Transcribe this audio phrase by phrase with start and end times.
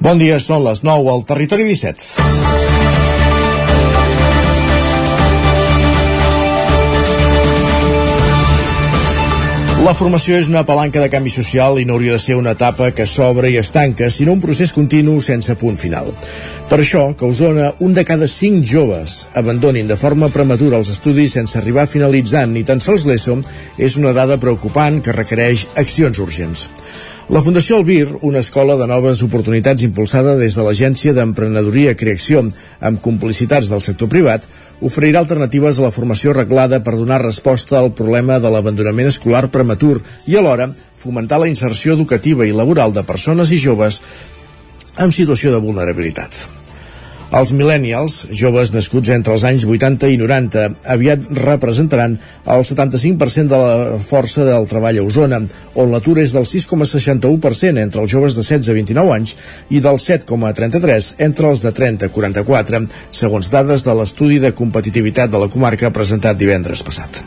[0.00, 2.38] Bon dia, són les 9 al Territori 17.
[9.84, 12.88] La formació és una palanca de canvi social i no hauria de ser una etapa
[12.96, 16.08] que s'obre i es tanca, sinó un procés continu sense punt final.
[16.72, 20.88] Per això, que a Osona, un de cada cinc joves abandonin de forma prematura els
[20.96, 23.42] estudis sense arribar a finalitzar ni tan sols l'ESO
[23.76, 26.70] és una dada preocupant que requereix accions urgents.
[27.30, 32.40] La Fundació Albir, una escola de noves oportunitats impulsada des de l'Agència d'Emprenedoria Creació
[32.88, 34.48] amb complicitats del sector privat,
[34.82, 40.00] oferirà alternatives a la formació reglada per donar resposta al problema de l'abandonament escolar prematur
[40.26, 44.00] i alhora fomentar la inserció educativa i laboral de persones i joves
[44.98, 46.48] en situació de vulnerabilitat.
[47.30, 52.16] Els millennials, joves nascuts entre els anys 80 i 90, aviat representaran
[52.50, 55.38] el 75% de la força del treball a Osona,
[55.78, 59.36] on l'atur és del 6,61% entre els joves de 16 a 29 anys
[59.70, 62.82] i del 7,33% entre els de 30 a 44,
[63.22, 67.22] segons dades de l'estudi de competitivitat de la comarca presentat divendres passat.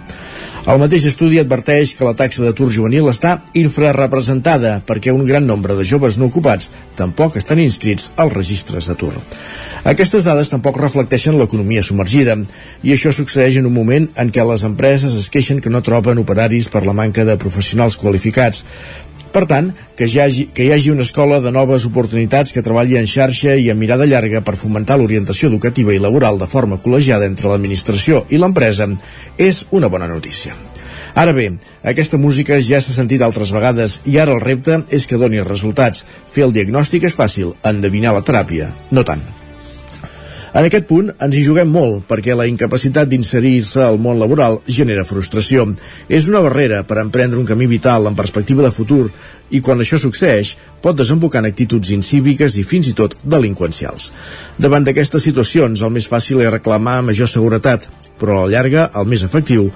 [0.63, 5.75] El mateix estudi adverteix que la taxa d'atur juvenil està infrarrepresentada perquè un gran nombre
[5.75, 9.11] de joves no ocupats tampoc estan inscrits als registres d'atur.
[9.91, 12.37] Aquestes dades tampoc reflecteixen l'economia submergida
[12.79, 16.23] i això succeeix en un moment en què les empreses es queixen que no troben
[16.23, 18.63] operaris per la manca de professionals qualificats.
[19.33, 22.99] Per tant, que hi, hagi, que hi hagi una escola de noves oportunitats que treballi
[22.99, 27.25] en xarxa i amb mirada llarga per fomentar l'orientació educativa i laboral de forma col·legiada
[27.25, 28.91] entre l'administració i l'empresa
[29.41, 30.53] és una bona notícia.
[31.15, 31.49] Ara bé,
[31.81, 36.05] aquesta música ja s'ha sentit altres vegades i ara el repte és que doni resultats.
[36.29, 39.25] Fer el diagnòstic és fàcil, endevinar la teràpia, no tant.
[40.53, 45.05] En aquest punt ens hi juguem molt perquè la incapacitat d'inserir-se al món laboral genera
[45.07, 45.63] frustració.
[46.05, 49.07] És una barrera per emprendre un camí vital en perspectiva de futur
[49.49, 50.51] i quan això succeeix
[50.83, 54.11] pot desembocar en actituds incíviques i fins i tot delinqüencials.
[54.61, 57.87] Davant d'aquestes situacions el més fàcil és reclamar major seguretat,
[58.21, 59.71] però a la llarga el més efectiu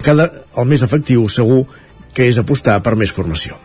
[0.00, 1.66] cada, el més efectiu segur
[2.14, 3.58] que és apostar per més formació.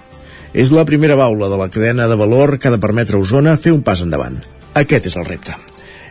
[0.53, 3.55] És la primera baula de la cadena de valor que ha de permetre a Osona
[3.57, 4.41] fer un pas endavant.
[4.73, 5.55] Aquest és el repte.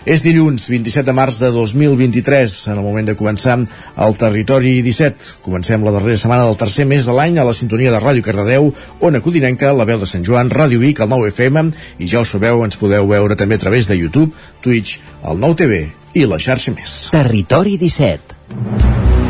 [0.02, 5.36] És dilluns 27 de març de 2023, en el moment de començar el Territori 17.
[5.44, 8.72] Comencem la darrera setmana del tercer mes de l'any a la sintonia de Ràdio Cardedeu,
[9.00, 11.70] Ona Codinenca, la veu de Sant Joan, Ràdio Vic, el 9 FM,
[12.02, 15.60] i ja ho sabeu, ens podeu veure també a través de YouTube, Twitch, el 9
[15.62, 15.82] TV
[16.18, 16.98] i la xarxa més.
[17.14, 19.21] Territori 17.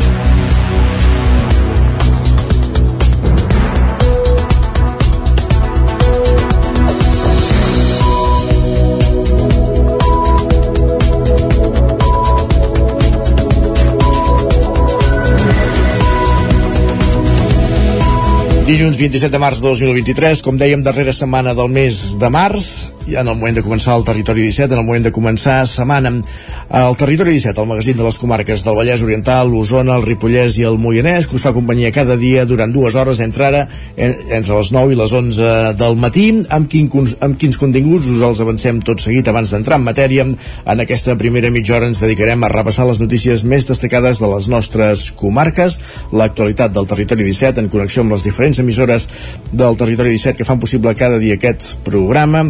[18.63, 22.67] Dilluns 27 de març de 2023, com dèiem, darrera setmana del mes de març,
[23.07, 26.13] i en el moment de començar el Territori 17, en el moment de començar setmana
[26.13, 30.65] el Territori 17, el magazín de les comarques del Vallès Oriental, l'Osona, el Ripollès i
[30.67, 33.61] el Moianès, que us fa companyia cada dia durant dues hores entre ara,
[33.97, 36.89] entre les 9 i les 11 del matí, amb, quin,
[37.21, 40.25] amb quins continguts us els avancem tot seguit abans d'entrar en matèria.
[40.25, 44.49] En aquesta primera mitja hora ens dedicarem a repassar les notícies més destacades de les
[44.51, 45.79] nostres comarques,
[46.13, 49.09] l'actualitat del Territori 17 en connexió amb les diferents emissores
[49.51, 52.47] del Territori 17 que fan possible cada dia aquest programa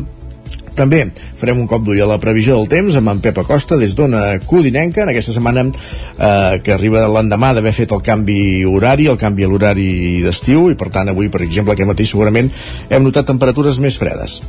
[0.78, 1.04] també
[1.40, 4.24] farem un cop d'ull a la previsió del temps amb en Pep Acosta des d'Ona
[4.50, 9.46] Codinenca en aquesta setmana eh, que arriba l'endemà d'haver fet el canvi horari, el canvi
[9.46, 9.92] a l'horari
[10.26, 12.52] d'estiu i per tant avui, per exemple, aquest matí segurament
[12.90, 14.42] hem notat temperatures més fredes.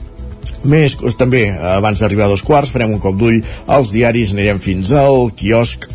[0.64, 4.92] Més, també, abans d'arribar a dos quarts, farem un cop d'ull als diaris, anirem fins
[4.96, 5.90] al quiosc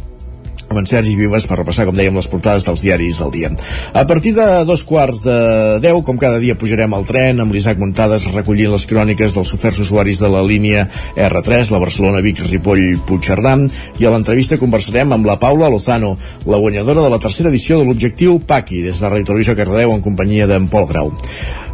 [0.69, 3.49] amb en Sergi Vives per repassar, com dèiem, les portades dels diaris del dia.
[3.97, 5.37] A partir de dos quarts de
[5.81, 9.81] deu, com cada dia pujarem al tren amb l'Isaac Muntades recollint les cròniques dels oferts
[9.81, 10.85] usuaris de la línia
[11.15, 13.55] R3, la Barcelona-Vic-Ripoll-Puigcerdà,
[13.97, 16.13] i a l'entrevista conversarem amb la Paula Lozano,
[16.45, 20.05] la guanyadora de la tercera edició de l'Objectiu PACI, des de Radio Televisió Cardedeu en
[20.05, 21.09] companyia d'en Pol Grau.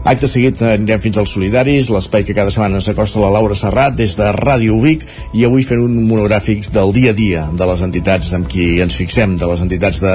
[0.06, 4.12] Acte seguit anirem fins als Solidaris, l'espai que cada setmana s'acosta la Laura Serrat des
[4.20, 5.02] de Ràdio Vic
[5.34, 8.94] i avui fent un monogràfic del dia a dia de les entitats amb qui ens
[8.94, 10.12] fixem, de les entitats de,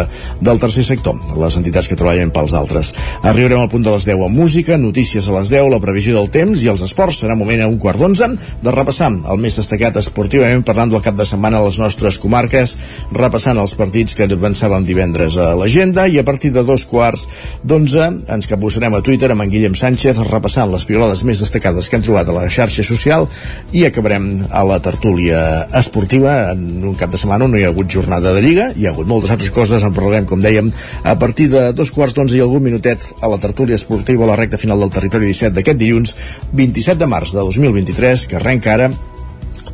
[0.47, 2.93] del tercer sector, les entitats que treballen pels altres.
[3.27, 6.31] Arribarem al punt de les 10 amb música, notícies a les 10, la previsió del
[6.39, 7.19] temps i els esports.
[7.25, 8.31] Serà moment a un quart d'onze
[8.63, 12.77] de repassar el més destacat esportivament parlant del cap de setmana a les nostres comarques,
[13.11, 17.27] repassant els partits que avançàvem divendres a l'agenda i a partir de dos quarts
[17.67, 21.99] d'onze ens capbussarem a Twitter amb en Guillem Sánchez repassant les pilades més destacades que
[21.99, 23.27] han trobat a la xarxa social
[23.73, 25.41] i acabarem a la tertúlia
[25.81, 28.95] esportiva en un cap de setmana no hi ha hagut jornada de Lliga, hi ha
[28.95, 30.73] hagut moltes altres coses, en parlarem, com dèiem,
[31.03, 34.39] a partir de dos quarts d'onze i algun minutet a la tertúlia esportiva a la
[34.41, 36.17] recta final del territori 17 d'aquest dilluns
[36.53, 38.91] 27 de març de 2023, que arrenca ara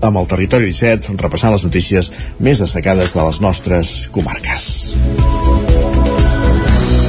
[0.01, 5.76] amb el Territori 17, repassant les notícies més destacades de les nostres comarques.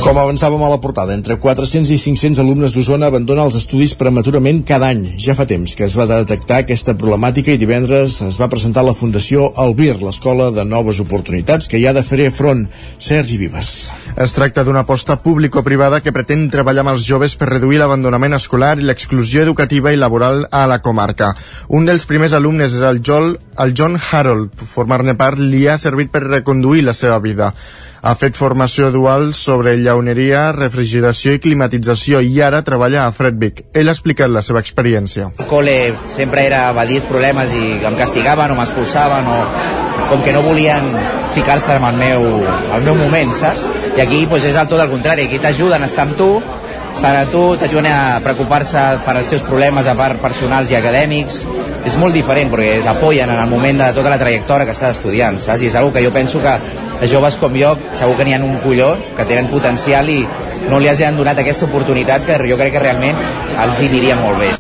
[0.08, 4.62] Com avançàvem a la portada, entre 400 i 500 alumnes d'Osona abandonen els estudis prematurament
[4.70, 5.02] cada any.
[5.20, 8.96] Ja fa temps que es va detectar aquesta problemàtica i divendres es va presentar la
[8.96, 12.70] Fundació Albir, l'Escola de Noves Oportunitats, que hi ha de fer front.
[12.96, 13.74] Sergi Vives.
[14.18, 18.72] Es tracta d'una aposta público-privada que pretén treballar amb els joves per reduir l'abandonament escolar
[18.82, 21.28] i l'exclusió educativa i laboral a la comarca.
[21.70, 24.56] Un dels primers alumnes és el, Joel, el John Harold.
[24.74, 27.52] Formar-ne part li ha servit per reconduir la seva vida.
[28.02, 33.68] Ha fet formació dual sobre llauneria, refrigeració i climatització i ara treballa a Fredvik.
[33.78, 35.30] Ell ha explicat la seva experiència.
[35.38, 39.38] El col·le sempre era evadir els problemes i em castigaven o m'expulsaven o
[40.10, 40.90] com que no volien
[41.38, 42.26] ficar-se en el meu,
[42.74, 43.62] el meu moment, saps?
[43.98, 46.28] I aquí pues, és el tot el contrari, aquí t'ajuden a estar amb tu,
[46.94, 51.40] estan a tu, t'ajuden a preocupar-se per als teus problemes a part personals i acadèmics,
[51.86, 55.40] és molt diferent perquè t'apoyen en el moment de tota la trajectòria que estàs estudiant,
[55.42, 55.66] saps?
[55.66, 56.54] I és una que jo penso que
[57.02, 60.20] els joves com jo segur que n'hi ha un colló, que tenen potencial i
[60.70, 63.18] no li han donat aquesta oportunitat que jo crec que realment
[63.66, 64.52] els hi diria molt bé.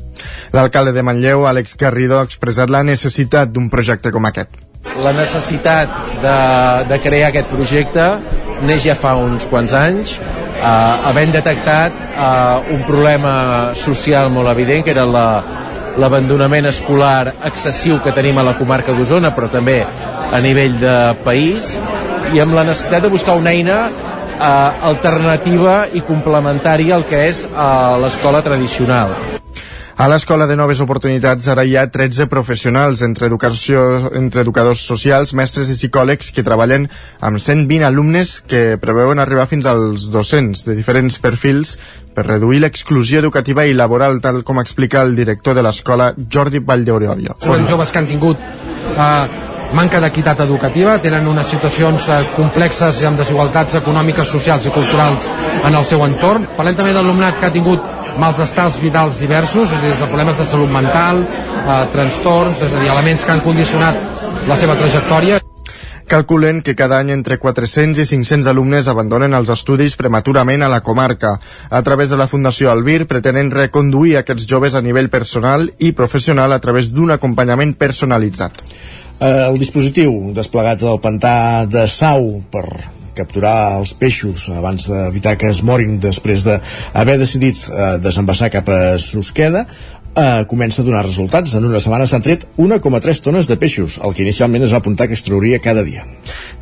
[0.53, 4.49] L'alcalde de Manlleu, Àlex Garrido, ha expressat la necessitat d'un projecte com aquest.
[4.97, 5.93] La necessitat
[6.23, 6.37] de,
[6.89, 8.07] de crear aquest projecte
[8.65, 13.33] neix ja fa uns quants anys, eh, havent detectat eh, un problema
[13.75, 15.27] social molt evident, que era la,
[15.97, 21.75] l'abandonament escolar excessiu que tenim a la comarca d'Osona, però també a nivell de país,
[22.33, 27.45] i amb la necessitat de buscar una eina eh, alternativa i complementària al que és
[27.47, 29.36] eh, l'escola tradicional.
[29.97, 33.79] A l'Escola de Noves Oportunitats ara hi ha 13 professionals entre, educació,
[34.19, 36.85] entre educadors socials, mestres i psicòlegs que treballen
[37.17, 41.73] amb 120 alumnes que preveuen arribar fins als 200 de diferents perfils
[42.13, 47.33] per reduir l'exclusió educativa i laboral, tal com explica el director de l'escola, Jordi Valldeuroria.
[47.41, 48.37] Són joves que han tingut
[48.93, 54.73] eh, manca d'equitat educativa, tenen unes situacions eh, complexes i amb desigualtats econòmiques, socials i
[54.75, 55.27] culturals
[55.63, 56.47] en el seu entorn.
[56.57, 57.83] Parlem també d'alumnat que ha tingut
[58.17, 62.89] mals estats vitals diversos, des de problemes de salut mental, eh, trastorns, és a dir,
[62.89, 65.41] elements que han condicionat la seva trajectòria.
[66.07, 70.79] Calculen que cada any entre 400 i 500 alumnes abandonen els estudis prematurament a la
[70.79, 71.33] comarca.
[71.69, 76.55] A través de la Fundació Albir pretenen reconduir aquests joves a nivell personal i professional
[76.55, 78.63] a través d'un acompanyament personalitzat.
[79.17, 82.67] Eh, el dispositiu desplegat al pantà de Sau per
[83.17, 88.81] capturar els peixos abans d'evitar que es morin després d'haver decidit eh, desembassar cap a
[89.01, 89.65] Susqueda
[90.15, 91.53] eh, comença a donar resultats.
[91.55, 95.07] En una setmana s'han tret 1,3 tones de peixos, el que inicialment es va apuntar
[95.07, 96.05] que es trauria cada dia.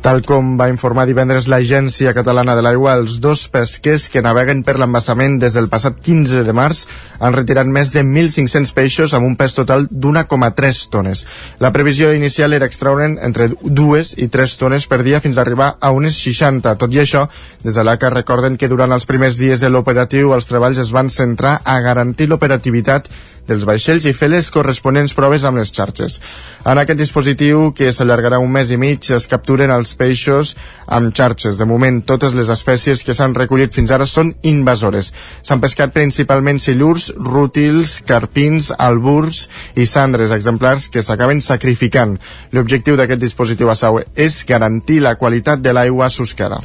[0.02, 4.76] Tal com va informar divendres l'Agència Catalana de l'Aigua, els dos pesquers que naveguen per
[4.78, 6.84] l'embassament des del passat 15 de març
[7.18, 11.26] han retirat més de 1.500 peixos amb un pes total d'1,3 tones.
[11.58, 15.74] La previsió inicial era extraure'n entre 2 i 3 tones per dia fins a arribar
[15.80, 16.76] a unes 60.
[16.78, 17.26] Tot i això,
[17.64, 21.10] des de l'ACA recorden que durant els primers dies de l'operatiu els treballs es van
[21.10, 23.10] centrar a garantir l'operativitat
[23.48, 26.18] dels vaixells i fer les corresponents proves amb les xarxes.
[26.66, 30.54] En aquest dispositiu, que s'allargarà un mes i mig, es capturen els peixos
[30.86, 31.58] amb xarxes.
[31.58, 35.12] De moment, totes les espècies que s'han recollit fins ara són invasores.
[35.42, 39.46] S'han pescat principalment silurs, rútils, carpins, alburs
[39.76, 42.18] i cendres, exemplars que s'acaben sacrificant.
[42.52, 46.60] L'objectiu d'aquest dispositiu a Sau és garantir la qualitat de l'aigua susqueda.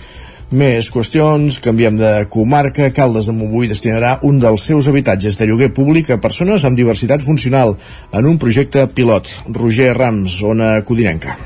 [0.52, 2.90] Més qüestions, canviem de comarca.
[2.92, 7.24] Caldes de Montbui destinarà un dels seus habitatges de lloguer públic a persones amb diversitat
[7.24, 7.78] funcional
[8.12, 9.32] en un projecte pilot.
[9.48, 11.38] Roger Rams, zona Codinenca.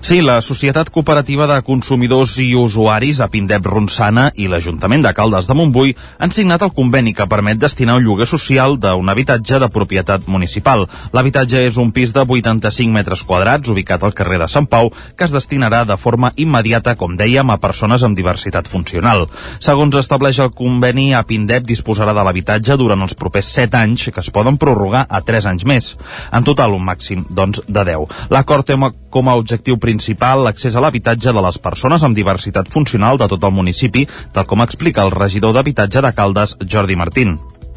[0.00, 5.48] Sí, la Societat Cooperativa de Consumidors i Usuaris, a Pindep Ronçana i l'Ajuntament de Caldes
[5.48, 9.68] de Montbui han signat el conveni que permet destinar un lloguer social d'un habitatge de
[9.72, 10.84] propietat municipal.
[11.16, 15.26] L'habitatge és un pis de 85 metres quadrats ubicat al carrer de Sant Pau que
[15.26, 19.26] es destinarà de forma immediata, com dèiem, a persones amb diversitat funcional.
[19.58, 24.22] Segons estableix el conveni, a Pindep disposarà de l'habitatge durant els propers 7 anys que
[24.22, 25.90] es poden prorrogar a 3 anys més.
[26.30, 28.30] En total, un màxim, doncs, de 10.
[28.30, 28.76] L'acord té
[29.10, 33.44] com a objectiu principal l'accés a l'habitatge de les persones amb diversitat funcional de tot
[33.46, 37.36] el municipi, tal com explica el regidor d'habitatge de Caldes, Jordi Martín.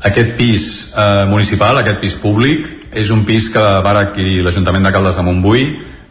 [0.10, 4.94] Aquest pis eh, municipal, aquest pis públic, és un pis que va adquirir l'Ajuntament de
[4.96, 5.66] Caldes de Montbui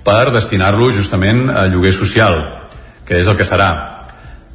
[0.05, 2.37] per destinar-lo justament a lloguer social,
[3.09, 3.71] que és el que serà.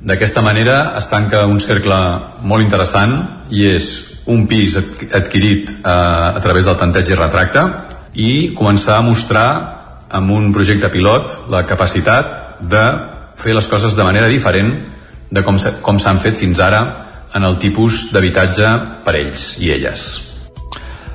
[0.03, 1.97] D'aquesta manera es tanca un cercle
[2.45, 3.17] molt interessant
[3.51, 3.89] i és
[4.29, 7.67] un pis adquirit eh, a través del tanteig i retracte
[8.13, 9.47] i començar a mostrar
[10.13, 12.83] amb un projecte pilot la capacitat de
[13.39, 14.75] fer les coses de manera diferent
[15.33, 16.83] de com s'han fet fins ara
[17.33, 18.69] en el tipus d'habitatge
[19.05, 20.32] per ells i elles.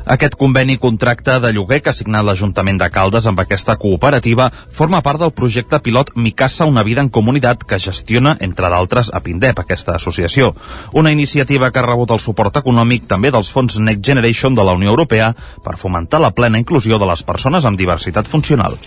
[0.09, 5.03] Aquest conveni contracte de lloguer que ha signat l'Ajuntament de Caldes amb aquesta cooperativa forma
[5.05, 9.61] part del projecte pilot Micasa Una vida en comunitat que gestiona, entre d'altres, a Pindep,
[9.61, 10.55] aquesta associació.
[10.97, 14.73] Una iniciativa que ha rebut el suport econòmic també dels fons Next Generation de la
[14.79, 15.35] Unió Europea
[15.65, 18.79] per fomentar la plena inclusió de les persones amb diversitat funcional.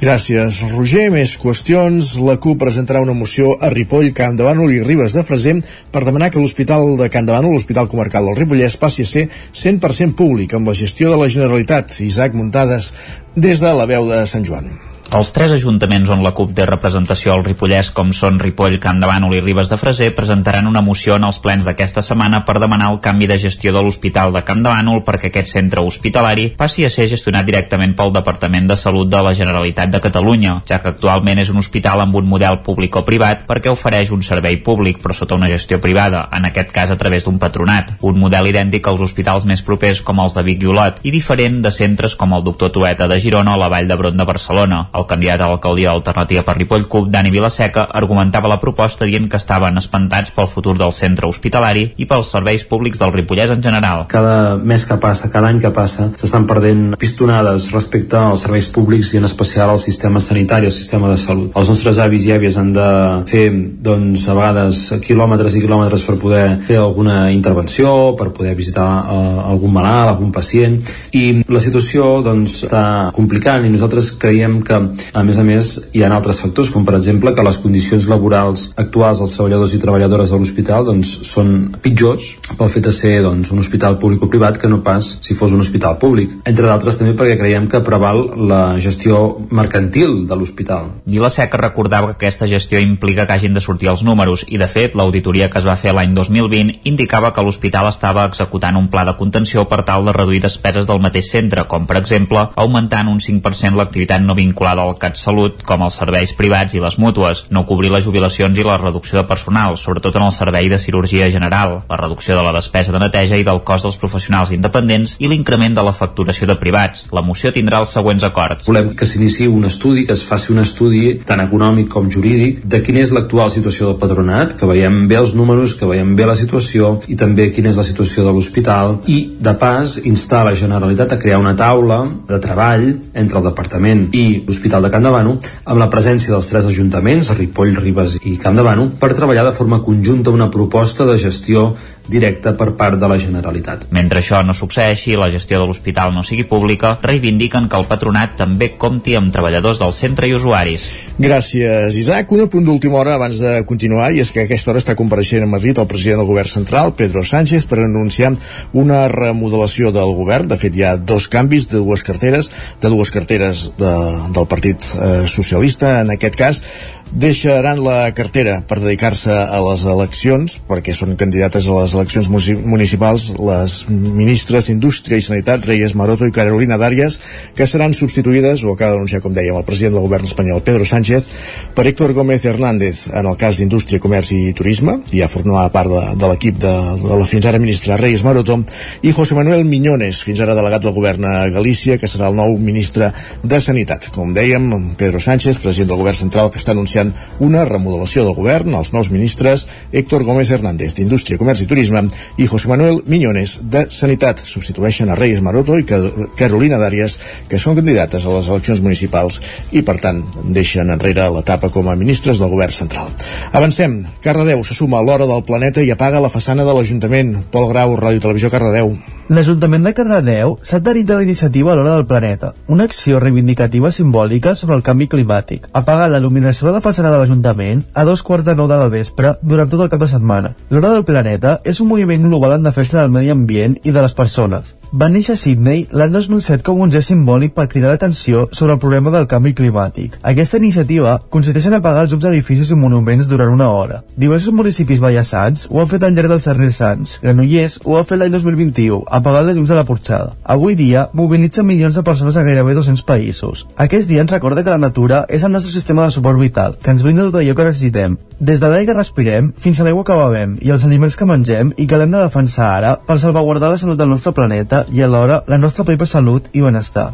[0.00, 1.10] Gràcies, Roger.
[1.12, 2.14] Més qüestions.
[2.24, 5.58] La CUP presentarà una moció a Ripoll, Camp de Bànol i Ribes de Freser
[5.92, 9.28] per demanar que l'Hospital de Camp de Bànol, l'Hospital Comarcal del Ripollès, passi a ser
[9.28, 11.98] 100% públic amb la gestió de la Generalitat.
[12.06, 12.92] Isaac Muntades,
[13.34, 14.89] des de la veu de Sant Joan.
[15.10, 19.08] Els tres ajuntaments on la CUP té representació al Ripollès, com són Ripoll, Camp de
[19.10, 22.92] Bànol i Ribes de Freser, presentaran una moció en els plens d'aquesta setmana per demanar
[22.92, 26.86] el canvi de gestió de l'Hospital de Camp de Bànol perquè aquest centre hospitalari passi
[26.86, 30.92] a ser gestionat directament pel Departament de Salut de la Generalitat de Catalunya, ja que
[30.94, 35.02] actualment és un hospital amb un model públic o privat perquè ofereix un servei públic
[35.02, 38.86] però sota una gestió privada, en aquest cas a través d'un patronat, un model idèntic
[38.86, 42.38] als hospitals més propers com els de Vic i Olot i diferent de centres com
[42.38, 44.86] el Doctor Tueta de Girona o la Vall d'Hebron de Barcelona.
[45.00, 49.38] El candidat a l'alcaldia d'Alternativa per Ripoll CUP, Dani Vilaseca, argumentava la proposta dient que
[49.40, 54.04] estaven espantats pel futur del centre hospitalari i pels serveis públics del Ripollès en general.
[54.12, 59.14] Cada mes que passa, cada any que passa, s'estan perdent pistonades respecte als serveis públics
[59.14, 61.54] i en especial al sistema sanitari, al sistema de salut.
[61.56, 62.88] Els nostres avis i àvies han de
[63.30, 63.46] fer,
[63.88, 69.48] doncs, a vegades quilòmetres i quilòmetres per poder fer alguna intervenció, per poder visitar uh,
[69.48, 70.80] algun malalt, algun pacient,
[71.16, 72.84] i la situació, doncs, està
[73.16, 74.78] complicant i nosaltres creiem que
[75.12, 78.68] a més a més, hi ha altres factors, com per exemple que les condicions laborals
[78.80, 83.52] actuals dels treballadors i treballadores de l'hospital doncs, són pitjors pel fet de ser doncs,
[83.54, 86.36] un hospital públic o privat que no pas si fos un hospital públic.
[86.48, 90.90] Entre d'altres també perquè creiem que preval la gestió mercantil de l'hospital.
[91.06, 94.68] Vila Seca recordava que aquesta gestió implica que hagin de sortir els números i, de
[94.70, 99.04] fet, l'auditoria que es va fer l'any 2020 indicava que l'hospital estava executant un pla
[99.08, 103.20] de contenció per tal de reduir despeses del mateix centre, com per exemple augmentant un
[103.20, 107.92] 5% l'activitat no vinculada al CatSalut, com els serveis privats i les mútues, no cobrir
[107.92, 111.98] les jubilacions i la reducció de personal, sobretot en el servei de cirurgia general, la
[112.00, 115.84] reducció de la despesa de neteja i del cost dels professionals independents i l'increment de
[115.86, 117.06] la facturació de privats.
[117.12, 118.66] La moció tindrà els següents acords.
[118.70, 122.82] Volem que s'iniciï un estudi, que es faci un estudi tant econòmic com jurídic de
[122.86, 126.38] quina és l'actual situació del patronat, que veiem bé els números, que veiem bé la
[126.38, 131.14] situació i també quina és la situació de l'hospital i, de pas, instar la Generalitat
[131.14, 134.59] a crear una taula de treball entre el departament i l'Hospital
[134.90, 138.90] Camp de Bànol amb la presència dels tres ajuntaments, Ripoll, Ribes i Camp de Bànol,
[139.00, 141.74] per treballar de forma conjunta una proposta de gestió
[142.10, 143.86] directa per part de la Generalitat.
[143.94, 147.88] Mentre això no succeeixi i la gestió de l'hospital no sigui pública, reivindiquen que el
[147.90, 150.86] patronat també compti amb treballadors del centre i usuaris.
[151.20, 152.32] Gràcies, Isaac.
[152.34, 155.44] Un punt d'última hora abans de continuar, i és que a aquesta hora està compareixent
[155.46, 158.32] a Madrid el president del govern central, Pedro Sánchez, per anunciar
[158.72, 160.48] una remodelació del govern.
[160.50, 162.50] De fet, hi ha dos canvis de dues carteres,
[162.80, 163.92] de dues carteres de,
[164.34, 166.64] del Partit eh, Socialista, en aquest cas
[167.12, 173.30] deixaran la cartera per dedicar-se a les eleccions, perquè són candidates a les eleccions municipals
[173.38, 177.18] les ministres d'Indústria i Sanitat, Reyes Maroto i Carolina Dàrias,
[177.56, 181.30] que seran substituïdes, o acaba d'anunciar, com dèiem, el president del govern espanyol, Pedro Sánchez,
[181.74, 186.04] per Héctor Gómez Hernández, en el cas d'Indústria, Comerç i Turisme, ja formava part de,
[186.20, 188.60] de l'equip de, de la fins ara ministra Reyes Maroto,
[189.02, 192.56] i José Manuel Miñones, fins ara delegat del govern a Galícia, que serà el nou
[192.58, 193.10] ministre
[193.42, 194.10] de Sanitat.
[194.14, 198.34] Com dèiem, Pedro Sánchez, president del govern central, que està anunciant anunciant una remodelació del
[198.36, 202.02] govern, els nous ministres Héctor Gómez Hernández d'Indústria, Comerç i Turisme
[202.38, 204.42] i José Manuel Miñones de Sanitat.
[204.44, 209.40] Substitueixen a Reyes Maroto i Carolina Dàrias, que són candidates a les eleccions municipals
[209.72, 213.10] i, per tant, deixen enrere l'etapa com a ministres del govern central.
[213.52, 214.00] Avancem.
[214.20, 217.38] Cardedeu se suma a l'hora del planeta i apaga la façana de l'Ajuntament.
[217.50, 218.94] Pol Grau, Ràdio Televisió Cardedeu.
[219.30, 224.56] L'Ajuntament de Cardedeu s'ha adherit a la iniciativa l'hora del planeta, una acció reivindicativa simbòlica
[224.58, 225.68] sobre el canvi climàtic.
[225.80, 228.90] Apaga la il·luminació de la façana de l'Ajuntament a dos quarts de nou de la
[228.90, 230.56] vespre durant tot el cap de setmana.
[230.74, 234.18] L'hora del planeta és un moviment global en defensa del medi ambient i de les
[234.18, 238.74] persones va néixer a Sydney l'any 2007 com un gest simbòlic per cridar l'atenció sobre
[238.74, 240.16] el problema del canvi climàtic.
[240.26, 244.00] Aquesta iniciativa consisteix en apagar els llums d'edificis i monuments durant una hora.
[244.16, 247.18] Diversos municipis ballassats ho han fet al llarg dels Sarners Sants.
[247.22, 250.34] Granollers ho ha fet l'any 2021, apagant les llums de la porxada.
[250.42, 253.66] Avui dia mobilitza milions de persones a gairebé 200 països.
[253.76, 256.90] Aquest dia ens recorda que la natura és el nostre sistema de suport vital, que
[256.90, 258.18] ens brinda tot allò que necessitem.
[258.40, 261.74] des de l'aire que respirem fins a l'aigua que bevem i els aliments que mengem
[261.76, 265.42] i que l'hem de defensar ara per salvaguardar la salut del nostre planeta i alhora
[265.46, 267.10] la nostra pròpia salut i benestar.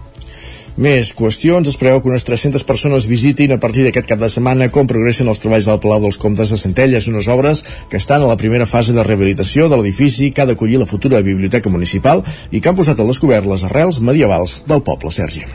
[0.76, 1.64] Més qüestions.
[1.70, 5.30] Es preveu que unes 300 persones visitin a partir d'aquest cap de setmana com progressen
[5.32, 8.66] els treballs del Palau dels Comtes de Centelles, unes obres que estan a la primera
[8.68, 12.20] fase de rehabilitació de l'edifici que ha d'acollir la futura biblioteca municipal
[12.50, 15.46] i que han posat al descobert les arrels medievals del poble, Sergi.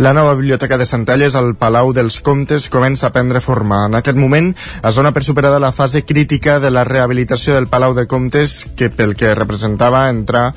[0.00, 3.84] La nova biblioteca de Centelles al Palau dels Comtes comença a prendre forma.
[3.90, 7.92] En aquest moment es dona per superada la fase crítica de la rehabilitació del Palau
[7.92, 10.54] de Comtes que pel que representava entrar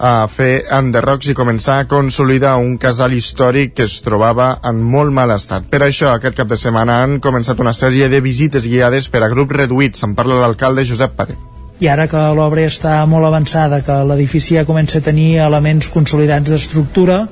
[0.00, 5.12] a fer enderrocs i començar a consolidar un casal històric que es trobava en molt
[5.12, 5.68] mal estat.
[5.68, 9.30] Per això, aquest cap de setmana han començat una sèrie de visites guiades per a
[9.32, 10.08] grups reduïts.
[10.08, 11.36] En parla l'alcalde Josep Pare
[11.80, 16.52] i ara que l'obra està molt avançada, que l'edifici ja comença a tenir elements consolidats
[16.52, 17.22] d'estructura,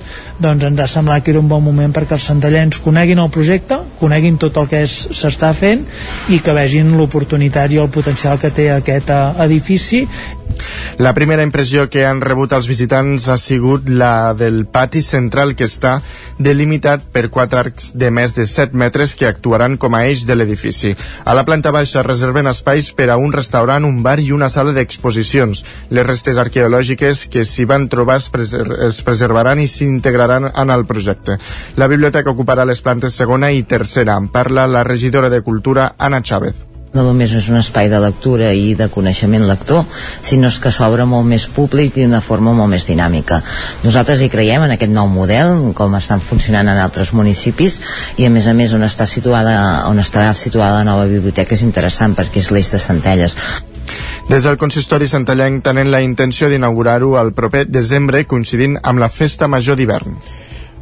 [0.40, 3.76] doncs ens ha semblat que era un bon moment perquè els centellens coneguin el projecte,
[4.00, 5.84] coneguin tot el que s'està fent
[6.32, 10.06] i que vegin l'oportunitat i el potencial que té aquest eh, edifici
[10.98, 15.68] la primera impressió que han rebut els visitants ha sigut la del pati central que
[15.68, 15.98] està
[16.38, 20.36] delimitat per quatre arcs de més de 7 metres que actuaran com a eix de
[20.38, 20.94] l'edifici.
[21.24, 24.74] A la planta baixa reserven espais per a un restaurant, un bar i una sala
[24.76, 25.64] d'exposicions.
[25.90, 30.86] Les restes arqueològiques que s'hi van trobar es, preser es preservaran i s'integraran en el
[30.86, 31.38] projecte.
[31.76, 34.18] La biblioteca ocuparà les plantes segona i tercera.
[34.18, 38.50] En parla la regidora de Cultura, Anna Chávez no només és un espai de lectura
[38.56, 39.84] i de coneixement lector,
[40.22, 43.40] sinó que s'obre molt més públic i d'una forma molt més dinàmica.
[43.84, 47.80] Nosaltres hi creiem en aquest nou model, com estan funcionant en altres municipis,
[48.16, 51.64] i a més a més on està situada, on estarà situada la nova biblioteca és
[51.66, 53.36] interessant perquè és l'eix de Centelles.
[54.28, 59.48] Des del consistori santallenc tenen la intenció d'inaugurar-ho el proper desembre coincidint amb la Festa
[59.48, 60.16] Major d'hivern.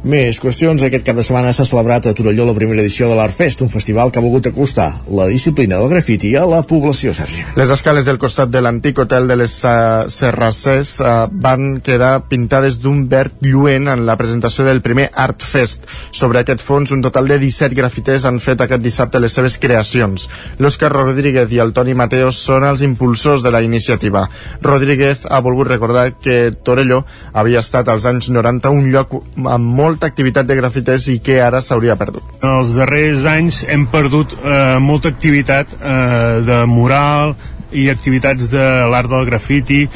[0.07, 0.79] Més qüestions.
[0.87, 4.07] Aquest cap de setmana s'ha celebrat a Torelló la primera edició de l'Artfest, un festival
[4.07, 7.43] que ha volgut acostar la disciplina del grafiti a la població, Sergi.
[7.59, 12.77] Les escales del costat de l'antic hotel de les uh, Serrassers uh, van quedar pintades
[12.79, 15.89] d'un verd lluent en la presentació del primer Artfest.
[16.15, 20.29] Sobre aquest fons, un total de 17 grafiters han fet aquest dissabte les seves creacions.
[20.63, 24.23] L'Òscar Rodríguez i el Toni Mateos són els impulsors de la iniciativa.
[24.63, 29.96] Rodríguez ha volgut recordar que Torelló havia estat als anys 90 un lloc amb molt
[29.97, 32.21] molta activitat de grafiters i que ara s'hauria perdut.
[32.43, 37.33] En els darrers anys hem perdut eh, molta activitat eh, de mural
[37.73, 39.87] i activitats de l'art del grafiti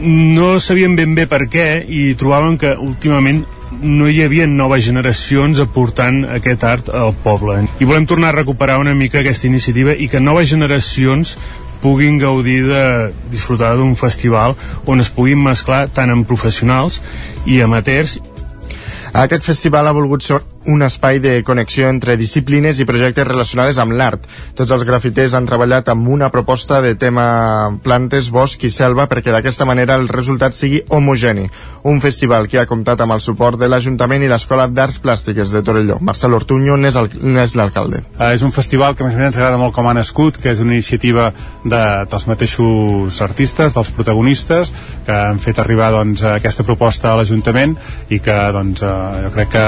[0.00, 3.40] no sabíem ben bé per què i trobàvem que últimament
[3.80, 7.62] no hi havia noves generacions aportant aquest art al poble.
[7.80, 11.36] I volem tornar a recuperar una mica aquesta iniciativa i que noves generacions
[11.80, 17.00] puguin gaudir de disfrutar d'un festival on es puguin mesclar tant amb professionals
[17.48, 18.18] i amateurs
[19.12, 20.22] aquest festival ha volgut
[20.66, 24.26] un espai de connexió entre disciplines i projectes relacionades amb l'art.
[24.56, 29.32] Tots els grafiters han treballat amb una proposta de tema plantes, bosc i selva perquè
[29.32, 31.48] d'aquesta manera el resultat sigui homogeni.
[31.88, 35.62] Un festival que ha comptat amb el suport de l'Ajuntament i l'Escola d'Arts Plàstiques de
[35.64, 35.98] Torelló.
[36.00, 38.04] Marcel Ortuño n'és l'alcalde.
[38.18, 40.52] Uh, és un festival que més o menys ens agrada molt com ha nascut, que
[40.52, 41.30] és una iniciativa
[41.64, 44.74] de, dels mateixos artistes, dels protagonistes,
[45.06, 47.76] que han fet arribar doncs, aquesta proposta a l'Ajuntament
[48.10, 49.66] i que doncs, uh, jo crec que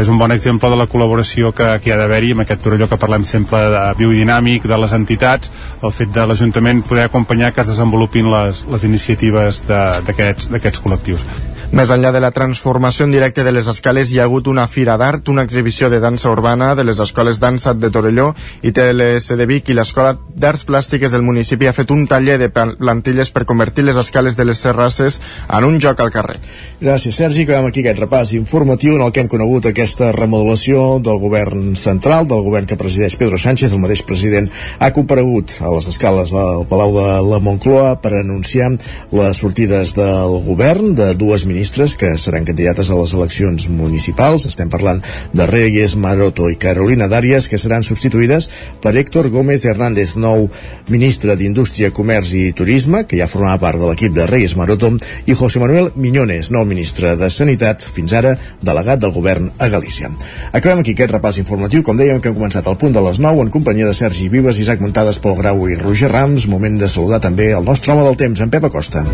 [0.00, 2.88] és un bon exemple de la col·laboració que, que hi ha d'haver-hi amb aquest Torelló
[2.88, 5.50] que parlem sempre de biodinàmic, de les entitats,
[5.82, 11.26] el fet de l'Ajuntament poder acompanyar que es desenvolupin les, les iniciatives d'aquests col·lectius.
[11.72, 14.94] Més enllà de la transformació en directe de les escales, hi ha hagut una fira
[15.00, 18.28] d'art, una exhibició de dansa urbana de les escoles d'Ansat de Torelló
[18.62, 22.50] i TLS de Vic i l'Escola d'Arts Plàstiques del municipi ha fet un taller de
[22.52, 26.36] plantilles per convertir les escales de les serrasses en un joc al carrer.
[26.82, 27.42] Gràcies, Sergi.
[27.48, 32.28] Acabem aquí aquest repàs informatiu en el que hem conegut aquesta remodelació del govern central,
[32.30, 36.68] del govern que presideix Pedro Sánchez, el mateix president ha comparegut a les escales del
[36.70, 38.70] Palau de la Moncloa per anunciar
[39.10, 44.42] les sortides del govern de dues ministres ministres que seran candidates a les eleccions municipals.
[44.44, 44.98] Estem parlant
[45.32, 48.50] de Reyes Maroto i Carolina Dàries, que seran substituïdes
[48.84, 50.50] per Héctor Gómez Hernández, nou
[50.92, 54.92] ministre d'Indústria, Comerç i Turisme, que ja formava part de l'equip de Reyes Maroto,
[55.24, 60.12] i José Manuel Miñones, nou ministre de Sanitat, fins ara delegat del govern a Galícia.
[60.52, 63.48] Acabem aquí aquest repàs informatiu, com dèiem que hem començat al punt de les 9
[63.48, 66.44] en companyia de Sergi Vives, Isaac Muntades, Pol Grau i Roger Rams.
[66.44, 69.06] Moment de saludar també el nostre home del temps, en Pep Acosta.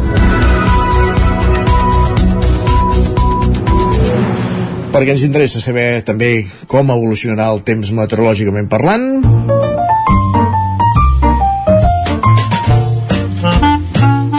[4.91, 6.31] Perquè ens interessa saber també
[6.71, 9.07] com evolucionarà el temps meteorològicament parlant.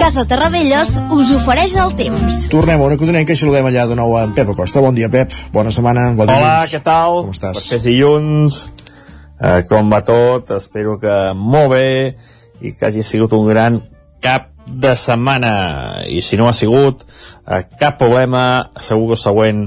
[0.02, 2.46] Casa Terradellos us ofereix el temps.
[2.52, 4.82] Tornem a una codinenca i saludem allà de nou a en Pep Acosta.
[4.84, 5.32] Bon dia, Pep.
[5.54, 6.10] Bona setmana.
[6.18, 7.22] Bon Hola, què tal?
[7.28, 7.60] Com estàs?
[7.60, 8.64] Per fer dilluns.
[9.42, 12.16] eh, com va tot, espero que molt bé
[12.62, 13.80] i que hagi sigut un gran
[14.22, 19.64] cap de setmana i si no ha sigut eh, cap problema segur que el següent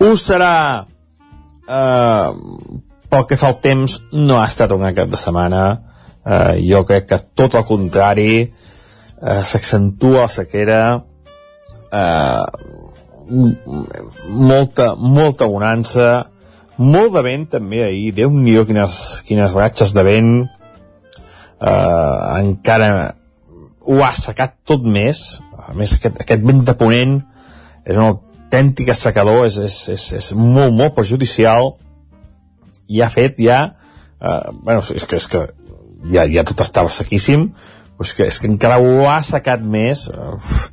[0.00, 0.54] ho serà
[1.68, 2.28] eh,
[3.12, 5.62] pel que fa al temps no ha estat un cap de setmana.
[6.24, 10.82] Eh, jo crec que tot el contrari eh, s'accentua la sequera
[11.92, 12.44] eh,
[13.32, 16.10] molta, molta bonança
[16.78, 18.12] molt de vent també ahir.
[18.16, 20.32] Déu nhi quines, quines ratxes de vent.
[21.60, 22.88] Eh, encara
[23.86, 25.40] ho ha assecat tot més.
[25.58, 27.20] A més aquest, aquest vent de ponent
[27.84, 28.18] és un
[28.52, 31.72] autèntic assecador és, és, és, és molt, molt perjudicial.
[32.92, 33.72] I ha fet ja
[34.20, 35.46] eh, bueno, és que, és que
[36.12, 37.48] ja, ja tot estava sequíssim
[37.96, 40.08] però és que, és que encara ho ha assecat més.
[40.10, 40.68] Uf,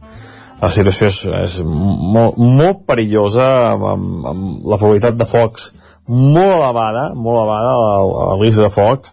[0.60, 5.70] la situació és, és molt, molt perillosa amb, amb, amb la probabilitat de focs
[6.10, 9.08] molt elevada molt elevada el, el risc de foc.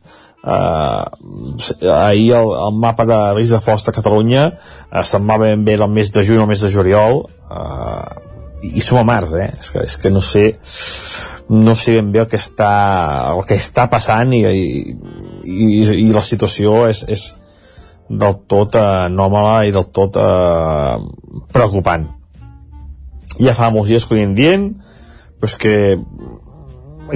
[0.47, 5.63] Eh, ahir el, el mapa de risc de focs de Catalunya eh, se'n va ben
[5.67, 7.27] bé del mes de juny al mes de juliol.
[7.47, 8.26] Eh,
[8.63, 9.51] i, som a març eh?
[9.59, 10.47] és, que, és que no sé
[11.49, 12.71] no sé ben bé el que està
[13.35, 14.95] el que està passant i, i,
[15.45, 17.27] i, i la situació és, és
[18.09, 20.97] del tot anòmala i del tot eh,
[21.51, 22.05] preocupant.
[23.43, 24.69] Ja fa molts dies que ho dient
[25.37, 25.75] però és que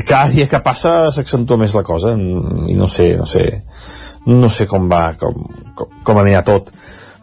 [0.06, 2.12] cada dia que passa s'accentua més la cosa.
[2.14, 3.46] I no sé, no sé
[4.26, 5.38] no sé com va, com,
[5.74, 6.68] com, com anirà tot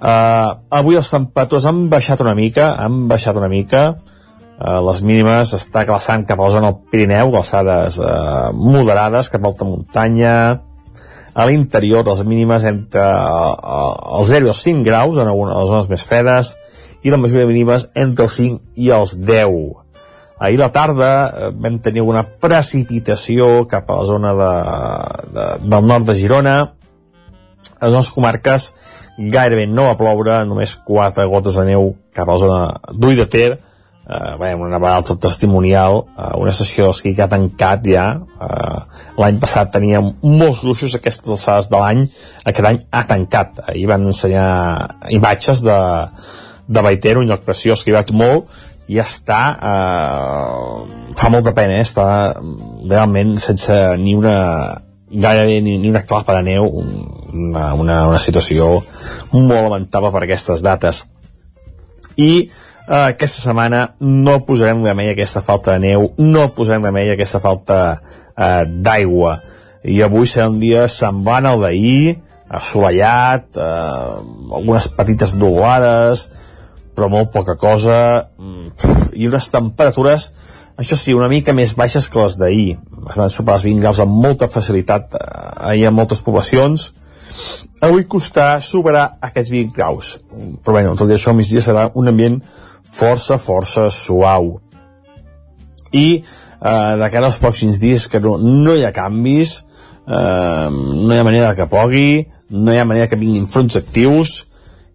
[0.01, 3.89] uh, avui les temperatures han baixat una mica han baixat una mica.
[4.57, 9.43] Uh, les mínimes està glaçant cap a la zona del Pirineu glaçades uh, moderades cap
[9.43, 10.35] a alta muntanya.
[11.37, 15.89] A l'interior les mínimes entre uh, els 0 i els 5 graus en algunes zones
[15.91, 16.55] més fredes
[17.05, 19.85] i la majoria de mínimes entre els 5 i els 10
[20.39, 21.11] Ahir a la tarda
[21.57, 24.49] vam tenir una precipitació cap a la zona de,
[25.33, 26.57] de, del nord de Girona.
[27.79, 28.71] A les comarques
[29.17, 33.25] gairebé no va ploure, només quatre gotes de neu cap a la zona d'Ull de
[33.29, 33.49] Ter,
[34.07, 38.07] eh, bé, una nevada tot testimonial, eh, una estació d'esquí que ha tancat ja.
[38.41, 38.79] Eh,
[39.17, 42.03] L'any passat tenia molts gruixos aquestes alçades de l'any,
[42.45, 43.63] aquest any ha tancat.
[43.67, 44.49] Ahir van ensenyar
[45.09, 45.77] imatges de,
[46.67, 48.45] de Baiter, un lloc preciós que hi vaig molt,
[48.87, 51.83] i està eh, fa molta pena eh?
[51.83, 52.05] està
[52.87, 54.37] realment sense ni una
[55.11, 58.77] gairebé ni, ni una clapa de neu una, una, una situació
[59.33, 61.05] molt lamentable per aquestes dates.
[62.17, 67.11] I eh, aquesta setmana no posarem remei a aquesta falta de neu no posarem remei
[67.11, 69.39] a aquesta falta eh, d'aigua.
[69.87, 72.17] I avui serà un dia semblant al d'ahir
[72.47, 76.27] assolellat eh, algunes petites nuvolades
[76.97, 77.97] però molt poca cosa
[78.39, 80.31] mm, i unes temperatures
[80.77, 82.77] això sí, una mica més baixes que les d'ahir.
[83.09, 85.25] Es van superar els 20 graus amb molta facilitat eh,
[85.71, 86.91] ahir a moltes poblacions.
[87.85, 90.15] Avui costarà superar aquests 20 graus
[90.63, 92.39] però bé, tot i això al migdia serà un ambient
[92.93, 94.55] força, força suau.
[95.91, 99.59] I eh, de cara als pròxims dies que no, no hi ha canvis
[100.07, 104.45] eh, no hi ha manera que plogui no hi ha manera que vinguin fronts actius.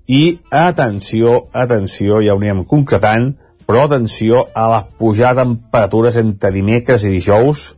[0.09, 3.35] I atenció, atenció, ja ho anirem concretant,
[3.67, 7.73] però atenció a la pujada de temperatures entre dimecres i dijous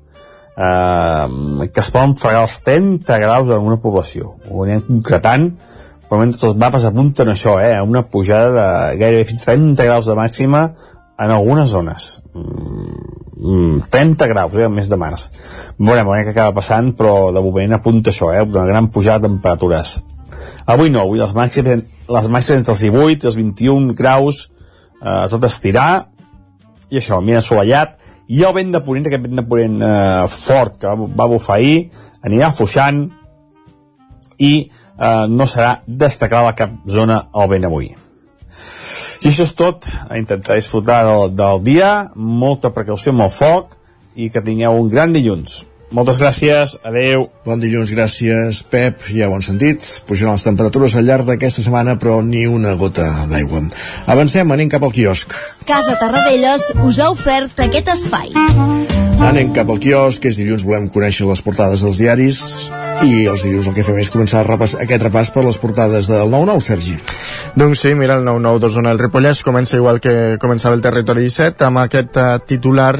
[0.57, 4.35] eh, que es poden fregar els 30 graus en una població.
[4.51, 5.49] Ho anirem concretant,
[6.09, 10.15] però mentre els mapes apunten això, eh, una pujada de gairebé fins 30 graus de
[10.19, 10.69] màxima
[11.19, 12.23] en algunes zones.
[12.35, 15.31] Mm, 30 graus, eh, el mes de març.
[15.79, 19.29] Veurem, veurem què acaba passant, però de moment apunta això, eh, una gran pujada de
[19.29, 20.03] temperatures.
[20.67, 24.51] Avui no, avui les màximes, les màximes entre els 18 i els 21 graus,
[25.05, 25.91] eh, tot estirar,
[26.91, 27.99] i això, mi assolellat,
[28.33, 31.59] i el vent de ponent, aquest vent de ponent eh, fort que va, va bufar
[31.59, 31.91] ahir,
[32.25, 33.05] anirà fuixant,
[34.39, 37.93] i eh, no serà destacada cap zona al vent avui.
[38.55, 39.87] Si això és tot,
[40.17, 43.79] intentar disfrutar del, del dia, molta precaució amb el foc,
[44.17, 45.65] i que tingueu un gran dilluns.
[45.95, 47.29] Moltes gràcies, adeu.
[47.47, 49.05] Bon dilluns, gràcies, Pep.
[49.15, 49.85] Ja ho han sentit.
[50.09, 53.61] Pujaran les temperatures al llarg d'aquesta setmana, però ni una gota d'aigua.
[54.11, 55.37] Avancem, anem cap al quiosc.
[55.69, 58.33] Casa Tarradellas us ha ofert aquest espai.
[59.23, 62.41] Anem cap al quiosc, és dilluns, volem conèixer les portades dels diaris
[63.07, 66.09] i els dilluns el que fem és començar a repàs, aquest repàs per les portades
[66.11, 66.97] del 9-9, Sergi.
[67.55, 71.69] Doncs sí, mira, el 9-9 d'Osona, el Ripollès comença igual que començava el territori 17,
[71.69, 72.97] amb aquest uh, titular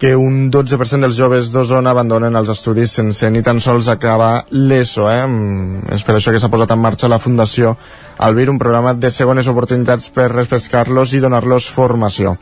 [0.00, 5.04] que un 12% dels joves d'Osona abandonen els estudis sense ni tan sols acabar l'ESO.
[5.12, 5.26] Eh?
[5.92, 7.74] És per això que s'ha posat en marxa la Fundació
[8.16, 12.38] Albir, un programa de segones oportunitats per refrescar-los i donar-los formació.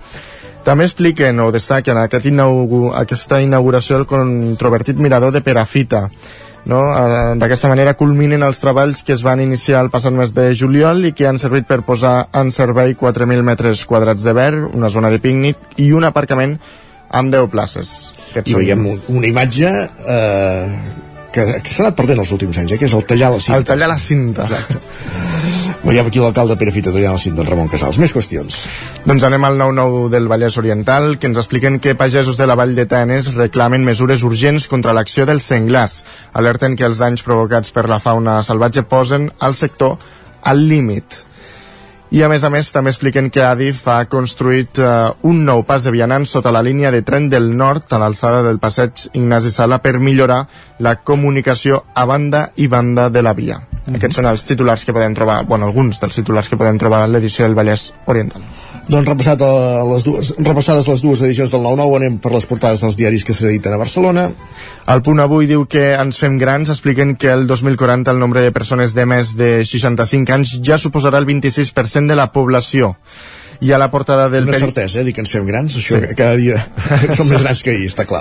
[0.62, 6.07] També expliquen o destaquen aquest inaugu aquesta inauguració del controvertit mirador de Perafita.
[6.68, 6.83] No?
[6.94, 11.09] Eh, D'aquesta manera culminen els treballs que es van iniciar el passat mes de juliol
[11.11, 15.11] i que han servit per posar en servei 4.000 metres quadrats de verd, una zona
[15.11, 16.61] de pícnic i un aparcament
[17.11, 18.12] amb 10 places.
[18.44, 20.79] I veiem un- una imatge eh,
[21.33, 23.57] que, que s'ha anat perdent els últims anys, eh, que és el tallar la cinta.
[23.59, 24.42] El tallar la cinta.
[24.49, 24.79] Exacte.
[25.85, 27.97] Veiem aquí l'alcalde Pere Fita tallant la cinta, en Ramon Casals.
[28.03, 28.57] Més qüestions.
[29.07, 32.75] Doncs anem al 9-9 del Vallès Oriental, que ens expliquen que pagesos de la Vall
[32.77, 36.03] de Tenes reclamen mesures urgents contra l'acció dels senglars.
[36.35, 39.97] Alerten que els danys provocats per la fauna salvatge posen el sector
[40.42, 41.23] al límit.
[42.09, 44.92] I a més a més també expliquen que Adif ha construït eh,
[45.29, 48.61] un nou pas de vianants sota la línia de tren del nord a l'alçada del
[48.62, 50.38] passeig Ignasi Sala per millorar
[50.81, 53.61] la comunicació a banda i banda de la via.
[53.92, 57.12] Aquests són els titulars que podem trobar, bueno, alguns dels titulars que podem trobar a
[57.12, 58.58] l'edició del Vallès Oriental.
[58.88, 59.48] Doncs repassat a
[59.85, 63.35] les dues, repassades les dues edicions del 9-9, anem per les portades dels diaris que
[63.37, 64.31] s'editen a Barcelona.
[64.88, 68.55] El punt avui diu que ens fem grans, expliquen que el 2040 el nombre de
[68.57, 72.94] persones de més de 65 anys ja suposarà el 26% de la població.
[73.61, 74.44] I a la portada del...
[74.44, 76.14] Una peri- certesa, eh, dir que ens fem grans, això Sí.
[76.14, 76.61] cada dia
[77.16, 78.21] som més grans que ahir, està clar.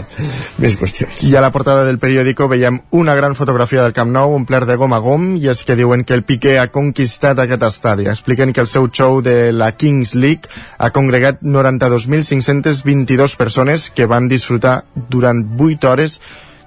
[0.57, 1.21] Més qüestions.
[1.29, 4.75] I a la portada del periòdico veiem una gran fotografia del Camp Nou omplert de
[4.81, 8.07] gom a gom i és que diuen que el Piqué ha conquistat aquest estadi.
[8.09, 14.27] Expliquen que el seu show de la Kings League ha congregat 92.522 persones que van
[14.27, 16.19] disfrutar durant 8 hores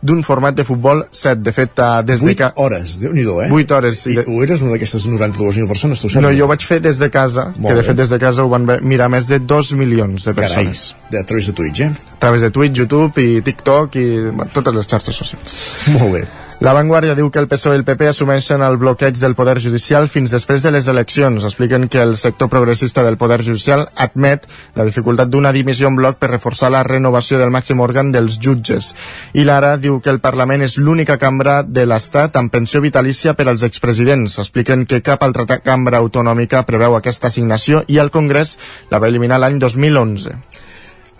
[0.03, 1.43] d'un format de futbol 7.
[1.45, 2.51] De fet, eh, des de 8 que...
[2.65, 3.49] hores, déu nhi eh?
[3.53, 4.03] 8 hores.
[4.09, 6.23] I tu eres una d'aquestes 92.000 persones, tu saps?
[6.25, 7.87] No, jo ho vaig fer des de casa, Molt que de bé.
[7.93, 10.97] fet des de casa ho van mirar més de 2 milions de Carai, persones.
[11.11, 11.93] de, a través de Twitch, eh?
[12.17, 14.07] A través de Twitch, YouTube i TikTok i
[14.55, 15.61] totes les xarxes socials.
[15.99, 16.25] Molt bé.
[16.61, 20.11] La Vanguardia diu que el PSOE i el PP assumeixen el bloqueig del Poder Judicial
[20.13, 21.47] fins després de les eleccions.
[21.49, 24.45] Expliquen que el sector progressista del Poder Judicial admet
[24.77, 28.91] la dificultat d'una dimissió en bloc per reforçar la renovació del màxim òrgan dels jutges.
[29.33, 33.49] I l'Ara diu que el Parlament és l'única cambra de l'Estat amb pensió vitalícia per
[33.49, 34.37] als expresidents.
[34.45, 38.59] Expliquen que cap altra cambra autonòmica preveu aquesta assignació i el Congrés
[38.93, 40.50] la va eliminar l'any 2011.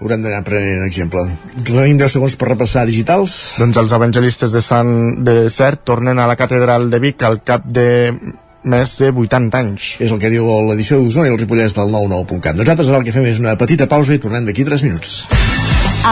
[0.01, 1.27] Haurem d'anar prenent exemple.
[1.61, 3.35] Tenim 10 segons per repassar digitals.
[3.61, 4.93] Doncs els evangelistes de Sant
[5.27, 7.89] de Cert tornen a la catedral de Vic al cap de
[8.65, 9.91] més de 80 anys.
[10.01, 12.57] És el que diu l'edició d'Osona i el Ripollès del 99.cat.
[12.57, 15.21] Nosaltres ara el que fem és una petita pausa i tornem d'aquí 3 minuts.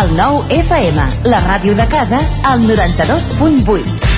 [0.02, 4.17] El 9 FM, la ràdio de casa, al 92.8.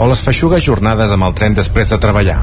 [0.00, 2.38] o les feixugues jornades amb el tren després de treballar.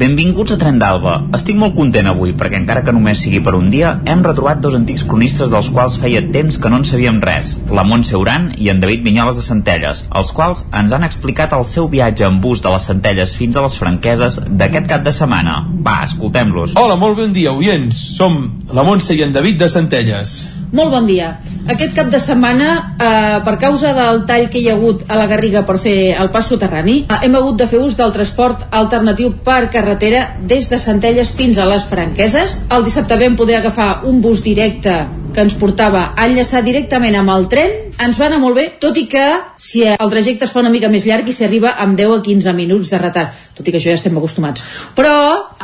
[0.00, 1.18] Benvinguts a Tren d'Alba.
[1.36, 4.78] Estic molt content avui perquè encara que només sigui per un dia, hem retrobat dos
[4.78, 8.70] antics cronistes dels quals feia temps que no en sabíem res, la Montse Uran i
[8.72, 12.64] en David Vinyoles de Centelles, els quals ens han explicat el seu viatge en bus
[12.64, 15.58] de les Centelles fins a les Franqueses d'aquest cap de setmana.
[15.84, 16.78] Va, escoltem-los.
[16.80, 18.00] Hola, molt bon dia, oients.
[18.16, 18.40] Som
[18.72, 20.38] la Montse i en David de Centelles.
[20.72, 21.32] Molt bon dia.
[21.70, 25.26] Aquest cap de setmana, eh, per causa del tall que hi ha hagut a la
[25.26, 29.34] Garriga per fer el pas soterrani, eh, hem hagut de fer ús del transport alternatiu
[29.44, 32.66] per carretera des de Centelles fins a les Franqueses.
[32.70, 37.30] El dissabte vam poder agafar un bus directe que ens portava a enllaçar directament amb
[37.30, 37.70] el tren.
[37.98, 40.88] Ens va anar molt bé, tot i que si el trajecte es fa una mica
[40.88, 43.90] més llarg i s'arriba amb 10 a 15 minuts de retard, tot i que això
[43.90, 44.62] ja estem acostumats.
[44.94, 45.14] Però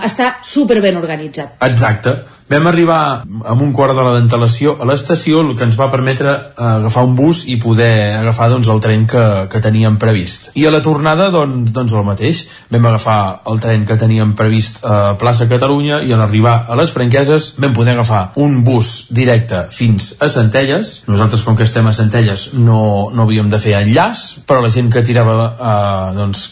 [0.03, 1.57] està super ben organitzat.
[1.61, 2.36] Exacte.
[2.47, 6.63] Vam arribar amb un quart d'hora d'antelació a l'estació, el que ens va permetre eh,
[6.63, 10.53] agafar un bus i poder agafar doncs, el tren que, que teníem previst.
[10.55, 12.45] I a la tornada, doncs, doncs el mateix.
[12.71, 13.19] Vam agafar
[13.51, 17.75] el tren que teníem previst a plaça Catalunya i a l'arribar a les Franqueses vam
[17.75, 21.01] poder agafar un bus directe fins a Centelles.
[21.11, 24.93] Nosaltres, com que estem a Centelles, no, no havíem de fer enllaç, però la gent
[24.95, 26.47] que tirava eh, doncs,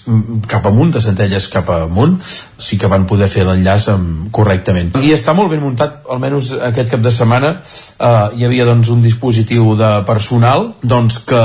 [0.51, 2.19] cap amunt, de Centelles cap amunt,
[2.59, 3.93] sí que van poder fer l'enllaç
[4.35, 4.95] correctament.
[5.05, 7.55] I està molt ben muntat, almenys aquest cap de setmana,
[7.99, 11.43] eh, hi havia doncs, un dispositiu de personal doncs, que,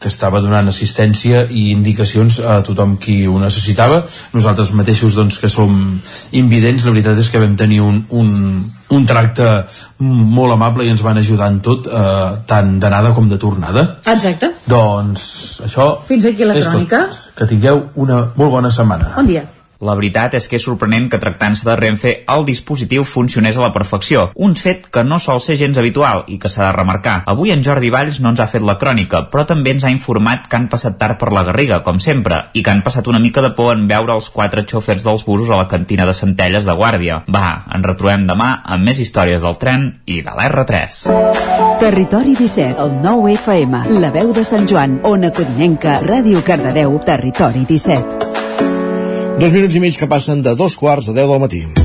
[0.00, 4.02] que estava donant assistència i indicacions a tothom qui ho necessitava.
[4.34, 5.72] Nosaltres mateixos, doncs, que som
[6.32, 8.60] invidents, la veritat és que vam tenir un, un,
[8.92, 9.48] un tracte
[10.02, 13.88] molt amable i ens van ajudar en tot, eh, tant d'anada com de tornada.
[14.04, 14.52] Exacte.
[14.66, 15.24] Doncs
[15.66, 16.74] això Fins aquí la és tot.
[16.74, 17.06] crònica.
[17.38, 19.12] Que tingueu una molt bona setmana.
[19.16, 19.46] Bon dia.
[19.82, 23.72] La veritat és que és sorprenent que tractant-se de Renfe el dispositiu funcionés a la
[23.74, 27.16] perfecció, un fet que no sol ser gens habitual i que s'ha de remarcar.
[27.26, 30.46] Avui en Jordi Valls no ens ha fet la crònica, però també ens ha informat
[30.46, 33.42] que han passat tard per la Garriga, com sempre, i que han passat una mica
[33.42, 36.78] de por en veure els quatre xòfers dels busos a la cantina de Centelles de
[36.78, 37.24] Guàrdia.
[37.26, 41.00] Va, ens retrobem demà amb més històries del tren i de l'R3.
[41.82, 47.66] Territori 17, el 9 FM, la veu de Sant Joan, Ona Codinenca, Ràdio Cardedeu, Territori
[47.66, 48.31] 17.
[49.38, 51.81] Dos minuts i mig que passen de dos quarts a deu del matí.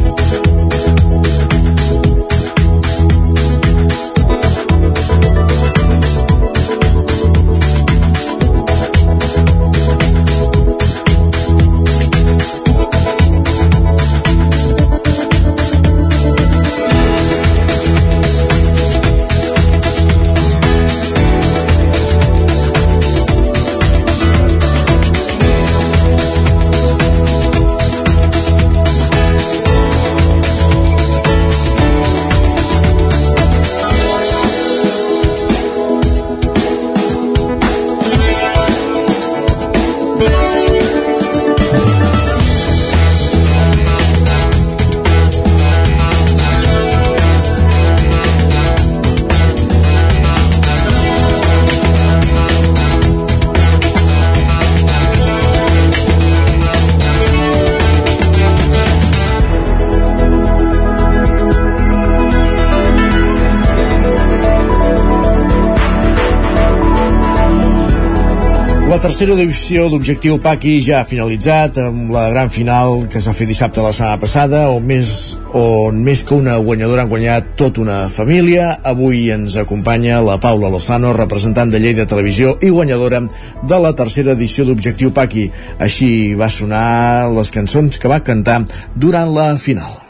[69.18, 73.48] Tercera divisió d'Objectiu Paqui ja ha finalitzat amb la gran final que es va fer
[73.50, 75.10] dissabte la setmana passada on més,
[75.58, 78.76] on més que una guanyadora han guanyat tota una família.
[78.86, 84.38] Avui ens acompanya la Paula Lozano representant de Lleida Televisió i guanyadora de la tercera
[84.38, 85.50] edició d'Objectiu Paqui.
[85.82, 90.06] Així va sonar les cançons que va cantar durant la final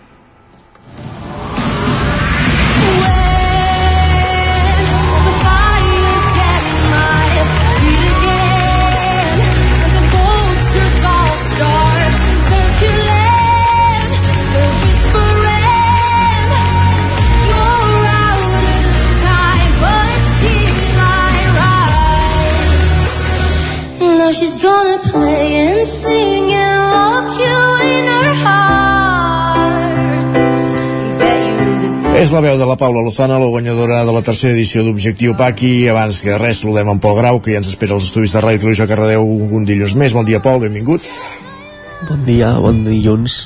[32.28, 35.88] És la veu de la Paula Lozana, la guanyadora de la tercera edició d'Objectiu Paqui.
[35.88, 38.66] Abans que res, saludem en Pol Grau, que ja ens espera als estudis de Ràdio
[38.66, 40.12] Televisió Cardedeu un dilluns més.
[40.12, 41.08] Bon dia, Pol, benvingut.
[42.10, 43.38] Bon dia, bon dilluns.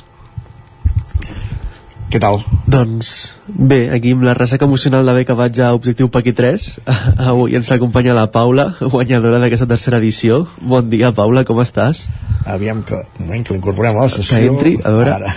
[2.09, 2.41] Què tal?
[2.73, 3.11] Doncs
[3.45, 6.65] bé, aquí amb la ressaca emocional d'haver acabat ja Objectiu Paqui 3,
[7.33, 10.47] avui ens acompanya la Paula, guanyadora d'aquesta tercera edició.
[10.57, 12.07] Bon dia, Paula, com estàs?
[12.49, 14.41] Aviam que, un moment, que l'incorporem a la sessió.
[14.41, 15.19] Que entri, a veure.
[15.19, 15.35] Ara.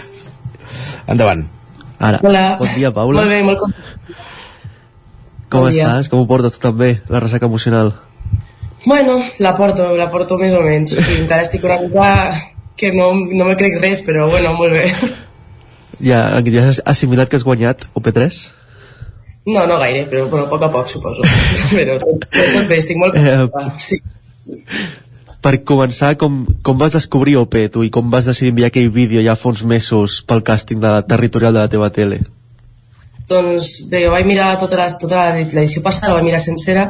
[1.12, 1.44] Endavant.
[1.98, 2.20] Ara.
[2.22, 2.56] Hola.
[2.58, 3.22] Bon dia, Paula.
[3.22, 3.84] Molt bé, molt content.
[5.50, 5.86] Com bon dia.
[5.86, 6.10] estàs?
[6.10, 7.94] Com ho portes tu també, la ressaca emocional?
[8.84, 10.96] Bueno, la porto, la porto més o menys.
[10.96, 12.08] Sí, encara estic una mica
[12.76, 14.90] que no, no me crec res, però bueno, molt bé.
[16.02, 18.42] Ja, ja has assimilat que has guanyat OP3?
[19.46, 21.22] No, no gaire, però bueno, a poc a poc, suposo.
[21.70, 23.46] però tot, tot bé, estic molt Eh.
[23.78, 24.00] Sí.
[25.44, 29.20] Per començar, com, com vas descobrir OP, tu, i com vas decidir enviar aquell vídeo
[29.24, 32.22] ja fa uns mesos pel càsting de la territorial de la teva tele?
[33.28, 36.86] Doncs bé, jo vaig mirar tota la- tota l'edició passada, la vaig mirar sencera,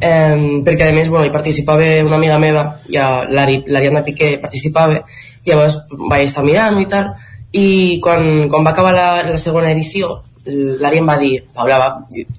[0.00, 5.04] eh, perquè a més bueno, hi participava una amiga meva, ja l'Ari- l'Ariadna Piqué participava,
[5.44, 7.12] i llavors vaig estar mirant i tal,
[7.52, 11.88] i quan, quan va acabar la, la segona edició, l'Ari em va dir, Paula, va,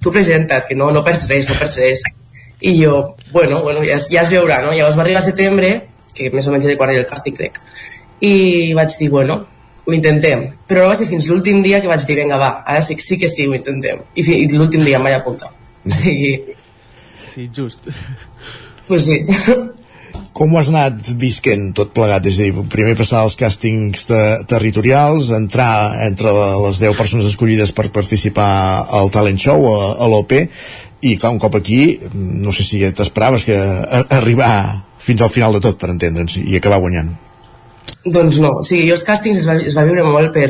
[0.01, 2.03] tu presenta't, que no, no perds res, no perds res.
[2.61, 4.73] I jo, bueno, bueno ja, es- ja es veurà, no?
[4.73, 5.69] Llavors va arribar a setembre,
[6.13, 7.61] que més o menys era quan era el càsting, crec,
[8.19, 9.39] i vaig dir, bueno,
[9.85, 10.49] ho intentem.
[10.67, 13.17] Però no va ser fins l'últim dia que vaig dir, vinga, va, ara sí, sí
[13.17, 14.01] que sí, ho intentem.
[14.15, 15.53] I, i l'últim dia em vaig apuntar.
[15.85, 16.33] O sigui,
[17.33, 17.85] Sí, just.
[18.87, 19.21] pues sí.
[20.33, 22.25] Com ho has anat visquent tot plegat?
[22.29, 27.71] És a dir, primer passar els càstings te territorials, entrar entre les 10 persones escollides
[27.75, 30.35] per participar al Talent Show, a, a l'OP,
[31.01, 33.57] i clar, un cop aquí, no sé si t'esperaves que
[34.09, 34.53] arribar
[34.99, 37.13] fins al final de tot, per entendre'ns, i acabar guanyant.
[38.05, 40.49] doncs no, o sigui, jo els càstings es va, es va viure molt per,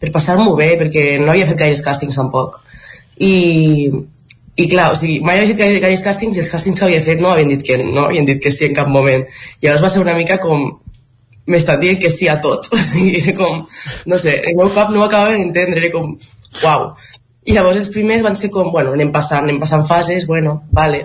[0.00, 2.60] per passar-m'ho bé, perquè no havia fet gaires càstings tampoc.
[3.20, 3.90] I,
[4.56, 7.02] i clar, o sigui, mai havia fet gaire, gaires càstings i els càstings que havia
[7.04, 9.26] fet no havien dit que no, havien dit que sí en cap moment.
[9.60, 10.66] I llavors va ser una mica com
[11.50, 12.70] m'estan dient que sí a tot.
[12.76, 13.64] O sigui, com,
[14.06, 16.14] no sé, el meu cap no ho acabava d'entendre, era com,
[16.64, 16.90] uau.
[17.50, 21.02] I llavors els primers van ser com, bueno, anem passant, anem passant fases, bueno, vale.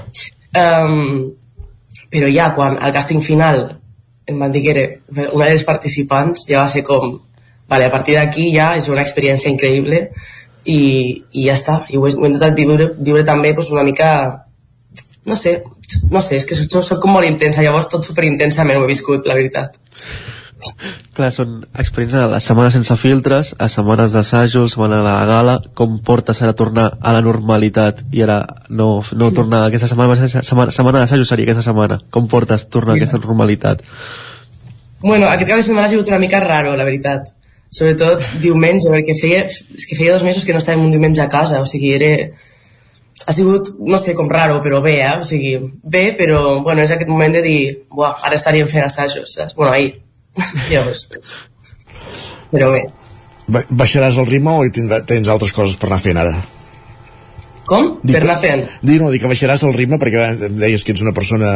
[0.54, 1.32] Um,
[2.14, 3.64] però ja quan al càsting final
[4.30, 4.86] em van dir que era
[5.34, 7.18] una dels participants, ja va ser com,
[7.70, 10.06] vale, a partir d'aquí ja és una experiència increïble
[10.66, 10.80] i,
[11.32, 11.80] i ja està.
[11.90, 14.12] I ho he, ho he intentat viure, viure també pues, una mica,
[15.26, 15.60] no sé,
[16.12, 19.26] no sé, és que soc, soc com molt intensa, llavors tot superintensament ho he viscut,
[19.30, 19.78] la veritat.
[21.16, 25.56] Clar, són experiències a les setmanes sense filtres, a setmanes d'assajo, setmana de la gala,
[25.78, 30.18] com portes ara a tornar a la normalitat i ara no, no tornar aquesta setmana,
[30.28, 33.86] setmana, setmana d'assajo seria aquesta setmana, com portes tornar a aquesta normalitat?
[35.06, 37.30] Bueno, aquest cap de setmana ha sigut una mica raro, la veritat.
[37.76, 41.30] Sobretot diumenge, perquè feia, és que feia dos mesos que no estàvem un diumenge a
[41.32, 42.12] casa, o sigui, era...
[43.26, 45.14] Ha sigut, no sé, com raro, però bé, eh?
[45.22, 47.60] O sigui, bé, però, bueno, és aquest moment de dir,
[47.92, 49.56] buah, ara estaríem fent assajos, saps?
[49.58, 50.05] Bueno, ahir.
[50.72, 51.06] Llavors,
[52.52, 52.84] però bé.
[53.48, 56.34] Ba baixaràs el ritme o tindrà, tens altres coses per anar fent ara?
[57.66, 57.96] Com?
[58.06, 58.60] Dic, per anar fent?
[58.86, 61.50] Dic, no, dic que baixaràs el ritme perquè em deies que ets una persona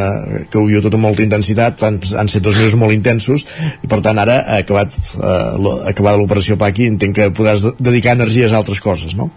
[0.50, 3.46] que ho viu tot amb molta intensitat, han, han set dos mesos molt intensos
[3.86, 8.16] i per tant ara, ha acabat, eh, acabada l'operació Paqui, entenc que podràs de- dedicar
[8.18, 9.30] energies a altres coses, no?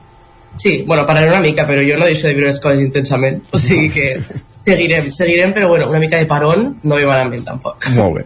[0.56, 3.42] Sí, bueno, pararé una mica, però jo no deixo de viure les coses intensament.
[3.52, 4.08] O sigui que
[4.64, 7.88] seguirem, seguirem, però bueno, una mica de parón no ve malament tampoc.
[7.96, 8.24] Molt bé.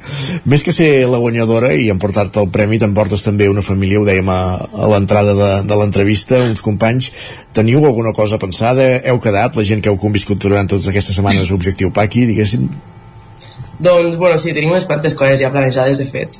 [0.48, 4.28] Més que ser la guanyadora i emportar-te el premi, t'emportes també una família, ho dèiem
[4.32, 7.12] a, a l'entrada de, de l'entrevista, uns companys.
[7.56, 8.88] Teniu alguna cosa pensada?
[9.04, 12.68] Heu quedat, la gent que heu conviscut durant totes aquestes setmanes, objectiu Paqui, diguéssim?
[13.78, 16.36] Doncs, bueno, sí, tenim unes quantes coses ja planejades, de fet.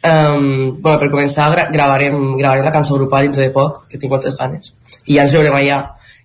[0.00, 4.12] Um, bueno, per començar, gra gravarem, gravarem la cançó grupal dintre de poc, que tinc
[4.12, 4.72] moltes ganes.
[5.06, 5.80] I ja ens veurem allà.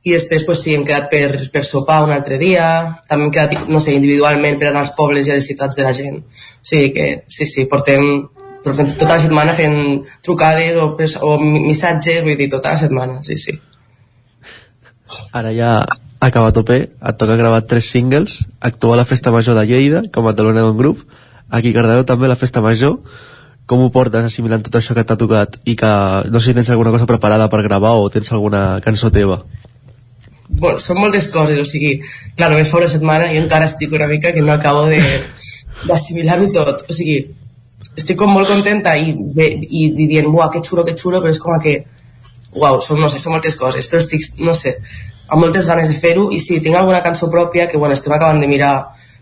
[0.05, 2.65] I després, pues, sí, hem quedat per, per sopar un altre dia,
[3.09, 5.85] també hem quedat, no sé, individualment per anar als pobles i a les ciutats de
[5.87, 6.19] la gent.
[6.21, 8.05] O sigui que, sí, sí, portem,
[8.61, 9.79] portem tota la setmana fent
[10.21, 10.91] trucades o,
[11.25, 13.57] o missatges, vull dir, tota la setmana, sí, sí.
[15.33, 19.57] Ara ja ha acabat OP, et toca gravar tres singles, actuar a la Festa Major
[19.57, 21.01] de Lleida, com a taloneu d'un grup,
[21.49, 22.99] aquí a Cardedeu també la Festa Major,
[23.65, 25.91] com ho portes assimilant tot això que t'ha tocat i que
[26.29, 29.41] no sé si tens alguna cosa preparada per gravar o tens alguna cançó teva
[30.59, 31.97] bueno, són moltes coses, o sigui,
[32.35, 36.85] clar, només fa una setmana i encara estic una mica que no acabo d'assimilar-ho tot,
[36.89, 37.17] o sigui,
[37.95, 41.41] estic com molt contenta i, i, i dient, uah, que xulo, que xulo, però és
[41.41, 41.77] com que,
[42.55, 44.77] uau, són, no sé, són moltes coses, però estic, no sé,
[45.27, 48.43] amb moltes ganes de fer-ho, i sí, tinc alguna cançó pròpia que, bueno, estem acabant
[48.43, 48.75] de mirar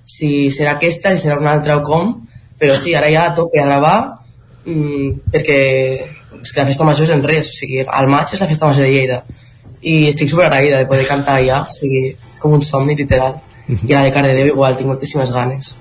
[0.05, 2.17] si serà aquesta, si serà una altra o com,
[2.59, 3.97] però sí, ara ja a tope a gravar,
[4.65, 5.61] mm, perquè
[6.43, 8.67] és que la festa major és en res, o sigui, al maig és la festa
[8.67, 9.23] major de Lleida,
[9.83, 13.39] i estic super agraïda de poder cantar allà, o sigui, és com un somni literal,
[13.67, 15.75] i a la de Cardedeu igual, tinc moltíssimes ganes.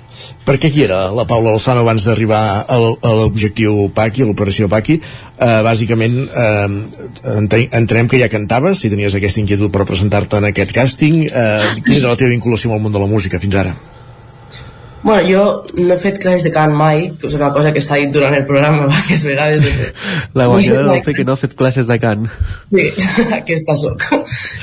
[0.45, 4.69] Per què qui era la Paula Lozano abans d'arribar al- a l'objectiu Paqui, a l'operació
[4.69, 4.99] Paqui?
[5.01, 6.69] Eh, bàsicament, eh,
[7.39, 11.25] ente- entenem que ja cantaves, si tenies aquesta inquietud per presentar-te en aquest càsting.
[11.27, 13.75] Eh, quina era la teva vinculació amb el món de la música fins ara?
[15.03, 15.45] Bueno, jo
[15.75, 18.35] no he fet classes de cant mai, que és una cosa que s'ha dit durant
[18.39, 19.65] el programa diverses vegades.
[19.65, 19.89] de
[20.39, 22.29] La guanyadora del fer que no ha fet classes de cant.
[22.71, 22.85] Sí,
[23.41, 24.05] aquesta sóc.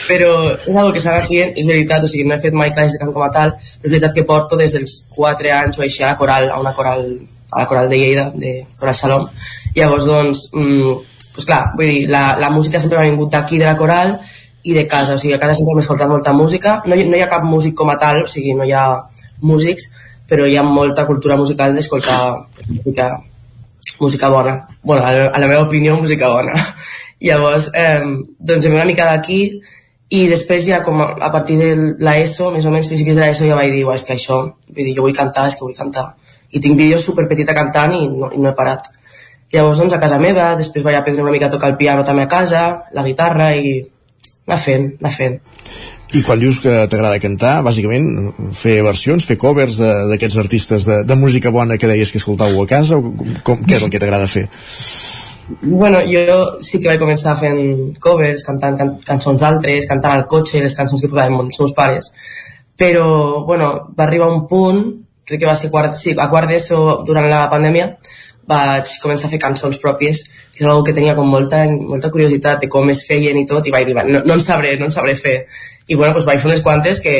[0.07, 2.71] Però és una que s'ha anat dient, és veritat, o sigui, no he fet mai
[2.71, 5.77] classes de cant com a tal, però és veritat que porto des dels 4 anys
[5.79, 7.05] o així a la coral, a una coral,
[7.51, 9.27] a la coral de Lleida, de Coral Salom.
[9.75, 10.97] Llavors, doncs, mm,
[11.35, 14.15] pues clar, vull dir, la, la música sempre m'ha vingut d'aquí de la coral
[14.63, 17.15] i de casa, o sigui, a casa sempre m'he escoltat molta música, no, hi- no
[17.19, 18.85] hi ha cap músic com a tal, o sigui, no hi ha
[19.41, 19.85] músics,
[20.29, 22.19] però hi ha molta cultura musical d'escoltar
[22.69, 23.09] música
[23.99, 24.67] música bona.
[24.83, 26.53] bueno, a la, a la meva opinió, música bona.
[27.19, 28.01] Llavors, eh,
[28.39, 29.59] doncs em una mica d'aquí
[30.09, 33.49] i després ja com a, a partir de l'ESO, més o menys principis de l'ESO
[33.49, 35.75] ja vaig dir, "Uah, és que això, vull dir, jo vull cantar, és que vull
[35.75, 36.15] cantar.
[36.51, 38.87] I tinc vídeos super petita cantant i no, i no he parat.
[39.51, 42.23] Llavors, doncs, a casa meva, després vaig aprendre una mica a tocar el piano també
[42.23, 43.79] a casa, la guitarra i
[44.47, 45.39] anar fent, anar fent.
[46.09, 49.77] I quan dius que t'agrada cantar, bàsicament fer versions, fer covers
[50.09, 53.13] d'aquests artistes de, de música bona que deies que escoltàveu a casa, o
[53.45, 54.47] com, què és el que t'agrada fer?
[55.61, 57.61] Bueno, jo sí que vaig començar fent
[58.01, 62.09] covers, cantant can cançons d'altres, cantant al cotxe, les cançons que posaven els meus pares.
[62.79, 64.81] Però, bueno, va arribar un punt,
[65.29, 67.91] crec que va ser quart, sí, a quart d'ESO durant la pandèmia,
[68.49, 70.23] vaig començar a fer cançons pròpies,
[70.53, 73.67] que és una que tenia com molta, molta curiositat de com es feien i tot,
[73.67, 75.45] i vaig dir, "Va, no, no en sabré, no en sabré fer.
[75.87, 77.15] I bueno, doncs vaig fer unes quantes que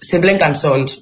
[0.00, 1.00] semblen cançons.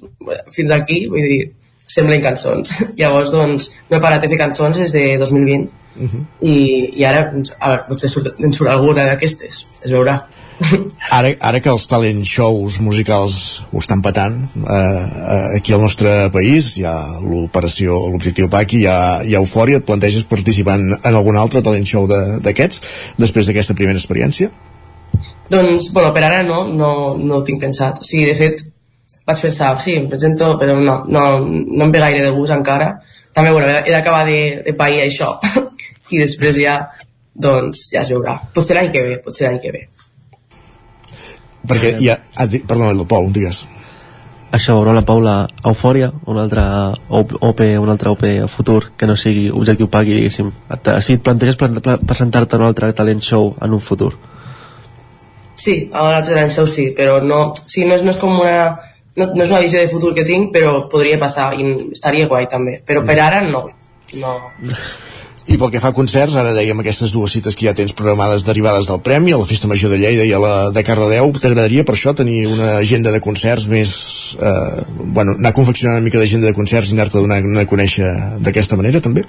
[0.53, 1.53] Fins aquí, vull dir,
[1.87, 2.71] semblen cançons.
[2.99, 5.69] Llavors, doncs, no he parat de fer cançons des de 2020
[6.43, 6.57] i,
[7.01, 10.19] i ara doncs, a veure, potser surt, en surt alguna d'aquestes es veurà
[11.13, 16.15] Ara, ara que els talent shows musicals ho estan patant, eh, eh, aquí al nostre
[16.33, 20.95] país hi ha l'operació, l'objectiu Paqui, hi ha, hi ha eufòria, et planteges participar en,
[20.97, 22.81] en algun altre talent show de- d'aquests,
[23.21, 24.51] després d'aquesta primera experiència?
[25.49, 28.01] doncs, bueno, per ara no, no, no ho tinc pensat.
[28.03, 28.65] O sigui, de fet,
[29.29, 32.97] vaig pensar sí, em presento, però no, no, no em ve gaire de gust encara.
[33.37, 35.37] També, bueno, he d'acabar de, de pair això.
[36.15, 36.81] I després ja
[37.37, 39.83] doncs ja es veurà, potser l'any que ve potser l'any que ve
[41.69, 42.19] Perquè hi ha...
[42.37, 43.65] Ah, di- perdona, el Pol, digues.
[44.57, 45.35] Això veurà la Paula
[45.67, 46.63] Eufòria, un altre
[47.11, 50.53] OP, un altre OP a futur que no sigui objectiu pagui, diguéssim.
[51.03, 54.15] Si et planteges plan- pla- presentar-te en un altre talent show en un futur.
[55.57, 58.39] Sí, a l'altre l'any show sí, però no, o sigui, no, és, no és com
[58.39, 58.59] una
[59.17, 62.47] no, no és una visió de futur que tinc, però podria passar i estaria guai
[62.53, 63.65] també, però per ara no,
[64.21, 64.35] no.
[65.47, 68.43] I pel que fa a concerts, ara dèiem aquestes dues cites que ja tens programades
[68.43, 71.85] derivades del Premi, a la Festa Major de Lleida i a la de Cardedeu, t'agradaria
[71.87, 73.93] per això tenir una agenda de concerts més...
[74.43, 78.11] Eh, bueno, anar confeccionant una mica d'agenda de concerts i anar-te donant a conèixer
[78.43, 79.23] d'aquesta manera, també?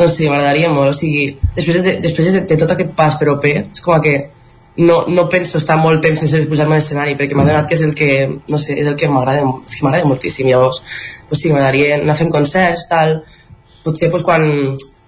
[0.00, 3.28] Doncs sí, m'agradaria molt, o sigui, després de, després de, de tot aquest pas per
[3.36, 4.16] OP, és com que
[4.82, 7.84] no, no penso estar molt temps sense posar-me a l'escenari, perquè m'ha donat que és
[7.86, 8.10] el que,
[8.50, 10.82] no sé, és el que m'agrada, és que m'agrada moltíssim, llavors,
[11.30, 13.20] doncs sí, m'agradaria anar fent concerts, tal,
[13.86, 14.48] potser doncs quan,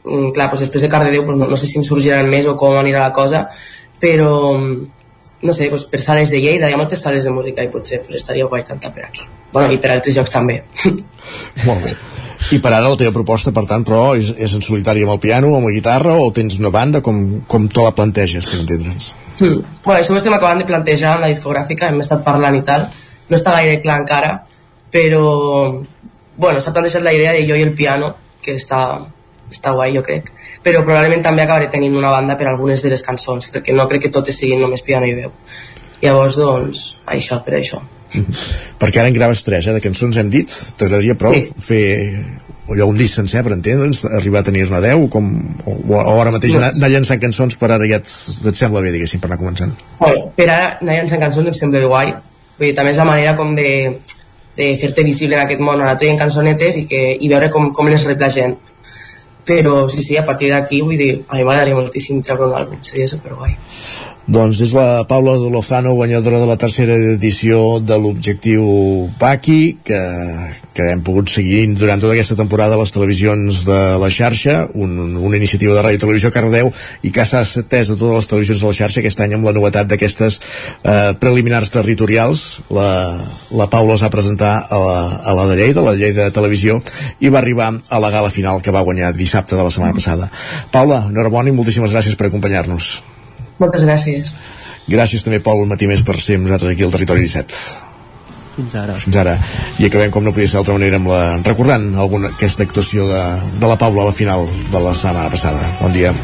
[0.07, 2.77] clar, doncs després de Cardedeu, doncs no, no sé si em sorgiran més o com
[2.79, 3.47] anirà la cosa,
[4.03, 7.73] però, no sé, doncs per sales de Lleida, hi ha moltes sales de música i
[7.73, 9.27] potser doncs estaria guai cantar per aquí.
[9.53, 10.61] Bueno, i per altres llocs també.
[11.67, 11.95] Molt bé.
[12.53, 15.23] I per ara la teva proposta, per tant, però, és, és en solitari amb el
[15.23, 19.11] piano, amb la guitarra, o tens una banda, com, com tu la planteges, per entendre'ns?
[19.41, 19.65] Mm.
[19.83, 22.87] Bueno, això ho estem acabant de plantejar amb la discogràfica, hem estat parlant i tal.
[23.27, 24.31] No està gaire clar encara,
[24.95, 25.25] però
[26.37, 28.13] bueno, s'ha plantejat la idea de jo i el piano,
[28.45, 28.81] que està,
[29.57, 30.31] està guai, jo crec.
[30.63, 34.07] Però probablement també acabaré tenint una banda per algunes de les cançons, perquè no crec
[34.07, 35.33] que totes siguin només piano i veu.
[36.03, 37.81] Llavors, doncs, això, per això.
[38.81, 41.49] Perquè ara en graves tres, eh, de cançons hem dit, t'agradaria prou Sí.
[41.61, 41.81] fer
[42.69, 45.27] allò un disc sencer, per entendre'ns, arribar a tenir-ne 10, com,
[45.67, 46.61] o, o ara mateix No.
[46.63, 48.07] anar, anar llançant cançons per ara ja et,
[48.51, 49.75] et sembla bé, diguéssim, per anar començant.
[50.01, 52.15] Bueno, per ara anar llançant cançons em sembla guai.
[52.59, 53.69] Vull dir, també és la manera com de,
[54.57, 57.91] de fer-te visible en aquest món, anar traient cançonetes i, que, i veure com, com
[57.93, 58.57] les rep la gent.
[59.47, 62.83] Però sí, sí, a partir d'aquí, vull dir, a mi m'agradaria moltíssim treure un àlbum,
[62.83, 63.55] seria superguai.
[64.27, 68.65] Doncs és la Paula de Lozano, guanyadora de la tercera edició de l'Objectiu
[69.21, 70.01] Paqui, que,
[70.77, 75.17] que hem pogut seguir durant tota aquesta temporada a les televisions de la xarxa, un,
[75.17, 76.69] una iniciativa de Ràdio Televisió Cardeu
[77.07, 79.55] i que s'ha atès a totes les televisions de la xarxa aquest any amb la
[79.57, 82.45] novetat d'aquestes eh, preliminars territorials.
[82.77, 82.91] La,
[83.57, 86.37] la Paula es va presentar a la, a la de Lleida, la de Lleida de
[86.37, 86.79] Televisió,
[87.21, 90.29] i va arribar a la gala final que va guanyar dissabte de la setmana passada.
[90.75, 92.93] Paula, enhorabona i moltíssimes gràcies per acompanyar-nos.
[93.63, 94.35] Moltes gràcies.
[94.87, 97.86] Gràcies també, Pol, un matí més per ser amb nosaltres aquí al Territori 17.
[98.57, 98.95] Fins ara.
[98.97, 99.37] Fins ara.
[99.79, 101.21] I acabem, com no podia ser d'altra manera, amb la...
[101.45, 103.23] recordant alguna, aquesta actuació de,
[103.61, 105.61] de la Paula a la final de la setmana passada.
[105.83, 106.15] Bon dia.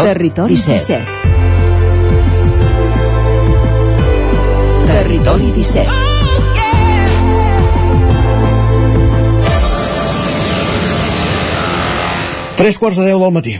[0.00, 0.78] Territori, i 17.
[0.80, 1.19] 17.
[4.92, 5.88] Territori 17.
[12.56, 13.54] Tres quarts de deu del matí.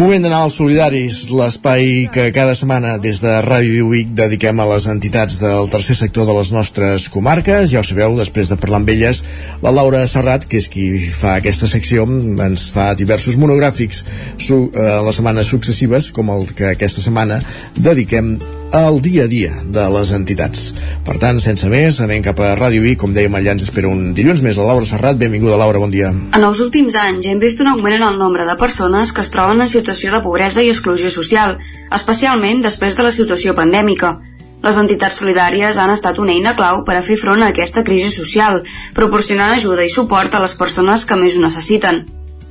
[0.00, 4.86] Moment d'anar als solidaris, l'espai que cada setmana des de Ràdio Vic dediquem a les
[4.88, 7.68] entitats del tercer sector de les nostres comarques.
[7.68, 9.20] Ja ho sabeu, després de parlar amb elles,
[9.60, 12.06] la Laura Serrat, que és qui fa aquesta secció,
[12.46, 14.00] ens fa diversos monogràfics
[14.40, 17.42] su eh, les setmanes successives, com el que aquesta setmana
[17.76, 18.38] dediquem
[18.72, 20.70] al dia a dia de les entitats.
[21.06, 24.12] Per tant, sense més, anem cap a Ràdio Vic, com dèiem, allà ens espera un
[24.14, 25.18] dilluns més la Laura Serrat.
[25.18, 26.10] Benvinguda, Laura, bon dia.
[26.10, 29.32] En els últims anys hem vist un augment en el nombre de persones que es
[29.34, 31.58] troben en situació de pobresa i exclusió social,
[31.90, 34.18] especialment després de la situació pandèmica.
[34.62, 38.12] Les entitats solidàries han estat una eina clau per a fer front a aquesta crisi
[38.12, 38.62] social,
[38.94, 42.04] proporcionant ajuda i suport a les persones que més ho necessiten.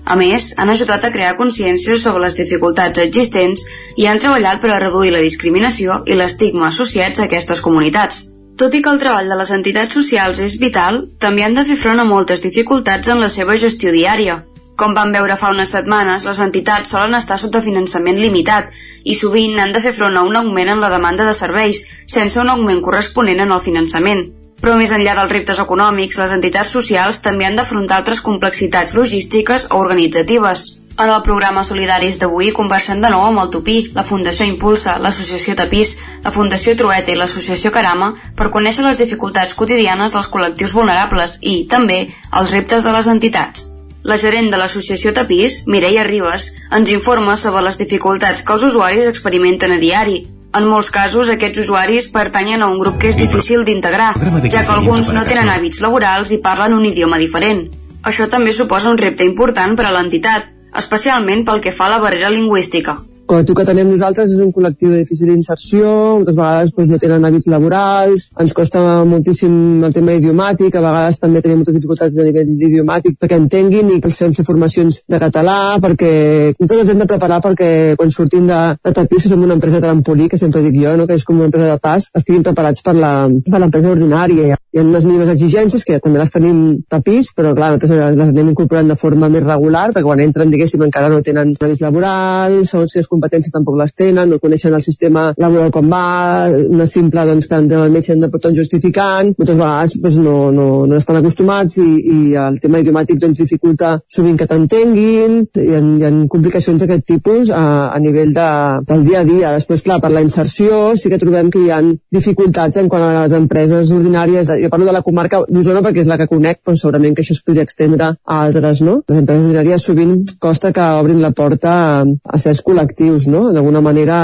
[0.10, 3.62] A més, han ajudat a crear consciència sobre les dificultats existents
[3.96, 8.24] i han treballat per a reduir la discriminació i l'estigma associats a aquestes comunitats.
[8.58, 11.78] Tot i que el treball de les entitats socials és vital, també han de fer
[11.78, 14.40] front a moltes dificultats en la seva gestió diària.
[14.80, 18.74] Com vam veure fa unes setmanes, les entitats solen estar sota finançament limitat
[19.06, 22.42] i sovint han de fer front a un augment en la demanda de serveis, sense
[22.42, 24.26] un augment corresponent en el finançament.
[24.60, 29.70] Però més enllà dels reptes econòmics, les entitats socials també han d'afrontar altres complexitats logístiques
[29.70, 30.66] o organitzatives.
[31.00, 35.56] En el programa Solidaris d'avui conversem de nou amb el Tupí, la Fundació Impulsa, l'Associació
[35.56, 35.94] Tapís,
[36.26, 41.62] la Fundació Trueta i l'Associació Carama per conèixer les dificultats quotidianes dels col·lectius vulnerables i,
[41.72, 42.02] també,
[42.36, 43.70] els reptes de les entitats.
[44.04, 49.08] La gerent de l'associació Tapís, Mireia Ribas, ens informa sobre les dificultats que els usuaris
[49.08, 50.22] experimenten a diari.
[50.58, 54.16] En molts casos, aquests usuaris pertanyen a un grup que és difícil d'integrar,
[54.50, 57.68] ja que alguns no tenen hàbits laborals i parlen un idioma diferent.
[58.02, 60.50] Això també suposa un repte important per a l'entitat,
[60.82, 62.98] especialment pel que fa a la barrera lingüística.
[63.30, 67.26] Col·lectiu que tenem nosaltres és un col·lectiu de difícil inserció, moltes vegades doncs, no tenen
[67.28, 72.26] hàbits laborals, ens costa moltíssim el tema idiomàtic, a vegades també tenim moltes dificultats a
[72.26, 76.10] nivell idiomàtic perquè entenguin i que els fem fer formacions de català, perquè
[76.56, 77.70] nosaltres ens hem de preparar perquè
[78.00, 81.06] quan sortim de, de Tapís, que som una empresa trampolí, que sempre dic jo, no?
[81.06, 84.58] que és com una empresa de pas, estiguin preparats per l'empresa ordinària.
[84.58, 88.52] Hi ha unes mínimes exigències que també les tenim Tapís, però clar, nosaltres les anem
[88.56, 92.98] incorporant de forma més regular, perquè quan entren, diguéssim, encara no tenen hàbits laborals, segons
[92.98, 97.50] quines competències tampoc les tenen, no coneixen el sistema laboral com va, una simple doncs,
[97.50, 101.20] que entren al metge han de un justificant, moltes vegades doncs, no, no, no estan
[101.20, 106.82] acostumats i, i el tema idiomàtic doncs, dificulta sovint que t'entenguin, hi, hi ha complicacions
[106.82, 107.64] d'aquest tipus a,
[107.94, 108.50] a nivell de,
[108.90, 109.52] del dia a dia.
[109.56, 111.82] Després, clar, per la inserció sí que trobem que hi ha
[112.16, 114.52] dificultats en quant a les empreses ordinàries.
[114.64, 117.36] Jo parlo de la comarca d'Osona perquè és la que conec, però segurament que això
[117.36, 119.00] es podria extendre a altres, no?
[119.10, 123.48] Les empreses ordinàries sovint costa que obrin la porta a, a certs col·lectius, no?
[123.54, 124.18] D'alguna manera,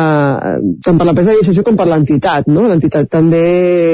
[0.51, 2.67] eh, tant per l'empresa d'inserció com per l'entitat, no?
[2.69, 3.43] L'entitat també